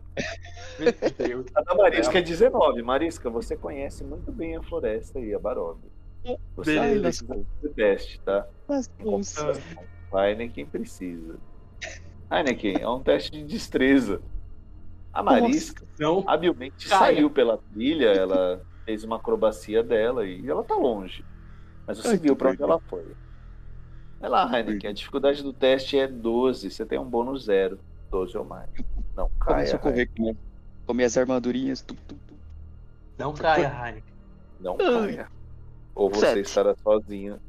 Meu 0.80 0.94
Deus. 1.18 1.46
A 1.56 1.62
da 1.62 1.76
Marisca 1.76 2.18
é 2.18 2.22
19. 2.22 2.82
Marisca, 2.82 3.30
você 3.30 3.56
conhece 3.58 4.04
muito 4.04 4.32
bem 4.32 4.56
a 4.56 4.64
floresta 4.64 5.20
e 5.20 5.34
a 5.34 5.40
Baróvia. 5.40 5.90
Você 6.56 6.80
Beleza. 6.80 7.02
precisa 7.26 7.46
fazer 7.62 7.74
teste, 7.74 8.20
tá? 8.22 8.48
Mas, 8.68 8.90
Heineken 10.14 10.66
precisa. 10.66 11.38
Heineken, 12.32 12.78
é 12.82 12.88
um 12.88 13.02
teste 13.02 13.32
de 13.32 13.44
destreza. 13.44 14.22
A 15.12 15.22
Marisca 15.22 15.86
Não. 16.00 16.24
habilmente 16.28 16.88
Caia. 16.88 17.16
saiu 17.16 17.30
pela 17.30 17.58
trilha, 17.58 18.08
ela 18.08 18.62
fez 18.86 19.04
uma 19.04 19.18
acrobacia 19.18 19.84
dela 19.84 20.26
e 20.26 20.48
ela 20.50 20.64
tá 20.64 20.76
longe. 20.76 21.24
Mas 21.86 21.98
você 22.00 22.10
Ai, 22.10 22.18
viu 22.18 22.36
pra 22.36 22.52
onde 22.52 22.64
ela 22.64 22.80
foi. 22.88 23.06
Vai 24.20 24.30
lá, 24.30 24.50
Heineken, 24.58 24.90
a 24.90 24.94
dificuldade 24.94 25.44
do 25.44 25.54
teste 25.54 25.98
é 26.00 26.08
12, 26.08 26.72
você 26.72 26.86
tem 26.86 26.98
um 26.98 27.06
bônus 27.06 27.44
zero. 27.46 27.80
12 28.10 28.38
ou 28.38 28.46
mais. 28.46 28.70
Não, 29.16 29.30
caia. 29.40 29.56
Começou 29.58 29.76
a 29.76 29.80
correr 29.80 30.06
com, 30.18 30.36
com 30.86 30.94
minhas 30.94 31.18
armadurinhas. 31.18 31.82
Tum, 31.82 31.96
tum, 32.08 32.16
tum. 32.28 32.36
Não 33.18 33.34
caia, 33.34 33.68
Heineken. 33.68 34.14
Não 34.60 34.78
Ai. 34.80 35.16
caia. 35.16 35.33
Ou 35.96 36.10
você 36.10 36.28
Sete. 36.28 36.42
estará 36.48 36.76
sozinho. 36.84 37.40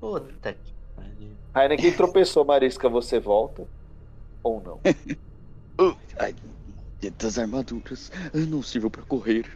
Puta 0.00 0.52
que 0.54 0.72
pariu. 0.96 1.30
Heineken 1.56 1.92
tropeçou, 1.92 2.44
Marisca, 2.44 2.88
você 2.88 3.18
volta? 3.20 3.66
Ou 4.42 4.60
não? 4.62 4.80
Uh, 5.80 5.96
Ai, 6.18 6.34
das 7.18 7.38
armaduras. 7.38 8.12
Eu 8.34 8.46
não 8.46 8.62
sirvo 8.62 8.90
pra 8.90 9.02
correr. 9.02 9.46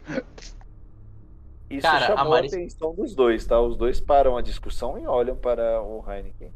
Isso 1.69 1.83
Cara, 1.83 2.05
a 2.05 2.07
chamou 2.07 2.21
a, 2.23 2.29
Maris- 2.37 2.53
atenção 2.53 2.95
dos 2.95 3.13
dois, 3.13 3.45
tá? 3.45 3.61
Os 3.61 3.77
dois 3.77 3.99
param 3.99 4.35
a 4.35 4.41
discussão 4.41 4.97
e 4.97 5.05
olham 5.05 5.35
para 5.35 5.79
o 5.83 6.03
Heineken. 6.09 6.51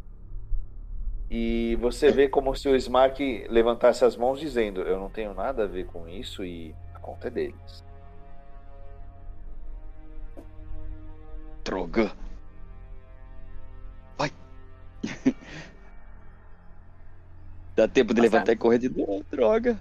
E 1.30 1.78
você 1.80 2.11
vê 2.11 2.28
como 2.28 2.55
se 2.55 2.67
o 2.67 2.76
Smark 2.76 3.19
levantasse 3.49 4.03
as 4.03 4.17
mãos 4.17 4.39
dizendo: 4.39 4.82
Eu 4.82 4.99
não 4.99 5.09
tenho 5.09 5.34
nada 5.34 5.63
a 5.63 5.67
ver 5.67 5.86
com 5.86 6.07
isso 6.07 6.43
e 6.43 6.74
a 6.95 6.99
conta 6.99 7.28
é 7.28 7.32
deles. 7.32 7.84
Droga. 11.76 12.11
Vai. 14.17 14.30
Dá 17.74 17.88
tempo 17.88 18.13
de 18.13 18.19
levantar 18.19 18.51
e 18.51 18.57
correr 18.57 18.78
de 18.78 18.89
novo. 18.89 19.24
Droga. 19.32 19.80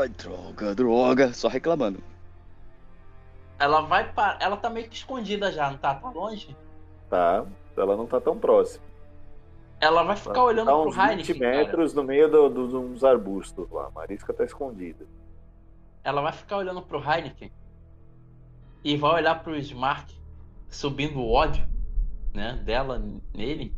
Ai, 0.00 0.08
droga, 0.08 0.74
droga. 0.74 1.32
Só 1.32 1.46
reclamando. 1.46 2.02
Ela 3.60 3.82
vai 3.82 4.12
para. 4.12 4.36
Ela 4.44 4.56
tá 4.56 4.68
meio 4.68 4.88
que 4.88 4.96
escondida 4.96 5.52
já, 5.52 5.70
não 5.70 5.78
tá? 5.78 5.94
Tá 5.94 6.10
longe? 6.10 6.56
Tá. 7.08 7.46
Ela 7.76 7.96
não 7.96 8.06
tá 8.06 8.20
tão 8.20 8.36
próxima. 8.36 8.82
Ela 9.80 10.02
vai 10.02 10.16
ficar 10.16 10.34
Tá 10.34 10.42
olhando 10.42 10.66
tá 10.66 10.72
pro 10.72 10.88
uns 10.88 10.96
20 10.96 11.08
Heineken. 11.10 11.38
cara. 11.38 11.56
metros 11.58 11.94
no 11.94 12.02
meio 12.02 12.28
do- 12.28 12.48
do- 12.48 12.68
de 12.68 12.76
uns 12.76 13.04
arbustos 13.04 13.70
lá. 13.70 13.86
A 13.86 13.90
Marisca 13.90 14.32
tá 14.34 14.42
escondida. 14.44 15.06
Ela 16.02 16.20
vai 16.22 16.32
ficar 16.32 16.56
olhando 16.56 16.82
pro 16.82 16.98
Heineken 16.98 17.52
e 18.82 18.96
vai 18.96 19.14
olhar 19.14 19.40
pro 19.44 19.54
Smart 19.56 20.23
subindo 20.74 21.18
o 21.18 21.30
ódio, 21.30 21.66
né, 22.34 22.56
dela 22.64 22.98
nele. 23.32 23.74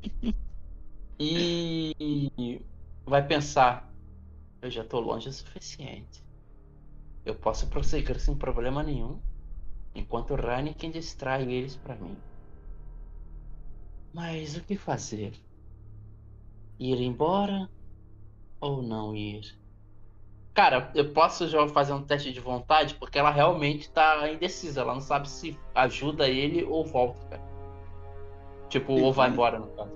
E 1.19 2.61
vai 3.05 3.27
pensar, 3.27 3.91
eu 4.61 4.71
já 4.71 4.85
tô 4.85 5.01
longe 5.01 5.29
o 5.29 5.33
suficiente. 5.33 6.23
Eu 7.25 7.35
posso 7.35 7.69
prosseguir 7.69 8.21
sem 8.21 8.37
problema 8.37 8.83
nenhum, 8.83 9.21
enquanto 9.95 10.35
o 10.35 10.39
Heineken 10.39 10.91
distrai 10.91 11.51
eles 11.51 11.77
pra 11.77 11.97
mim. 11.97 12.17
Mas 14.13 14.57
o 14.57 14.63
que 14.63 14.77
fazer? 14.77 15.33
Ir 16.79 17.01
embora 17.01 17.69
ou 18.61 18.83
não 18.83 19.15
ir? 19.15 19.59
Cara, 20.57 20.91
eu 20.95 21.13
posso 21.13 21.47
já 21.49 21.69
fazer 21.69 21.93
um 21.93 22.03
teste 22.03 22.33
de 22.33 22.41
vontade 22.41 22.95
porque 22.95 23.19
ela 23.19 23.31
realmente 23.31 23.91
tá 23.91 24.27
indecisa. 24.31 24.81
Ela 24.81 24.95
não 24.95 25.03
sabe 25.03 25.29
se 25.29 25.61
ajuda 25.75 26.27
ele 26.27 26.65
ou 26.65 26.83
volta, 26.83 27.21
cara. 27.29 27.43
Tipo, 28.71 28.95
ou 28.95 29.13
vai 29.13 29.29
embora, 29.29 29.59
no 29.59 29.67
caso. 29.67 29.93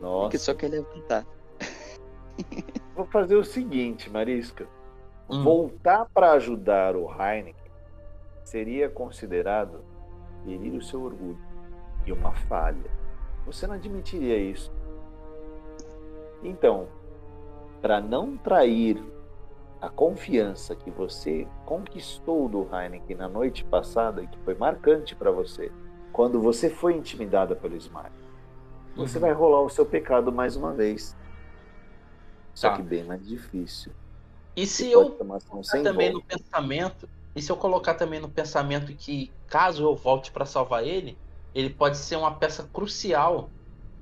Nossa. 0.00 0.22
Porque 0.22 0.38
só 0.38 0.54
quer 0.54 0.70
levantar. 0.70 1.24
Vou 2.96 3.06
fazer 3.06 3.36
o 3.36 3.44
seguinte, 3.44 4.10
Marisca. 4.10 4.66
Hum. 5.30 5.44
Voltar 5.44 6.04
para 6.12 6.32
ajudar 6.32 6.96
o 6.96 7.08
Heineken 7.08 7.54
seria 8.42 8.90
considerado 8.90 9.84
ferir 10.44 10.74
o 10.74 10.82
seu 10.82 11.00
orgulho 11.00 11.38
e 12.04 12.12
uma 12.12 12.32
falha. 12.32 12.90
Você 13.46 13.68
não 13.68 13.76
admitiria 13.76 14.36
isso. 14.36 14.72
Então, 16.42 16.88
para 17.80 18.00
não 18.00 18.36
trair 18.36 19.00
a 19.80 19.90
confiança 19.90 20.76
que 20.76 20.90
você 20.90 21.50
conquistou 21.64 22.48
do 22.48 22.68
Heineken 22.74 23.16
na 23.16 23.28
noite 23.28 23.64
passada, 23.64 24.26
que 24.26 24.38
foi 24.44 24.54
marcante 24.54 25.16
para 25.16 25.30
você, 25.32 25.74
quando 26.12 26.40
você 26.40 26.70
foi 26.70 26.94
intimidada 26.94 27.56
pelo 27.56 27.76
Smart, 27.76 28.14
você 28.96 29.18
Uhum. 29.18 29.20
vai 29.20 29.32
rolar 29.32 29.62
o 29.62 29.70
seu 29.70 29.86
pecado 29.88 30.32
mais 30.32 30.56
uma 30.56 30.74
vez. 30.74 31.16
Só 32.54 32.70
Tá. 32.70 32.70
que 32.70 32.82
bem 32.82 33.04
mais 33.04 33.26
difícil. 33.26 33.92
E 34.56 34.66
se 34.66 34.90
Você 34.90 34.90
eu 34.90 35.22
colocar 35.46 35.82
também 35.82 36.12
volta. 36.12 36.12
no 36.12 36.24
pensamento, 36.24 37.08
e 37.34 37.42
se 37.42 37.50
eu 37.52 37.56
colocar 37.56 37.94
também 37.94 38.20
no 38.20 38.32
pensamento 38.32 38.94
que 38.96 39.36
caso 39.46 39.84
eu 39.84 39.96
volte 39.96 40.32
pra 40.32 40.46
salvar 40.46 40.84
ele, 40.86 41.20
ele 41.54 41.70
pode 41.74 41.96
ser 41.98 42.16
uma 42.16 42.38
peça 42.38 42.68
crucial 42.68 43.54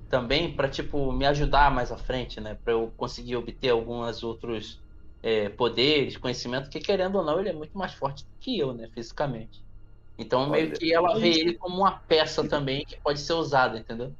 também 0.08 0.54
pra 0.56 0.68
tipo 0.70 1.12
me 1.12 1.26
ajudar 1.26 1.70
mais 1.72 1.92
à 1.92 1.98
frente, 1.98 2.40
né, 2.40 2.56
Pra 2.56 2.74
eu 2.74 2.92
conseguir 2.92 3.36
obter 3.36 3.70
alguns 3.70 4.22
outros 4.24 4.82
é, 5.22 5.48
poderes, 5.50 6.16
conhecimento, 6.16 6.70
que 6.70 6.80
querendo 6.80 7.16
ou 7.16 7.24
não 7.24 7.40
ele 7.40 7.48
é 7.50 7.52
muito 7.52 7.76
mais 7.76 7.94
forte 7.94 8.24
que 8.40 8.58
eu, 8.58 8.72
né, 8.74 8.88
fisicamente. 8.94 9.64
Então 10.18 10.48
meio 10.50 10.68
Olha, 10.68 10.78
que 10.78 10.92
ela 10.92 11.18
vê 11.18 11.28
ele 11.30 11.54
como 11.54 11.76
uma 11.78 11.92
peça 12.00 12.46
também 12.48 12.84
que 12.84 13.00
pode 13.00 13.20
ser 13.20 13.34
usada, 13.34 13.78
entendeu? 13.78 14.16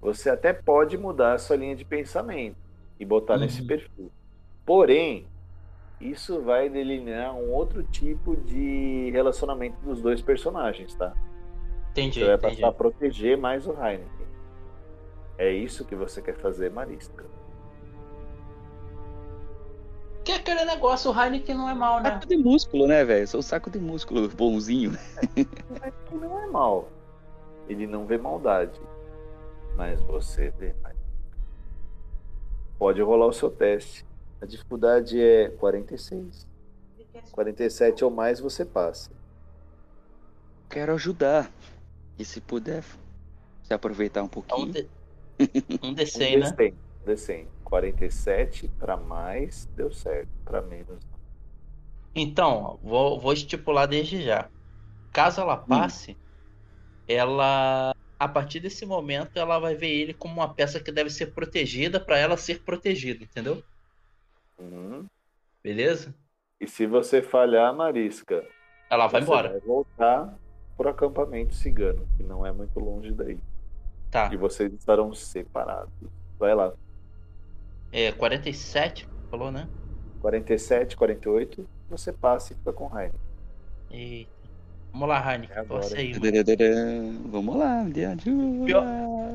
Você 0.00 0.30
até 0.30 0.52
pode 0.52 0.96
mudar 0.96 1.34
a 1.34 1.38
sua 1.38 1.56
linha 1.56 1.76
de 1.76 1.84
pensamento 1.84 2.56
e 2.98 3.04
botar 3.04 3.34
Uhum. 3.34 3.40
nesse 3.40 3.62
perfil. 3.62 4.12
Porém, 4.64 5.30
isso 6.00 6.42
vai 6.42 6.68
delinear 6.70 7.34
um 7.34 7.50
outro 7.50 7.82
tipo 7.82 8.36
de 8.36 9.10
relacionamento 9.12 9.78
dos 9.82 10.00
dois 10.00 10.22
personagens, 10.22 10.94
tá? 10.94 11.18
Entendi, 11.90 12.20
Você 12.20 12.24
vai 12.24 12.36
entendi. 12.36 12.62
passar 12.62 12.68
a 12.68 12.72
proteger 12.72 13.36
mais 13.36 13.66
o 13.66 13.72
Heineken. 13.72 14.26
É 15.38 15.50
isso 15.52 15.84
que 15.86 15.94
você 15.96 16.22
quer 16.22 16.36
fazer, 16.36 16.70
Marisca. 16.70 17.30
Aquele 20.40 20.64
negócio, 20.64 21.10
o 21.10 21.14
Heineken 21.18 21.54
não 21.54 21.68
é 21.68 21.74
mal, 21.74 22.02
né? 22.02 22.10
Saco 22.10 22.26
de 22.26 22.36
músculo, 22.36 22.86
né, 22.86 23.04
velho? 23.04 23.28
Sou 23.28 23.40
um 23.40 23.42
saco 23.42 23.70
de 23.70 23.78
músculo 23.78 24.28
bonzinho. 24.28 24.92
Que 26.06 26.14
não 26.14 26.42
é 26.42 26.46
mal. 26.46 26.88
Ele 27.68 27.86
não 27.86 28.04
vê 28.04 28.18
maldade. 28.18 28.80
Mas 29.76 30.02
você 30.02 30.50
vê. 30.58 30.74
Pode 32.78 33.00
rolar 33.00 33.26
o 33.26 33.32
seu 33.32 33.50
teste. 33.50 34.04
A 34.40 34.46
dificuldade 34.46 35.20
é 35.20 35.50
46. 35.50 36.46
47 37.30 38.04
ou 38.04 38.10
mais 38.10 38.40
você 38.40 38.64
passa. 38.64 39.10
Quero 40.68 40.92
ajudar. 40.94 41.50
E 42.18 42.24
se 42.24 42.40
puder, 42.40 42.84
se 43.62 43.72
aproveitar 43.72 44.20
um 44.20 44.24
É 44.24 44.26
um, 44.26 44.28
pouquinho. 44.28 44.88
Um 45.82 45.94
D100, 45.94 46.36
um 46.36 46.40
né? 46.40 46.50
D100, 46.50 46.74
D100. 47.06 47.46
47 47.70 48.68
para 48.78 48.96
mais 48.98 49.66
deu 49.76 49.90
certo, 49.92 50.30
para 50.44 50.60
menos 50.62 51.04
não. 51.06 51.20
Então, 52.14 52.78
vou, 52.82 53.20
vou 53.20 53.32
estipular 53.32 53.86
desde 53.88 54.22
já. 54.22 54.50
Caso 55.12 55.40
ela 55.40 55.56
passe, 55.56 56.18
ela, 57.08 57.94
a 58.18 58.28
partir 58.28 58.60
desse 58.60 58.86
momento, 58.86 59.36
ela 59.38 59.58
vai 59.58 59.74
ver 59.76 59.88
ele 59.90 60.14
como 60.14 60.34
uma 60.34 60.54
peça 60.54 60.80
que 60.80 60.92
deve 60.92 61.10
ser 61.10 61.28
protegida 61.34 62.00
para 62.00 62.18
ela 62.18 62.36
ser 62.36 62.62
protegida, 62.64 63.24
entendeu? 63.24 63.64
Uhum. 64.58 65.06
Beleza? 65.62 66.14
E 66.60 66.66
se 66.68 66.86
você 66.86 67.22
falhar, 67.22 67.74
Marisca, 67.74 68.46
Ela 68.90 69.06
vai 69.08 69.22
você 69.22 69.22
embora. 69.22 69.48
vai 69.48 69.60
voltar 69.60 70.38
pro 70.76 70.88
acampamento 70.90 71.54
cigano, 71.54 72.08
que 72.16 72.22
não 72.22 72.44
é 72.46 72.52
muito 72.52 72.78
longe 72.80 73.12
daí. 73.12 73.40
Tá. 74.10 74.32
E 74.32 74.36
vocês 74.36 74.72
estarão 74.72 75.12
separados. 75.14 75.92
Vai 76.38 76.54
lá. 76.54 76.74
É 77.92 78.12
47, 78.12 79.08
falou, 79.30 79.50
né? 79.50 79.68
47, 80.20 80.96
48, 80.96 81.66
você 81.88 82.12
passa 82.12 82.52
e 82.52 82.56
fica 82.56 82.72
com 82.72 82.86
raiva. 82.86 83.14
Eita. 83.90 84.30
Vamos 84.92 85.08
lá, 85.08 85.32
Heineken. 85.32 85.56
É. 85.56 85.62
Torce 85.64 85.96
aí, 85.96 86.12
mano. 86.18 87.28
Vamos 87.30 87.56
lá, 87.56 87.80
ajuda. 87.80 88.64
Pior- 88.66 88.84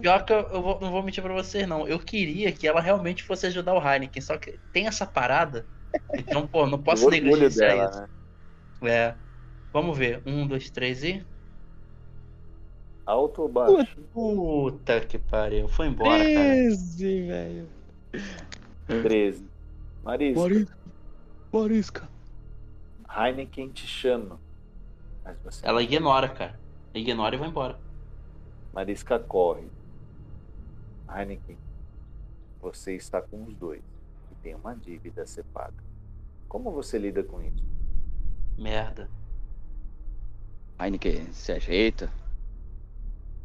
Pior 0.02 0.26
que 0.26 0.34
eu, 0.34 0.40
eu 0.40 0.62
vou- 0.62 0.80
não 0.82 0.92
vou 0.92 1.02
mentir 1.02 1.24
pra 1.24 1.34
vocês, 1.34 1.66
não. 1.68 1.88
Eu 1.88 1.98
queria 1.98 2.52
que 2.52 2.68
ela 2.68 2.82
realmente 2.82 3.24
fosse 3.24 3.48
ajudar 3.48 3.74
o 3.74 3.82
Heineken, 3.82 4.22
só 4.22 4.38
que 4.38 4.60
tem 4.74 4.86
essa 4.88 5.06
parada. 5.06 5.66
Então, 6.14 6.46
pô, 6.46 6.68
não 6.68 6.78
posso 6.84 7.10
negligenciar 7.10 7.72
dela, 7.76 7.90
isso. 7.90 8.02
né? 8.84 8.92
É. 8.92 9.16
Vamos 9.72 9.98
ver. 9.98 10.22
Um, 10.26 10.46
dois, 10.46 10.70
três 10.70 11.04
e. 11.04 11.26
Alto 13.06 13.44
ou 13.44 13.50
baixo? 13.50 13.96
Puta 14.14 15.00
que 15.00 15.18
pariu. 15.18 15.68
Foi 15.70 15.88
embora, 15.88 16.18
cara. 16.24 16.34
13, 16.34 17.22
velho. 17.28 17.70
13. 18.88 19.46
Marisca, 20.04 20.40
Marisca. 20.42 20.78
Marisca. 21.52 22.10
Heineken 23.10 23.70
te 23.70 23.88
chama. 23.88 24.40
Mas 25.24 25.38
você 25.44 25.66
Ela 25.66 25.82
ignora, 25.82 26.30
cara. 26.30 26.60
Ignora 26.94 27.36
e 27.36 27.38
vai 27.38 27.50
embora. 27.50 27.80
Marisca 28.74 29.18
corre. 29.20 29.68
Heineken, 31.10 31.58
você 32.62 32.96
está 32.96 33.22
com 33.22 33.44
os 33.44 33.56
dois 33.56 33.82
e 34.32 34.36
tem 34.44 34.54
uma 34.56 34.76
dívida 34.76 35.24
a 35.24 35.26
ser 35.28 35.44
paga. 35.46 35.84
Como 36.48 36.72
você 36.72 36.98
lida 36.98 37.24
com 37.24 37.42
isso? 37.42 37.64
Merda. 38.58 39.10
Heineken, 40.80 41.32
se 41.32 41.52
ajeita. 41.52 42.12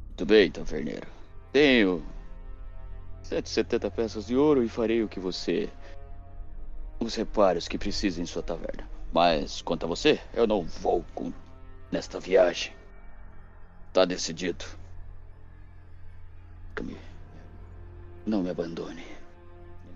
Muito 0.08 0.26
bem, 0.26 0.50
taverneiro. 0.50 1.06
Tenho 1.52 2.04
170 3.30 3.88
peças 3.92 4.26
de 4.26 4.36
ouro 4.36 4.62
e 4.64 4.68
farei 4.68 5.04
o 5.04 5.08
que 5.08 5.20
você. 5.20 5.70
Os 6.98 7.14
reparos 7.14 7.68
que 7.68 7.78
precisa 7.78 8.20
em 8.20 8.26
sua 8.26 8.42
taverna. 8.42 8.88
Mas 9.12 9.62
quanto 9.62 9.86
a 9.86 9.88
você, 9.88 10.20
eu 10.34 10.46
não 10.48 10.62
vou 10.64 11.04
com... 11.14 11.32
nesta 11.92 12.18
viagem. 12.18 12.72
Tá 13.92 14.04
decidido. 14.04 14.64
Fica-me- 16.70 16.98
Não 18.26 18.42
me 18.42 18.50
abandone. 18.50 19.04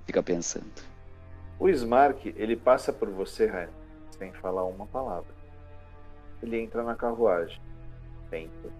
Fica 0.06 0.22
pensando. 0.22 0.70
O 1.58 1.68
Smark, 1.68 2.26
ele 2.36 2.54
passa 2.56 2.92
por 2.92 3.10
você, 3.10 3.44
Heineken, 3.44 3.68
sem 4.16 4.32
falar 4.34 4.64
uma 4.64 4.86
palavra. 4.86 5.34
Ele 6.42 6.60
entra 6.60 6.82
na 6.84 6.94
carruagem, 6.94 7.60
senta, 8.30 8.70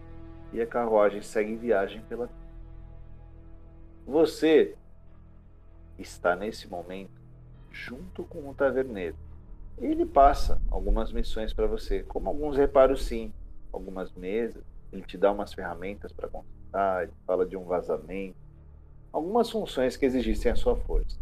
e 0.52 0.60
a 0.60 0.66
carruagem 0.66 1.22
segue 1.22 1.56
viagem 1.56 2.02
pela. 2.02 2.28
Você 4.06 4.76
está 5.98 6.36
nesse 6.36 6.68
momento 6.68 7.22
junto 7.70 8.24
com 8.24 8.48
o 8.48 8.54
taverneiro. 8.54 9.16
Ele 9.78 10.06
passa 10.06 10.60
algumas 10.70 11.10
missões 11.12 11.52
para 11.52 11.66
você, 11.66 12.02
como 12.02 12.28
alguns 12.28 12.56
reparos 12.56 13.04
sim, 13.04 13.32
algumas 13.72 14.12
mesas. 14.12 14.62
Ele 14.92 15.02
te 15.02 15.18
dá 15.18 15.32
umas 15.32 15.52
ferramentas 15.52 16.12
para 16.12 16.28
consultar, 16.28 17.04
ele 17.04 17.12
fala 17.26 17.44
de 17.44 17.56
um 17.56 17.64
vazamento. 17.64 18.36
algumas 19.12 19.50
funções 19.50 19.96
que 19.96 20.06
exigissem 20.06 20.50
a 20.50 20.56
sua 20.56 20.76
força. 20.76 21.18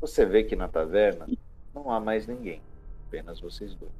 Você 0.00 0.26
vê 0.26 0.44
que 0.44 0.56
na 0.56 0.68
taverna 0.68 1.26
não 1.74 1.90
há 1.90 2.00
mais 2.00 2.26
ninguém, 2.26 2.60
apenas 3.06 3.40
vocês 3.40 3.74
dois. 3.74 3.92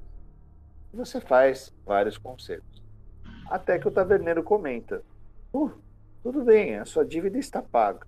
E 0.93 0.97
você 0.97 1.21
faz 1.21 1.73
vários 1.85 2.19
concertos. 2.19 2.83
Até 3.47 3.79
que 3.79 3.89
o 3.89 3.91
taverneiro 3.91 4.43
comenta: 4.43 5.03
uh, 5.53 5.73
tudo 6.25 6.43
bem, 6.43 6.79
a 6.79 6.87
sua 6.87 7.05
dívida 7.05 7.39
está 7.39 7.61
paga. 7.61 8.07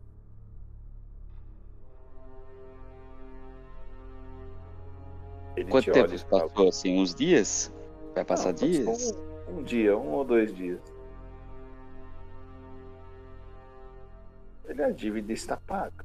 Ele 5.54 5.70
Quanto 5.70 5.92
tempo 5.92 6.24
passou 6.24 6.68
assim? 6.68 6.98
Uns 6.98 7.14
dias? 7.14 7.70
Vai 8.14 8.24
passar 8.24 8.48
Não, 8.48 8.54
dias? 8.54 9.12
Um, 9.46 9.58
um 9.58 9.62
dia, 9.62 9.98
um 9.98 10.12
ou 10.12 10.24
dois 10.24 10.54
dias. 10.54 10.80
Ele, 14.64 14.82
a 14.82 14.90
dívida 14.90 15.34
está 15.34 15.58
paga. 15.58 16.04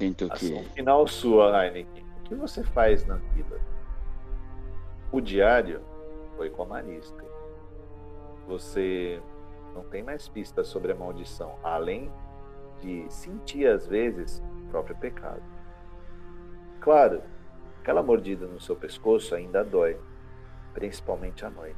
Sinto 0.00 0.28
que. 0.30 0.52
Ação 0.52 0.64
final 0.74 1.06
sua, 1.06 1.64
Heineken. 1.64 2.04
O 2.18 2.22
que 2.24 2.34
você 2.34 2.64
faz 2.64 3.06
na 3.06 3.14
vida? 3.14 3.60
O 5.12 5.20
diário 5.20 5.80
foi 6.36 6.50
com 6.50 6.64
a 6.64 6.66
Marisca. 6.66 7.24
Você 8.48 9.22
não 9.76 9.84
tem 9.84 10.02
mais 10.02 10.26
pistas 10.26 10.68
sobre 10.68 10.92
a 10.92 10.94
maldição, 10.94 11.58
além 11.62 12.10
de 12.80 13.06
sentir 13.12 13.66
às 13.66 13.86
vezes 13.86 14.42
o 14.64 14.70
próprio 14.70 14.96
pecado. 14.96 15.42
Claro, 16.80 17.22
aquela 17.80 18.02
mordida 18.02 18.46
no 18.46 18.60
seu 18.60 18.74
pescoço 18.74 19.34
ainda 19.34 19.62
dói, 19.62 20.00
principalmente 20.72 21.44
à 21.44 21.50
noite. 21.50 21.76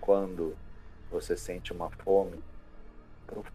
Quando 0.00 0.54
você 1.10 1.36
sente 1.36 1.72
uma 1.72 1.90
fome 1.90 2.42
profunda. 3.26 3.54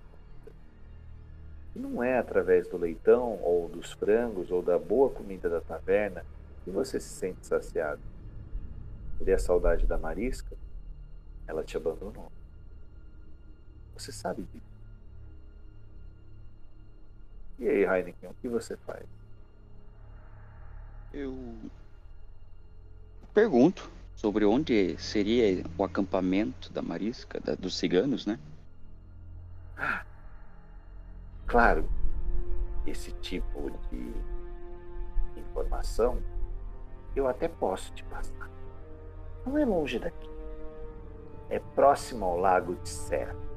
E 1.75 1.79
não 1.79 2.01
é 2.03 2.17
através 2.17 2.67
do 2.67 2.77
leitão, 2.77 3.39
ou 3.43 3.69
dos 3.69 3.91
frangos, 3.91 4.49
ou 4.49 4.61
da 4.61 4.79
boa 4.79 5.09
comida 5.09 5.47
da 5.47 5.61
taverna 5.61 6.25
que 6.63 6.71
você 6.71 6.99
se 6.99 7.09
sente 7.09 7.45
saciado. 7.45 8.01
E 9.21 9.31
a 9.31 9.37
saudade 9.37 9.85
da 9.85 9.97
marisca, 9.97 10.55
ela 11.45 11.63
te 11.63 11.77
abandonou. 11.77 12.31
Você 13.99 14.13
sabe 14.13 14.43
disso. 14.43 14.65
E 17.59 17.67
aí, 17.67 17.83
Heineken, 17.83 18.29
o 18.29 18.33
que 18.35 18.47
você 18.47 18.77
faz? 18.77 19.05
Eu 21.13 21.37
pergunto 23.33 23.91
sobre 24.15 24.45
onde 24.45 24.97
seria 24.97 25.65
o 25.77 25.83
acampamento 25.83 26.71
da 26.71 26.81
Marisca, 26.81 27.41
da, 27.41 27.55
dos 27.55 27.77
ciganos, 27.77 28.25
né? 28.25 28.39
Ah, 29.77 30.05
claro, 31.45 31.89
esse 32.87 33.11
tipo 33.13 33.69
de 33.91 34.13
informação 35.41 36.23
eu 37.13 37.27
até 37.27 37.49
posso 37.49 37.91
te 37.91 38.03
passar. 38.05 38.49
Não 39.45 39.57
é 39.57 39.65
longe 39.65 39.99
daqui. 39.99 40.29
É 41.49 41.59
próximo 41.59 42.23
ao 42.23 42.37
lago 42.37 42.75
de 42.75 42.87
Serra. 42.87 43.48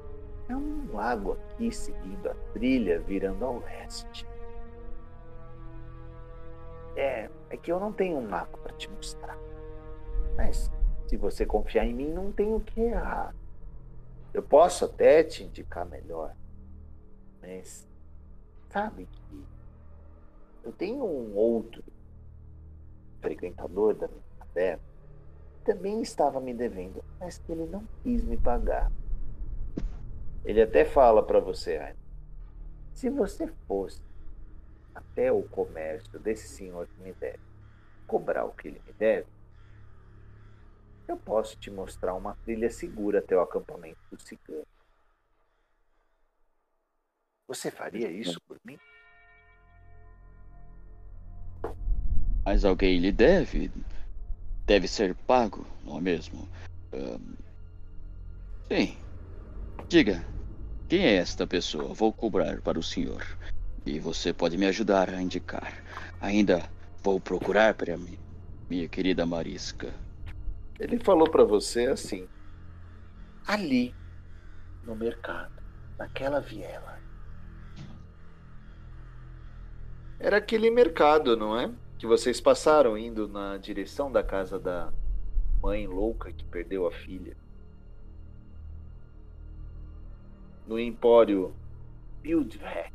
É 0.52 0.56
um 0.56 0.92
lago 0.92 1.32
aqui 1.32 1.72
seguindo 1.72 2.28
a 2.28 2.34
trilha 2.52 3.00
virando 3.00 3.42
ao 3.42 3.58
leste. 3.60 4.26
É, 6.94 7.30
é 7.48 7.56
que 7.56 7.72
eu 7.72 7.80
não 7.80 7.90
tenho 7.90 8.18
um 8.18 8.28
mapa 8.28 8.58
para 8.58 8.74
te 8.74 8.90
mostrar. 8.90 9.38
Mas 10.36 10.70
se 11.06 11.16
você 11.16 11.46
confiar 11.46 11.86
em 11.86 11.94
mim, 11.94 12.10
não 12.12 12.30
tem 12.30 12.52
o 12.54 12.60
que 12.60 12.82
errar. 12.82 13.34
Eu 14.34 14.42
posso 14.42 14.84
até 14.84 15.24
te 15.24 15.42
indicar 15.42 15.86
melhor. 15.86 16.36
Mas 17.40 17.88
sabe 18.68 19.08
que 19.10 19.44
eu 20.64 20.72
tenho 20.72 21.02
um 21.02 21.34
outro 21.34 21.82
frequentador 23.22 23.94
da 23.94 24.06
minha 24.06 24.22
taverna 24.38 24.82
que 25.54 25.64
também 25.64 26.02
estava 26.02 26.38
me 26.42 26.52
devendo, 26.52 27.02
mas 27.18 27.38
que 27.38 27.52
ele 27.52 27.64
não 27.64 27.82
quis 28.02 28.22
me 28.22 28.36
pagar. 28.36 28.92
Ele 30.44 30.60
até 30.60 30.84
fala 30.84 31.24
para 31.24 31.38
você, 31.38 31.94
se 32.92 33.08
você 33.08 33.46
fosse 33.66 34.02
até 34.94 35.30
o 35.32 35.42
comércio 35.42 36.18
desse 36.18 36.48
senhor 36.48 36.86
que 36.86 37.00
me 37.00 37.12
deve 37.12 37.40
cobrar 38.06 38.44
o 38.44 38.52
que 38.52 38.68
ele 38.68 38.82
me 38.86 38.92
deve, 38.92 39.26
eu 41.06 41.16
posso 41.16 41.56
te 41.56 41.70
mostrar 41.70 42.14
uma 42.14 42.34
trilha 42.44 42.70
segura 42.70 43.20
até 43.20 43.36
o 43.36 43.40
acampamento 43.40 43.98
do 44.10 44.20
cigano. 44.20 44.66
Você 47.48 47.70
faria 47.70 48.10
isso 48.10 48.40
por 48.42 48.58
mim? 48.64 48.78
Mas 52.44 52.64
alguém 52.64 52.98
lhe 52.98 53.12
deve. 53.12 53.70
Deve 54.64 54.88
ser 54.88 55.14
pago, 55.14 55.66
não 55.84 55.98
é 55.98 56.00
mesmo? 56.00 56.48
Um... 56.92 57.34
Sim. 58.68 58.96
Diga, 59.88 60.24
quem 60.92 61.06
é 61.06 61.14
esta 61.14 61.46
pessoa? 61.46 61.94
Vou 61.94 62.12
cobrar 62.12 62.60
para 62.60 62.78
o 62.78 62.82
senhor. 62.82 63.26
E 63.86 63.98
você 63.98 64.30
pode 64.30 64.58
me 64.58 64.66
ajudar 64.66 65.08
a 65.08 65.22
indicar. 65.22 65.82
Ainda 66.20 66.68
vou 67.02 67.18
procurar 67.18 67.72
para 67.72 67.96
mim, 67.96 68.18
minha 68.68 68.86
querida 68.86 69.24
Marisca. 69.24 69.90
Ele 70.78 70.98
falou 70.98 71.30
para 71.30 71.44
você 71.44 71.86
assim: 71.86 72.28
ali, 73.46 73.94
no 74.84 74.94
mercado, 74.94 75.62
naquela 75.96 76.40
viela. 76.40 77.00
Era 80.20 80.36
aquele 80.36 80.70
mercado, 80.70 81.38
não 81.38 81.58
é? 81.58 81.70
Que 81.96 82.06
vocês 82.06 82.38
passaram 82.38 82.98
indo 82.98 83.26
na 83.26 83.56
direção 83.56 84.12
da 84.12 84.22
casa 84.22 84.58
da 84.58 84.92
mãe 85.62 85.86
louca 85.86 86.30
que 86.30 86.44
perdeu 86.44 86.86
a 86.86 86.92
filha. 86.92 87.34
No 90.66 90.78
empório 90.78 91.54
Bildret 92.22 92.92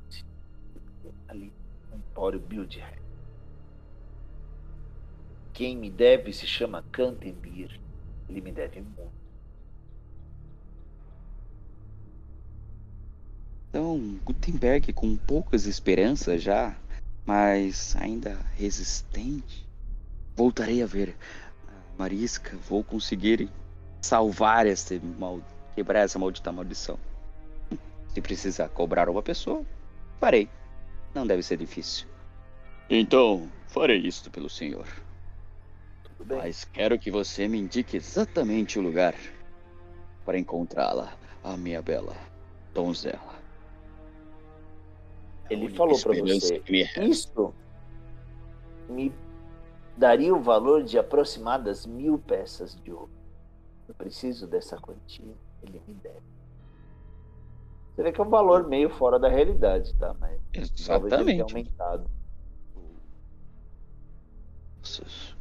ali 1.28 1.52
no 1.92 1.98
Empório 1.98 2.40
Bildher. 2.40 3.02
Quem 5.54 5.76
me 5.76 5.90
deve 5.90 6.32
se 6.34 6.46
chama 6.46 6.84
Cantemir. 6.92 7.80
Ele 8.30 8.42
me 8.42 8.52
deve 8.52 8.82
muito. 8.82 9.18
Então, 13.70 14.20
Gutenberg, 14.24 14.94
com 14.94 15.16
poucas 15.18 15.66
esperanças 15.66 16.42
já, 16.42 16.76
mas 17.26 17.96
ainda 17.96 18.36
resistente, 18.56 19.68
voltarei 20.36 20.82
a 20.82 20.86
ver 20.86 21.16
a 21.68 21.98
Marisca. 21.98 22.56
Vou 22.58 22.84
conseguir 22.84 23.50
salvar 24.02 24.66
esse 24.66 25.00
mal, 25.00 25.42
quebrar 25.76 26.02
essa 26.02 26.18
maldita 26.18 26.52
maldição. 26.52 26.98
Se 28.18 28.22
precisar 28.22 28.70
cobrar 28.70 29.10
uma 29.10 29.22
pessoa, 29.22 29.64
farei. 30.20 30.50
Não 31.14 31.28
deve 31.28 31.44
ser 31.44 31.56
difícil. 31.56 32.08
Então, 32.90 33.48
farei 33.68 34.00
isto 34.00 34.32
pelo 34.32 34.50
senhor. 34.50 34.88
Mas 36.26 36.66
quero 36.66 36.98
que 36.98 37.12
você 37.12 37.48
me 37.48 37.60
indique 37.60 37.96
exatamente 37.96 38.80
o 38.80 38.82
lugar 38.82 39.14
para 40.26 40.36
encontrá-la, 40.36 41.16
a 41.44 41.56
minha 41.56 41.80
bela 41.80 42.18
donzela. 42.74 43.36
Ele 45.48 45.70
falou 45.70 46.02
para 46.02 46.20
você, 46.20 46.64
isso 47.00 47.54
me 48.90 49.14
daria 49.96 50.34
o 50.34 50.42
valor 50.42 50.84
de 50.84 50.98
aproximadas 50.98 51.86
mil 51.86 52.18
peças 52.18 52.76
de 52.82 52.92
ouro. 52.92 53.12
Eu 53.88 53.94
preciso 53.94 54.48
dessa 54.48 54.76
quantia, 54.76 55.36
ele 55.62 55.80
me 55.88 55.94
deve. 55.94 56.37
Você 57.98 58.04
vê 58.04 58.12
que 58.12 58.22
é 58.22 58.24
um 58.24 58.30
valor 58.30 58.68
meio 58.68 58.92
fora 58.92 59.18
da 59.18 59.28
realidade, 59.28 59.92
tá? 59.96 60.14
Mas 60.20 60.40
Exatamente. 60.54 61.42
aumentado. 61.42 62.08
Nossa. 64.84 65.36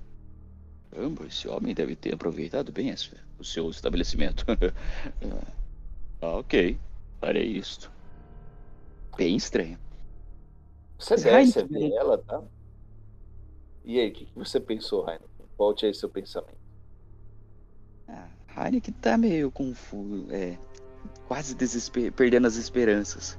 Caramba, 0.90 1.26
esse 1.26 1.46
homem 1.48 1.74
deve 1.74 1.94
ter 1.94 2.14
aproveitado 2.14 2.72
bem 2.72 2.90
o 3.38 3.44
seu 3.44 3.68
estabelecimento. 3.68 4.46
ah, 6.22 6.38
ok. 6.38 6.78
Farei 7.20 7.44
isto. 7.44 7.92
Bem 9.18 9.36
estranho. 9.36 9.78
Você 10.98 11.16
deve 11.16 11.62
ver 11.64 11.92
ela, 11.92 12.16
tá? 12.16 12.42
E 13.84 14.00
aí, 14.00 14.08
o 14.08 14.12
que, 14.14 14.28
você 14.34 14.58
pensou, 14.58 15.06
Heineken? 15.06 15.28
Volte 15.58 15.84
aí 15.84 15.92
seu 15.92 16.08
pensamento. 16.08 16.56
Ah, 18.08 18.30
Heineken 18.56 18.94
tá 18.94 19.18
meio 19.18 19.52
confuso. 19.52 20.32
É, 20.32 20.58
quase 21.26 21.56
perdendo 22.12 22.46
as 22.46 22.56
esperanças. 22.56 23.38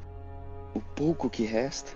O 0.73 0.79
pouco 0.79 1.29
que 1.29 1.43
resta 1.43 1.91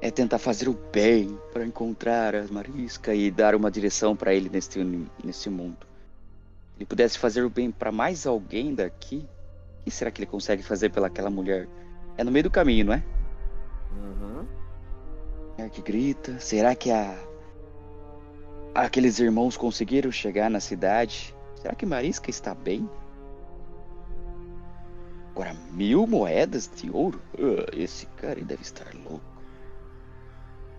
é 0.00 0.10
tentar 0.10 0.38
fazer 0.38 0.68
o 0.68 0.78
bem 0.92 1.38
para 1.52 1.64
encontrar 1.64 2.34
a 2.34 2.44
Marisca 2.48 3.14
e 3.14 3.30
dar 3.30 3.54
uma 3.54 3.70
direção 3.70 4.14
para 4.14 4.32
ele 4.32 4.48
neste, 4.48 4.78
nesse 5.24 5.50
mundo. 5.50 5.86
Se 6.72 6.78
ele 6.78 6.86
pudesse 6.86 7.18
fazer 7.18 7.42
o 7.42 7.50
bem 7.50 7.70
para 7.70 7.90
mais 7.90 8.26
alguém 8.26 8.74
daqui, 8.74 9.26
que 9.84 9.90
será 9.90 10.10
que 10.10 10.20
ele 10.20 10.30
consegue 10.30 10.62
fazer 10.62 10.90
pelaquela 10.90 11.30
mulher? 11.30 11.68
É 12.16 12.22
no 12.22 12.30
meio 12.30 12.44
do 12.44 12.50
caminho, 12.50 12.86
não 12.86 12.92
é? 12.92 13.02
Uhum. 13.92 14.46
É 15.56 15.68
que 15.68 15.82
grita. 15.82 16.38
Será 16.38 16.74
que 16.74 16.90
a. 16.90 17.18
Aqueles 18.74 19.18
irmãos 19.18 19.56
conseguiram 19.56 20.12
chegar 20.12 20.48
na 20.48 20.60
cidade? 20.60 21.34
Será 21.56 21.74
que 21.74 21.84
Marisca 21.84 22.30
está 22.30 22.54
bem? 22.54 22.88
Agora, 25.38 25.54
mil 25.70 26.04
moedas 26.04 26.68
de 26.68 26.90
ouro? 26.90 27.22
Ah, 27.38 27.70
esse 27.72 28.06
cara 28.06 28.42
deve 28.42 28.62
estar 28.62 28.92
louco. 28.92 29.22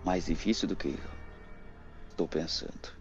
Mais 0.04 0.26
difícil 0.26 0.68
do 0.68 0.76
que 0.76 0.98
estou 2.10 2.28
pensando. 2.28 2.92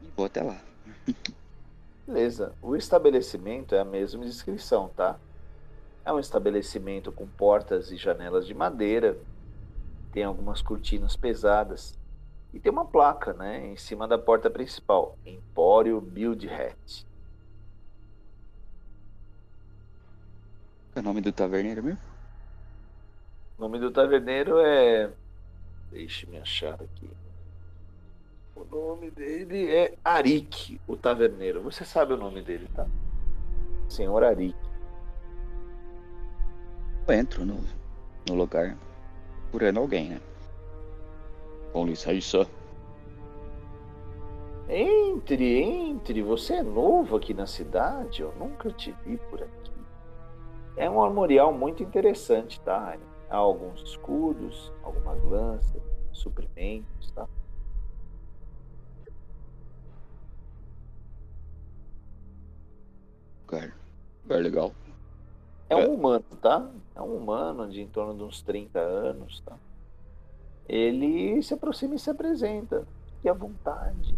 E 0.00 0.06
vou 0.16 0.26
até 0.26 0.40
lá. 0.40 0.56
Beleza. 2.06 2.54
O 2.62 2.76
estabelecimento 2.76 3.74
é 3.74 3.80
a 3.80 3.84
mesma 3.84 4.24
descrição, 4.24 4.88
tá? 4.90 5.18
É 6.04 6.12
um 6.12 6.20
estabelecimento 6.20 7.10
com 7.10 7.26
portas 7.26 7.90
e 7.90 7.96
janelas 7.96 8.46
de 8.46 8.54
madeira, 8.54 9.18
tem 10.12 10.22
algumas 10.22 10.62
cortinas 10.62 11.16
pesadas 11.16 11.98
e 12.54 12.60
tem 12.60 12.70
uma 12.70 12.84
placa, 12.84 13.32
né, 13.32 13.66
em 13.66 13.76
cima 13.76 14.06
da 14.06 14.16
porta 14.16 14.48
principal, 14.48 15.18
Empório 15.26 16.00
Build 16.00 16.48
Hat. 16.48 17.09
É 20.94 21.00
o 21.00 21.02
nome 21.02 21.20
do 21.20 21.32
taverneiro 21.32 21.82
mesmo? 21.82 22.00
O 23.56 23.62
nome 23.62 23.78
do 23.78 23.90
taverneiro 23.90 24.58
é. 24.58 25.10
Deixe-me 25.90 26.38
achar 26.38 26.74
aqui. 26.74 27.10
O 28.56 28.64
nome 28.64 29.10
dele 29.10 29.70
é 29.70 29.94
Arik, 30.04 30.80
o 30.86 30.96
taverneiro. 30.96 31.62
Você 31.62 31.84
sabe 31.84 32.12
o 32.12 32.16
nome 32.16 32.42
dele, 32.42 32.68
tá? 32.74 32.86
Senhor 33.88 34.22
Arik. 34.22 34.56
Eu 37.06 37.14
entro 37.14 37.44
no, 37.44 37.60
no 38.28 38.34
lugar 38.34 38.76
procurando 39.50 39.80
alguém, 39.80 40.10
né? 40.10 40.20
Com 41.72 41.86
licença. 41.86 42.46
Entre, 44.68 45.62
entre. 45.62 46.22
Você 46.22 46.54
é 46.54 46.62
novo 46.62 47.16
aqui 47.16 47.34
na 47.34 47.46
cidade? 47.46 48.22
Eu 48.22 48.32
nunca 48.38 48.70
te 48.70 48.94
vi 49.04 49.16
por 49.16 49.42
aqui. 49.42 49.79
É 50.76 50.88
um 50.88 51.02
armorial 51.02 51.52
muito 51.52 51.82
interessante, 51.82 52.60
tá? 52.60 52.96
Há 53.28 53.36
alguns 53.36 53.82
escudos, 53.82 54.72
algumas 54.82 55.22
lanças, 55.24 55.82
suprimentos, 56.12 57.10
tá? 57.12 57.28
Lugar, 63.46 63.76
lugar 64.22 64.42
legal. 64.42 64.72
É 65.68 65.76
um 65.76 65.94
humano, 65.94 66.24
tá? 66.40 66.68
É 66.94 67.00
um 67.00 67.16
humano 67.16 67.68
de 67.68 67.80
em 67.80 67.86
torno 67.86 68.16
de 68.16 68.22
uns 68.22 68.42
30 68.42 68.80
anos, 68.80 69.40
tá? 69.40 69.56
Ele 70.68 71.42
se 71.42 71.54
aproxima 71.54 71.94
e 71.94 71.98
se 71.98 72.10
apresenta. 72.10 72.86
Fique 73.16 73.28
à 73.28 73.32
vontade. 73.32 74.16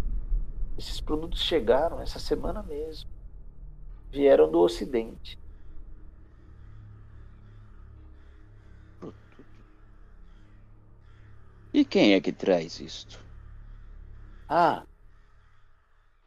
Esses 0.76 1.00
produtos 1.00 1.42
chegaram 1.42 2.00
essa 2.00 2.18
semana 2.18 2.62
mesmo. 2.62 3.11
Vieram 4.11 4.50
do 4.50 4.61
Ocidente. 4.61 5.41
E 11.73 11.87
quem 11.87 12.12
é 12.12 12.20
que 12.20 12.33
traz 12.33 12.81
isto? 12.81 13.18
Ah, 14.47 14.85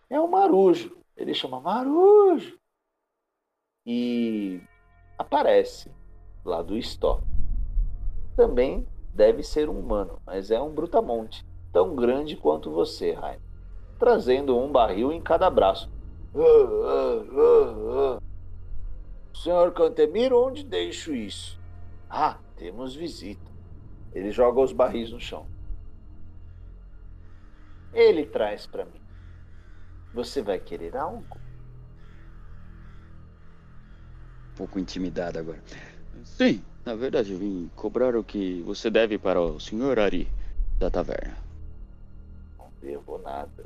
é 0.10 0.20
o 0.20 0.28
Marujo. 0.28 0.98
Ele 1.16 1.36
chama 1.36 1.60
Marujo. 1.60 2.58
E 3.86 4.60
aparece 5.20 5.92
lá 6.44 6.64
do 6.64 6.76
estoque. 6.76 7.28
Também 8.36 8.88
deve 9.14 9.44
ser 9.44 9.70
um 9.70 9.80
humano, 9.80 10.20
mas 10.26 10.50
é 10.50 10.60
um 10.60 10.74
brutamonte, 10.74 11.46
tão 11.72 11.96
grande 11.96 12.36
quanto 12.36 12.72
você, 12.72 13.12
Rainer, 13.12 13.40
trazendo 14.00 14.58
um 14.58 14.72
barril 14.72 15.12
em 15.12 15.22
cada 15.22 15.50
braço. 15.50 15.90
Ah, 16.34 16.40
ah, 16.42 17.26
ah, 17.32 18.18
ah. 18.18 18.22
Senhor 19.34 19.72
Cantemiro, 19.74 20.44
onde 20.44 20.64
deixo 20.64 21.14
isso? 21.14 21.60
Ah, 22.10 22.40
temos 22.58 22.96
visita. 22.96 23.55
Ele 24.16 24.32
joga 24.32 24.62
os 24.62 24.72
barris 24.72 25.12
no 25.12 25.20
chão. 25.20 25.46
Ele 27.92 28.26
traz 28.26 28.66
para 28.66 28.86
mim. 28.86 29.02
Você 30.14 30.42
vai 30.42 30.58
querer 30.58 30.96
algo? 30.96 31.38
Um 34.54 34.56
pouco 34.56 34.80
intimidado 34.80 35.38
agora. 35.38 35.62
Sim, 36.24 36.64
na 36.86 36.96
verdade 36.96 37.34
eu 37.34 37.38
vim 37.38 37.70
cobrar 37.76 38.16
o 38.16 38.24
que 38.24 38.62
você 38.62 38.90
deve 38.90 39.18
para 39.18 39.42
o 39.42 39.60
senhor 39.60 40.00
Ari 40.00 40.30
da 40.80 40.90
taverna. 40.90 41.36
Não 42.58 42.72
devo 42.82 43.18
nada. 43.18 43.66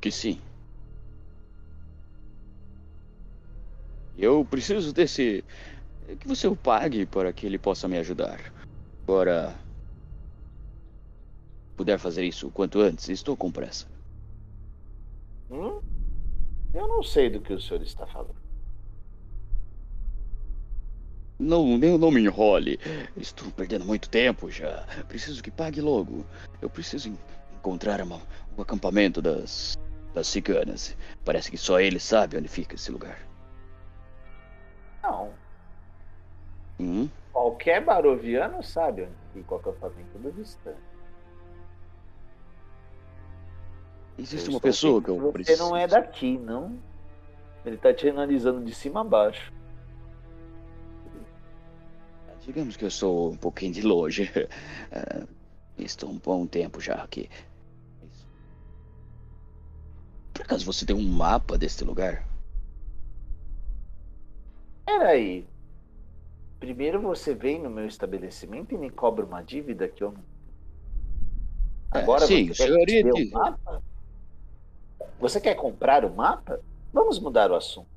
Que 0.00 0.12
sim. 0.12 0.40
Eu 4.16 4.44
preciso 4.44 4.92
desse. 4.92 5.44
Que 6.16 6.26
você 6.28 6.46
o 6.46 6.56
pague 6.56 7.04
para 7.06 7.32
que 7.32 7.46
ele 7.46 7.58
possa 7.58 7.86
me 7.88 7.98
ajudar. 7.98 8.40
Agora. 9.02 9.54
Puder 11.76 11.98
fazer 11.98 12.24
isso 12.24 12.48
o 12.48 12.50
quanto 12.50 12.80
antes, 12.80 13.08
estou 13.08 13.36
com 13.36 13.52
pressa. 13.52 13.86
Hum? 15.50 15.80
Eu 16.74 16.88
não 16.88 17.02
sei 17.02 17.30
do 17.30 17.40
que 17.40 17.52
o 17.52 17.60
senhor 17.60 17.82
está 17.82 18.06
falando. 18.06 18.34
Não, 21.38 21.78
nem 21.78 21.96
não 21.96 22.10
me 22.10 22.20
enrole. 22.20 22.80
Estou 23.16 23.48
perdendo 23.52 23.84
muito 23.84 24.08
tempo 24.10 24.50
já. 24.50 24.84
Preciso 25.06 25.40
que 25.42 25.50
pague 25.52 25.80
logo. 25.80 26.26
Eu 26.60 26.68
preciso 26.68 27.08
en- 27.10 27.18
encontrar 27.56 28.00
uma- 28.02 28.20
um 28.56 28.62
acampamento 28.62 29.22
das 29.22 29.76
das 30.14 30.26
ciganas. 30.26 30.96
Parece 31.24 31.48
que 31.50 31.56
só 31.56 31.78
ele 31.78 32.00
sabe 32.00 32.36
onde 32.36 32.48
fica 32.48 32.74
esse 32.74 32.90
lugar. 32.90 33.20
Não. 35.02 35.32
Hum? 36.78 37.08
Qualquer 37.32 37.84
baroviano 37.84 38.62
sabe 38.62 39.02
onde 39.02 39.12
fica 39.32 39.54
o 39.54 39.58
acampamento 39.58 40.18
do 40.18 40.32
distante. 40.32 40.78
Existe 44.18 44.46
Eu 44.48 44.54
uma 44.54 44.60
pessoa 44.60 45.02
que 45.02 45.08
eu 45.10 45.18
Você 45.20 45.32
preciso. 45.32 45.62
não 45.62 45.76
é 45.76 45.86
daqui, 45.86 46.36
não? 46.38 46.76
Ele 47.64 47.76
tá 47.76 47.92
te 47.94 48.08
analisando 48.08 48.64
de 48.64 48.74
cima 48.74 49.00
a 49.00 49.04
baixo. 49.04 49.52
Digamos 52.44 52.76
que 52.78 52.84
eu 52.86 52.90
sou 52.90 53.32
um 53.32 53.36
pouquinho 53.36 53.72
de 53.72 53.82
longe. 53.82 54.30
Ah, 54.90 55.26
estou 55.76 56.08
um 56.08 56.18
bom 56.18 56.46
tempo 56.46 56.80
já 56.80 56.94
aqui. 56.94 57.28
Por 60.32 60.42
acaso 60.42 60.64
você 60.64 60.86
tem 60.86 60.96
um 60.96 61.06
mapa 61.06 61.58
deste 61.58 61.84
lugar? 61.84 62.26
Peraí. 64.86 65.46
Primeiro 66.60 67.00
você 67.00 67.34
vem 67.34 67.60
no 67.62 67.70
meu 67.70 67.86
estabelecimento 67.86 68.74
e 68.74 68.78
me 68.78 68.90
cobra 68.90 69.24
uma 69.24 69.42
dívida 69.42 69.88
que 69.88 70.02
eu 70.02 70.12
não. 70.12 70.24
É, 71.94 72.02
Agora 72.02 72.26
sim, 72.26 72.48
você 72.52 72.64
o 72.70 72.76
quer 72.76 72.88
iria- 72.90 73.14
um 73.14 73.30
mapa? 73.30 73.82
Você 75.20 75.40
quer 75.40 75.54
comprar 75.54 76.04
o 76.04 76.14
mapa? 76.14 76.60
Vamos 76.92 77.18
mudar 77.18 77.50
o 77.50 77.54
assunto. 77.54 77.88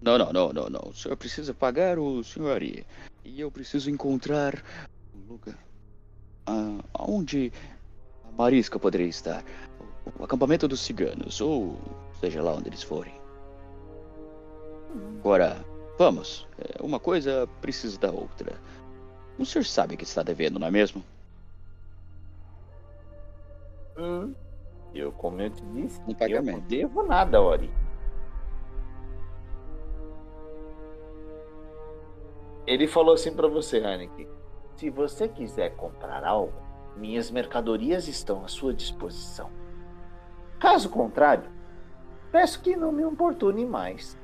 Não, 0.00 0.16
não, 0.16 0.32
não, 0.32 0.52
não, 0.52 0.70
não. 0.70 0.80
O 0.88 0.94
senhor 0.94 1.16
precisa 1.16 1.52
pagar 1.52 1.98
o 1.98 2.22
senhoria. 2.24 2.86
E 3.24 3.40
eu 3.40 3.50
preciso 3.50 3.90
encontrar 3.90 4.62
um 5.14 5.32
lugar. 5.32 5.58
Ah, 6.46 6.78
onde 7.00 7.52
a 8.24 8.32
Marisca 8.32 8.78
poderia 8.78 9.08
estar. 9.08 9.44
O 10.18 10.24
acampamento 10.24 10.66
dos 10.66 10.80
ciganos, 10.80 11.40
ou 11.40 11.76
seja 12.18 12.42
lá 12.42 12.54
onde 12.54 12.68
eles 12.68 12.82
forem. 12.82 13.12
Agora, 15.18 15.62
vamos. 16.04 16.48
É, 16.58 16.82
Uma 16.82 16.98
coisa 16.98 17.46
precisa 17.60 17.98
da 17.98 18.10
outra. 18.10 18.58
O 19.38 19.44
senhor 19.44 19.64
sabe 19.64 19.98
que 19.98 20.04
está 20.04 20.22
devendo, 20.22 20.58
não 20.58 20.66
é 20.66 20.70
mesmo? 20.70 21.04
Hum. 23.98 24.34
Eu, 24.94 25.12
como 25.12 25.40
eu 25.42 25.50
te 25.50 25.62
disse, 25.66 26.00
Um 26.00 26.04
eu 26.04 26.08
não 26.08 26.14
pagamento. 26.14 26.60
devo 26.62 27.02
nada, 27.02 27.40
Ori. 27.40 27.70
Ele 32.66 32.86
falou 32.86 33.14
assim 33.14 33.34
pra 33.34 33.46
você, 33.46 33.78
Heineken. 33.78 34.26
Se 34.76 34.88
você 34.88 35.28
quiser 35.28 35.76
comprar 35.76 36.24
algo, 36.24 36.54
minhas 36.96 37.30
mercadorias 37.30 38.08
estão 38.08 38.42
à 38.44 38.48
sua 38.48 38.72
disposição. 38.72 39.50
Caso 40.58 40.88
contrário, 40.88 41.50
peço 42.32 42.60
que 42.62 42.74
não 42.76 42.90
me 42.90 43.02
importune 43.02 43.66
mais. 43.66 44.18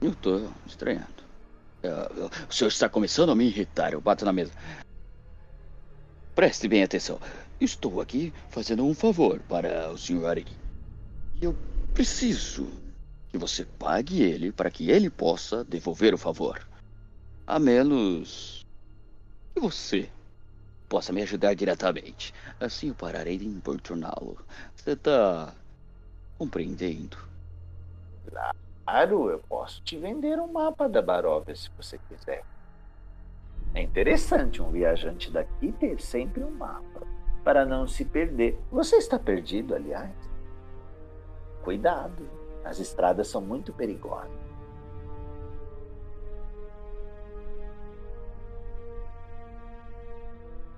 Eu 0.00 0.14
tô 0.14 0.48
estranhando. 0.66 1.24
Ah, 1.82 2.30
o 2.48 2.52
senhor 2.52 2.68
está 2.68 2.88
começando 2.88 3.30
a 3.30 3.34
me 3.34 3.46
irritar. 3.46 3.92
Eu 3.92 4.00
bato 4.00 4.24
na 4.24 4.32
mesa. 4.32 4.52
Preste 6.34 6.68
bem 6.68 6.84
atenção. 6.84 7.20
estou 7.60 8.00
aqui 8.00 8.32
fazendo 8.48 8.84
um 8.84 8.94
favor 8.94 9.40
para 9.40 9.90
o 9.90 9.98
Sr. 9.98 10.24
Ari. 10.26 10.46
Eu 11.42 11.56
preciso 11.92 12.70
que 13.28 13.36
você 13.36 13.64
pague 13.64 14.22
ele 14.22 14.52
para 14.52 14.70
que 14.70 14.90
ele 14.90 15.10
possa 15.10 15.64
devolver 15.64 16.14
o 16.14 16.18
favor. 16.18 16.64
A 17.44 17.58
menos 17.58 18.64
que 19.54 19.60
você 19.60 20.08
possa 20.88 21.12
me 21.12 21.22
ajudar 21.22 21.54
diretamente. 21.54 22.32
Assim 22.60 22.88
eu 22.88 22.94
pararei 22.94 23.36
de 23.36 23.46
importuná-lo. 23.46 24.38
Você 24.76 24.92
está 24.92 25.52
compreendendo? 26.38 27.18
Eu 29.30 29.42
posso 29.48 29.82
te 29.82 29.96
vender 29.96 30.38
um 30.40 30.50
mapa 30.50 30.88
da 30.88 31.02
Baróvia 31.02 31.54
se 31.54 31.70
você 31.76 31.98
quiser. 32.08 32.42
É 33.74 33.82
interessante 33.82 34.62
um 34.62 34.70
viajante 34.70 35.30
daqui 35.30 35.72
ter 35.72 36.00
sempre 36.00 36.42
um 36.42 36.50
mapa 36.50 37.06
para 37.44 37.64
não 37.64 37.86
se 37.86 38.04
perder. 38.04 38.58
Você 38.70 38.96
está 38.96 39.18
perdido, 39.18 39.74
aliás? 39.74 40.10
Cuidado, 41.62 42.28
as 42.64 42.78
estradas 42.78 43.28
são 43.28 43.40
muito 43.40 43.72
perigosas. 43.72 44.30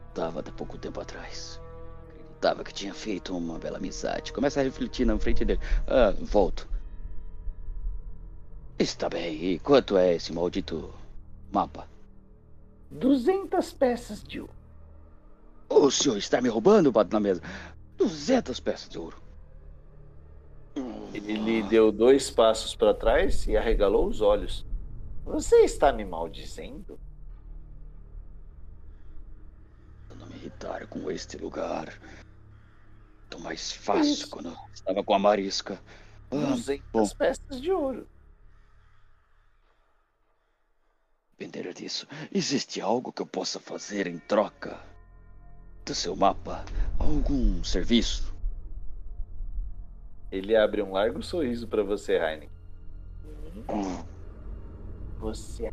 Estava 0.08 0.40
até 0.40 0.50
pouco 0.50 0.76
tempo 0.76 1.00
atrás. 1.00 1.61
Acreditava 2.08 2.64
que 2.64 2.74
tinha 2.74 2.92
feito 2.92 3.36
uma 3.36 3.58
bela 3.58 3.78
amizade. 3.78 4.32
Começa 4.32 4.61
a 4.61 4.64
refletir 4.64 5.06
na 5.06 5.18
frente 5.18 5.44
dele. 5.44 5.61
Ah, 5.86 6.12
volto. 6.20 6.70
Está 8.81 9.11
bem. 9.11 9.35
E 9.45 9.59
quanto 9.59 9.99
é 9.99 10.14
esse 10.14 10.33
maldito 10.33 10.91
mapa? 11.53 11.87
200 12.91 13.74
peças 13.74 14.24
de 14.24 14.41
ouro. 14.41 14.55
O 15.68 15.91
senhor 15.91 16.16
está 16.16 16.41
me 16.41 16.49
roubando? 16.49 16.91
Bato 16.91 17.12
na 17.12 17.20
mesa. 17.20 17.43
200 17.99 18.59
peças 18.59 18.89
de 18.89 18.99
ouro. 18.99 19.22
Ele 21.12 21.62
deu 21.64 21.93
dois 21.93 22.31
passos 22.31 22.74
para 22.74 22.95
trás 22.95 23.47
e 23.47 23.55
arregalou 23.55 24.09
os 24.09 24.22
olhos. 24.22 24.64
Você 25.26 25.57
está 25.57 25.93
me 25.93 26.07
maldizendo? 26.07 26.99
Não 30.18 30.26
me 30.26 30.37
irritar 30.37 30.87
com 30.87 31.11
este 31.11 31.37
lugar. 31.37 32.01
Tão 33.28 33.41
mais 33.41 33.72
fácil 33.72 34.14
Isso. 34.14 34.31
quando 34.31 34.57
estava 34.72 35.05
com 35.05 35.12
a 35.12 35.18
marisca. 35.18 35.78
Ah, 36.31 36.37
200 36.55 36.83
bom. 36.91 37.09
peças 37.18 37.61
de 37.61 37.70
ouro. 37.70 38.09
Depender 41.41 41.72
disso, 41.72 42.07
existe 42.30 42.82
algo 42.82 43.11
que 43.11 43.22
eu 43.22 43.26
possa 43.26 43.59
fazer 43.59 44.07
em 44.07 44.18
troca 44.18 44.78
do 45.86 45.95
seu 45.95 46.14
mapa? 46.14 46.62
Algum 46.99 47.64
serviço? 47.64 48.36
Ele 50.30 50.55
abre 50.55 50.82
um 50.82 50.93
largo 50.93 51.22
sorriso 51.22 51.66
para 51.66 51.82
você, 51.82 52.18
Heineken. 52.18 52.51
Hum. 53.70 54.05
Você 55.18 55.72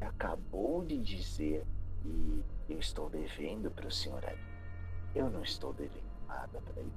acabou 0.00 0.84
de 0.84 0.96
dizer 0.98 1.66
que 2.00 2.44
eu 2.68 2.78
estou 2.78 3.10
devendo 3.10 3.72
para 3.72 3.88
o 3.88 3.90
senhor 3.90 4.24
ali. 4.24 4.38
Eu 5.16 5.28
não 5.28 5.42
estou 5.42 5.72
devendo 5.72 6.28
nada 6.28 6.60
para 6.60 6.80
ele. 6.80 6.92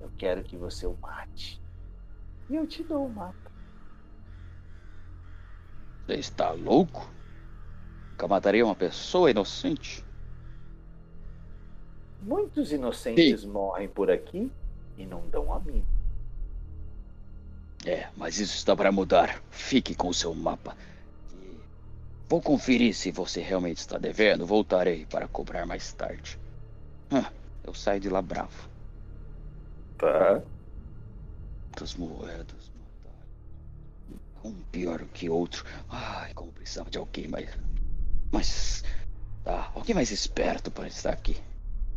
Eu 0.00 0.10
quero 0.18 0.42
que 0.42 0.56
você 0.56 0.88
o 0.88 0.96
mate. 1.00 1.62
E 2.48 2.56
eu 2.56 2.66
te 2.66 2.82
dou 2.82 3.06
o 3.06 3.08
mapa. 3.08 3.49
Você 6.10 6.16
está 6.16 6.50
louco? 6.50 7.08
Nunca 8.10 8.26
mataria 8.26 8.64
uma 8.64 8.74
pessoa 8.74 9.30
inocente? 9.30 10.04
Muitos 12.20 12.72
inocentes 12.72 13.42
Sim. 13.42 13.46
morrem 13.46 13.88
por 13.88 14.10
aqui 14.10 14.50
e 14.98 15.06
não 15.06 15.20
dão 15.28 15.54
a 15.54 15.60
mim. 15.60 15.84
É, 17.86 18.08
mas 18.16 18.40
isso 18.40 18.56
está 18.56 18.74
para 18.74 18.90
mudar. 18.90 19.40
Fique 19.52 19.94
com 19.94 20.08
o 20.08 20.14
seu 20.14 20.34
mapa. 20.34 20.76
Vou 22.28 22.42
conferir 22.42 22.92
se 22.92 23.12
você 23.12 23.40
realmente 23.40 23.78
está 23.78 23.96
devendo. 23.96 24.44
Voltarei 24.44 25.06
para 25.06 25.28
cobrar 25.28 25.64
mais 25.64 25.92
tarde. 25.92 26.36
eu 27.62 27.72
saio 27.72 28.00
de 28.00 28.08
lá 28.08 28.20
bravo. 28.20 28.68
Tá. 29.96 30.42
Das 31.78 31.94
moedas 31.94 32.59
um 34.44 34.52
pior 34.72 35.04
que 35.12 35.28
outro. 35.28 35.64
Ai, 35.88 36.32
como 36.34 36.52
precisava 36.52 36.90
de 36.90 36.98
alguém 36.98 37.28
mais. 37.28 37.48
Mas. 38.32 38.84
Tá, 39.44 39.70
alguém 39.74 39.94
mais 39.94 40.10
esperto 40.10 40.70
para 40.70 40.86
estar 40.86 41.12
aqui. 41.12 41.34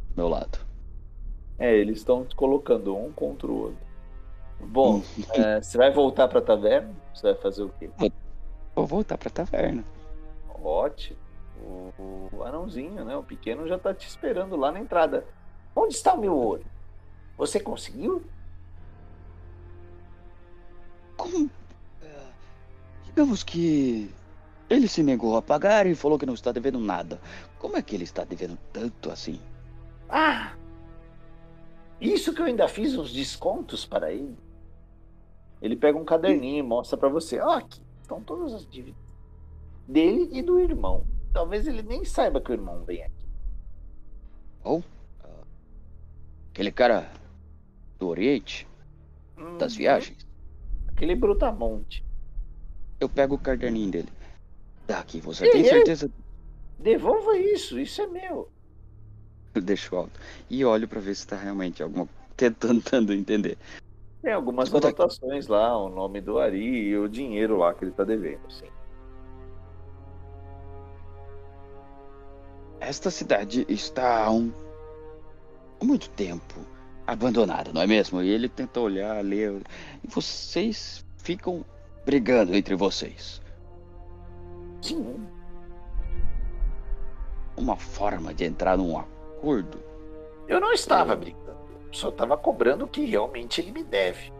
Do 0.10 0.18
meu 0.18 0.30
lado. 0.30 0.60
É, 1.60 1.74
eles 1.76 2.00
estão 2.00 2.26
te 2.26 2.36
colocando 2.36 2.96
um 2.96 3.12
contra 3.12 3.48
o 3.48 3.56
outro. 3.56 3.78
Bom, 4.60 4.98
hum. 4.98 5.04
é, 5.34 5.62
você 5.62 5.78
vai 5.78 5.91
voltar 5.91 6.28
pra 6.28 6.41
taverna? 6.41 6.94
Você 7.14 7.34
vai 7.34 7.41
fazer 7.41 7.64
o 7.64 7.70
quê? 7.70 7.89
Vou 8.76 8.88
voltar 8.88 9.18
pra 9.18 9.30
taverna. 9.30 9.84
Ótimo. 10.64 11.18
O, 11.62 12.30
o 12.32 12.44
anãozinho, 12.44 13.06
né? 13.06 13.16
O 13.16 13.24
pequeno 13.24 13.68
já 13.68 13.78
tá 13.78 13.94
te 13.94 14.08
esperando 14.08 14.56
lá 14.56 14.72
na 14.72 14.80
entrada. 14.80 15.26
Onde 15.76 15.94
está 15.94 16.14
o 16.14 16.20
meu 16.20 16.36
ouro? 16.36 16.64
Você 17.38 17.60
conseguiu? 17.60 18.24
Como 21.16 21.50
Digamos 23.14 23.43
que 23.43 24.09
ele 24.68 24.88
se 24.88 25.03
negou 25.03 25.38
a 25.38 25.41
pagar 25.41 25.86
e 25.86 25.93
falou 25.93 26.18
que 26.18 26.26
não 26.26 26.34
está 26.34 26.51
devendo 26.51 26.80
nada. 26.80 27.22
Como 27.59 27.78
é 27.78 27.82
que 27.84 27.95
ele 27.95 28.05
está 28.05 28.24
devendo 28.24 28.57
tanto 28.72 29.11
assim? 29.11 29.39
Ah! 30.09 30.55
Isso 32.01 32.34
que 32.34 32.41
eu 32.41 32.45
ainda 32.47 32.68
fiz 32.68 32.95
uns 32.97 33.14
descontos 33.14 33.86
para 33.86 34.11
ele. 34.11 34.36
Ele 35.61 35.76
pega 35.76 35.97
um 35.97 36.03
caderninho 36.03 36.57
e 36.57 36.68
mostra 36.68 36.97
para 36.97 37.07
você. 37.07 37.39
Ó, 37.39 37.49
oh, 37.49 37.51
aqui 37.51 37.84
estão 38.01 38.20
todas 38.20 38.51
as 38.51 38.68
dívidas 38.68 38.99
dele 39.88 40.30
e 40.32 40.41
do 40.41 40.59
irmão. 40.59 41.05
Talvez 41.32 41.68
ele 41.68 41.84
nem 41.84 42.03
saiba 42.03 42.41
que 42.41 42.49
o 42.51 42.53
irmão 42.53 42.84
vem 42.84 43.03
aqui. 43.03 43.28
Ou 44.64 44.84
oh, 45.24 45.28
aquele 46.49 46.72
cara 46.72 47.11
do 47.99 48.07
Oriente, 48.07 48.68
hum, 49.38 49.57
das 49.59 49.76
viagens. 49.76 50.28
Aquele 50.88 51.16
brutamonte. 51.16 52.03
Eu 53.04 53.10
pego 53.10 53.36
o 53.36 53.38
caderninho 53.38 53.91
dele. 53.91 54.10
Daqui, 54.88 55.20
você 55.20 55.45
e 55.45 55.51
tem 55.51 55.66
certeza? 55.66 56.10
Devolva 56.80 57.38
isso, 57.38 57.78
isso 57.78 58.01
é 58.01 58.08
meu. 58.08 58.49
Eu 59.54 59.62
deixo 59.62 59.93
alto. 59.97 60.18
E 60.49 60.64
olho 60.64 60.88
para 60.88 61.02
ver 61.02 61.14
se 61.14 61.28
tá 61.28 61.36
realmente 61.36 61.84
alguma. 61.84 62.07
Tentando 62.38 63.14
entender. 63.14 63.57
Tem 64.22 64.32
algumas 64.32 64.73
anotações 64.73 65.48
lá, 65.48 65.78
o 65.78 65.90
nome 65.90 66.22
do 66.22 66.40
Ari 66.40 66.88
e 66.88 66.98
o 66.98 67.10
dinheiro 67.10 67.57
lá 67.57 67.73
que 67.73 67.84
ele 67.84 67.91
tá 67.91 68.06
devendo, 68.06 68.49
sim. 68.49 68.69
Esta 72.80 73.11
cidade 73.11 73.65
está 73.68 74.23
há 74.23 74.32
um... 74.32 74.49
há 75.80 75.84
muito 75.84 76.10
tempo 76.11 76.56
abandonada, 77.06 77.73
não 77.73 77.82
é 77.82 77.88
mesmo? 77.88 78.23
E 78.23 78.30
ele 78.30 78.48
tenta 78.48 78.80
olhar, 78.80 79.22
ler. 79.23 79.61
E 80.02 80.07
vocês 80.07 81.06
ficam 81.18 81.65
brigando 82.06 82.56
entre 82.56 82.76
vocês. 82.76 83.42
Sim. 84.82 85.28
Uma 87.56 87.76
forma 87.78 88.34
de 88.34 88.46
entrar 88.46 88.78
num 88.78 88.98
acordo. 88.98 89.80
Eu 90.48 90.60
não 90.60 90.74
estava 90.74 91.16
brigando. 91.16 91.44
Só 91.92 92.10
estava 92.10 92.36
cobrando 92.38 92.86
o 92.86 92.88
que 92.88 93.06
realmente 93.06 93.62
ele 93.62 93.72
me 93.72 93.84
deve. 93.84 94.32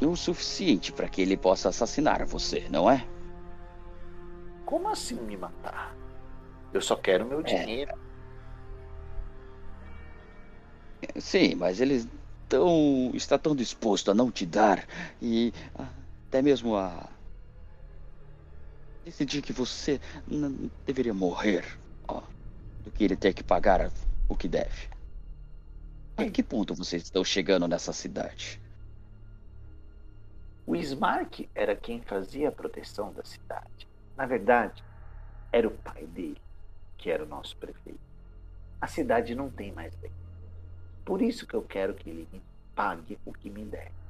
O 0.00 0.16
suficiente 0.16 0.92
para 0.92 1.08
que 1.08 1.22
ele 1.22 1.36
possa 1.36 1.68
assassinar 1.68 2.24
você, 2.24 2.66
não 2.70 2.90
é? 2.90 3.06
Como 4.64 4.88
assim 4.88 5.14
me 5.14 5.36
matar? 5.36 5.96
Eu 6.72 6.80
só 6.80 6.96
quero 6.96 7.24
meu 7.24 7.40
é. 7.40 7.42
dinheiro. 7.42 7.94
Sim, 11.16 11.54
mas 11.54 11.80
ele 11.80 12.06
tão, 12.48 13.10
está 13.14 13.38
tão 13.38 13.54
disposto 13.54 14.10
a 14.10 14.14
não 14.14 14.30
te 14.30 14.44
dar 14.44 14.86
e 15.20 15.52
até 16.28 16.42
mesmo 16.42 16.76
a 16.76 17.08
decidir 19.04 19.42
que 19.42 19.52
você 19.52 20.00
deveria 20.84 21.14
morrer 21.14 21.64
ó, 22.08 22.22
do 22.82 22.90
que 22.90 23.04
ele 23.04 23.16
ter 23.16 23.32
que 23.32 23.42
pagar 23.42 23.90
o 24.28 24.36
que 24.36 24.48
deve. 24.48 24.88
A 26.16 26.28
que 26.28 26.42
ponto 26.42 26.74
vocês 26.74 27.02
estão 27.02 27.22
chegando 27.22 27.68
nessa 27.68 27.92
cidade? 27.92 28.60
O 30.66 30.74
Ismark 30.74 31.48
era 31.54 31.76
quem 31.76 32.00
fazia 32.00 32.48
a 32.48 32.52
proteção 32.52 33.12
da 33.12 33.22
cidade. 33.22 33.86
Na 34.16 34.26
verdade, 34.26 34.82
era 35.52 35.68
o 35.68 35.70
pai 35.70 36.06
dele, 36.06 36.40
que 36.98 37.10
era 37.10 37.22
o 37.22 37.26
nosso 37.26 37.56
prefeito. 37.56 38.00
A 38.80 38.88
cidade 38.88 39.34
não 39.34 39.48
tem 39.48 39.70
mais 39.72 39.96
lei. 40.00 40.10
Por 41.04 41.22
isso 41.22 41.46
que 41.46 41.54
eu 41.54 41.62
quero 41.62 41.94
que 41.94 42.10
ele 42.10 42.28
me 42.32 42.42
pague 42.74 43.16
o 43.24 43.32
que 43.32 43.48
me 43.48 43.64
deve. 43.64 44.05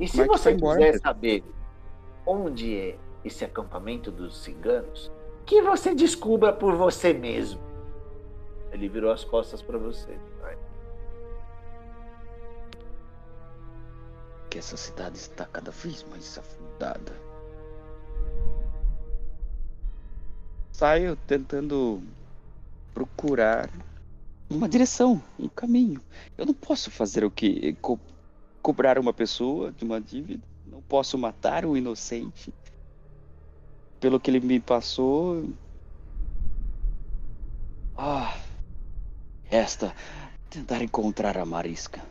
E 0.00 0.08
se 0.08 0.24
você 0.24 0.54
quiser 0.56 0.98
saber 0.98 1.44
onde 2.26 2.74
é 2.74 2.98
esse 3.22 3.44
acampamento 3.44 4.10
dos 4.10 4.42
ciganos, 4.42 5.12
que 5.44 5.60
você 5.60 5.94
descubra 5.94 6.54
por 6.54 6.74
você 6.74 7.12
mesmo. 7.12 7.60
Ele 8.72 8.88
virou 8.88 9.12
as 9.12 9.24
costas 9.24 9.60
para 9.60 9.76
você. 9.76 10.16
Vai. 10.40 10.56
Que 14.48 14.58
essa 14.58 14.76
cidade 14.76 15.18
está 15.18 15.44
cada 15.44 15.70
vez 15.70 16.02
mais 16.04 16.38
afundada. 16.38 17.12
Saio 20.72 21.14
tentando 21.26 22.02
procurar 22.94 23.68
uma 24.48 24.66
direção, 24.66 25.22
um 25.38 25.48
caminho. 25.48 26.00
Eu 26.38 26.46
não 26.46 26.54
posso 26.54 26.90
fazer 26.90 27.22
o 27.22 27.30
que? 27.30 27.76
Co 28.62 28.72
cobrar 28.72 28.98
uma 28.98 29.12
pessoa 29.12 29.72
de 29.72 29.84
uma 29.84 30.00
dívida. 30.00 30.46
Não 30.66 30.82
posso 30.82 31.18
matar 31.18 31.64
o 31.64 31.76
inocente. 31.76 32.52
Pelo 33.98 34.20
que 34.20 34.30
ele 34.30 34.40
me 34.40 34.60
passou. 34.60 35.48
Ah. 37.96 38.36
Resta 39.44 39.94
tentar 40.48 40.82
encontrar 40.82 41.36
a 41.38 41.44
Marisca. 41.44 42.02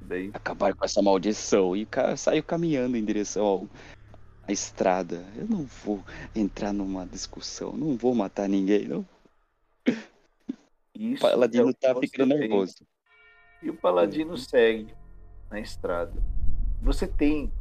Bem, 0.00 0.30
Acabar 0.34 0.74
com 0.74 0.84
essa 0.84 1.00
maldição. 1.00 1.76
E 1.76 1.86
ca 1.86 2.16
saio 2.16 2.42
caminhando 2.42 2.96
em 2.96 3.04
direção 3.04 3.44
ao, 3.44 3.68
à 4.46 4.52
estrada. 4.52 5.24
Eu 5.36 5.46
não 5.46 5.64
vou 5.64 6.04
entrar 6.34 6.72
numa 6.72 7.06
discussão. 7.06 7.72
Não 7.72 7.96
vou 7.96 8.14
matar 8.14 8.48
ninguém, 8.48 8.88
não. 8.88 9.06
isso 10.94 11.22
Paladino 11.22 11.70
é 11.70 11.72
tá 11.72 11.94
ficando 11.98 12.34
nervoso. 12.34 12.89
E 13.62 13.68
o 13.68 13.76
paladino 13.76 14.36
segue 14.36 14.94
na 15.50 15.60
estrada. 15.60 16.22
Você 16.80 17.06
tem 17.06 17.52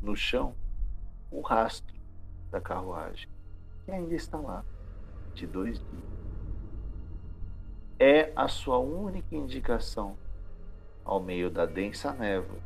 no 0.00 0.14
chão 0.14 0.54
o 1.30 1.40
rastro 1.40 1.94
da 2.50 2.60
carruagem, 2.60 3.28
que 3.84 3.90
ainda 3.90 4.14
está 4.14 4.38
lá, 4.38 4.64
de 5.34 5.46
dois 5.46 5.78
dias. 5.78 6.12
É 7.98 8.32
a 8.36 8.46
sua 8.48 8.78
única 8.78 9.34
indicação 9.34 10.16
ao 11.04 11.20
meio 11.20 11.50
da 11.50 11.66
densa 11.66 12.12
névoa 12.12 12.60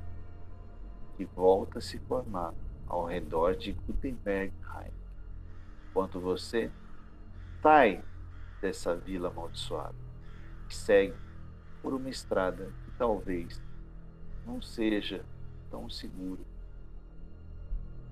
que 1.17 1.25
volta 1.25 1.79
a 1.79 1.83
se 1.83 1.99
formar 2.01 2.53
ao 2.87 3.05
redor 3.05 3.57
de 3.57 3.73
Gutenbergheim. 3.73 4.93
Enquanto 5.89 6.21
você 6.21 6.71
sai 7.63 8.03
dessa 8.61 8.95
vila 8.95 9.29
amaldiçoada 9.29 9.95
e 10.69 10.75
segue 10.75 11.26
por 11.87 11.95
uma 11.95 12.11
estrada 12.11 12.65
que 12.85 12.91
talvez 12.99 13.63
não 14.45 14.61
seja 14.61 15.25
tão 15.71 15.89
segura 15.89 16.41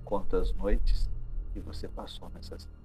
quanto 0.05 0.37
as 0.37 0.55
noites 0.55 1.11
que 1.53 1.59
você 1.59 1.89
passou 1.89 2.31
nessa 2.33 2.57
cidade. 2.57 2.79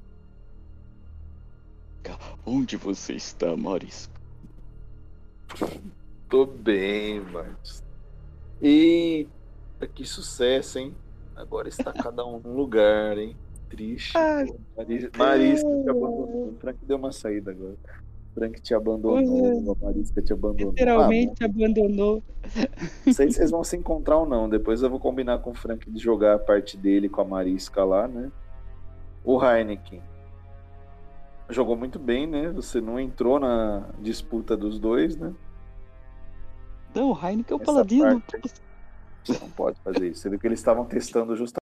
Onde 2.44 2.76
você 2.76 3.14
está, 3.14 3.56
Marisca? 3.56 4.12
Tô 6.28 6.48
bem, 6.48 7.20
Marcos. 7.20 7.84
Eita, 8.60 9.30
que 9.94 10.04
sucesso, 10.04 10.80
hein? 10.80 10.96
Agora 11.36 11.70
está 11.70 11.94
cada 11.94 12.26
um 12.26 12.40
num 12.40 12.56
lugar, 12.56 13.16
hein? 13.20 13.38
Triste. 13.70 14.18
Ah, 14.18 14.44
pô. 14.44 14.60
Maris- 14.76 15.10
Marisca 15.16 15.70
te 15.70 15.88
abandonou. 15.88 16.48
O 16.50 16.58
Frank 16.60 16.84
deu 16.84 16.98
uma 16.98 17.12
saída 17.12 17.52
agora. 17.52 17.78
Frank 18.40 18.62
te 18.62 18.74
abandonou, 18.74 19.76
a 19.82 19.86
Marisca 19.86 20.22
te 20.22 20.32
abandonou. 20.32 20.72
Literalmente 20.72 21.44
abandonou. 21.44 22.24
Ah, 22.46 22.68
não 23.06 23.14
sei 23.14 23.28
se 23.30 23.38
vocês 23.38 23.52
vão 23.52 23.64
se 23.64 23.76
encontrar 23.76 24.18
ou 24.18 24.26
não. 24.26 24.48
Depois 24.48 24.82
eu 24.82 24.90
vou 24.90 25.00
combinar 25.00 25.40
com 25.40 25.52
o 25.52 25.54
Frank 25.54 25.90
de 25.92 26.00
jogar 26.00 26.36
a 26.36 26.40
parte 26.40 26.78
dele 26.78 27.10
com 27.10 27.20
a 27.22 27.26
Marisca 27.26 27.84
lá, 27.84 28.08
né? 28.08 28.32
O 29.26 29.44
Heineken. 29.44 30.02
Jogou 31.50 31.76
muito 31.76 32.00
bem, 32.00 32.26
né? 32.26 32.50
Você 32.52 32.80
não 32.80 32.98
entrou 33.00 33.40
na 33.40 33.90
disputa 34.00 34.56
dos 34.56 34.80
dois, 34.80 35.18
né? 35.18 35.34
Não, 36.96 37.12
o 37.12 37.14
Heineken 37.14 37.46
é 37.50 37.54
o 37.54 37.62
Essa 37.62 37.66
paladino. 37.66 38.22
parte 38.22 38.62
não 39.42 39.50
pode 39.50 39.80
fazer 39.82 40.08
isso. 40.10 40.22
Você 40.22 40.30
viu 40.30 40.40
que 40.40 40.48
eles 40.48 40.60
estavam 40.60 40.86
testando 40.86 41.36
justamente. 41.36 41.59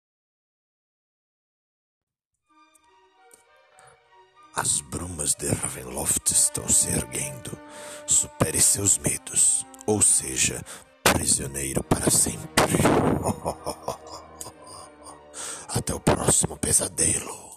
As 4.56 4.82
brumas 4.82 5.34
de 5.34 5.48
Ravenloft 5.48 6.32
estão 6.32 6.70
se 6.70 6.88
erguendo. 6.90 7.58
Supere 8.06 8.62
seus 8.62 9.00
medos, 9.00 9.66
ou 9.88 10.00
seja, 10.00 10.64
prisioneiro 11.04 11.84
para 11.84 12.12
sempre. 12.12 12.76
Até 15.70 15.96
o 15.96 16.00
próximo 16.00 16.56
pesadelo. 16.56 17.53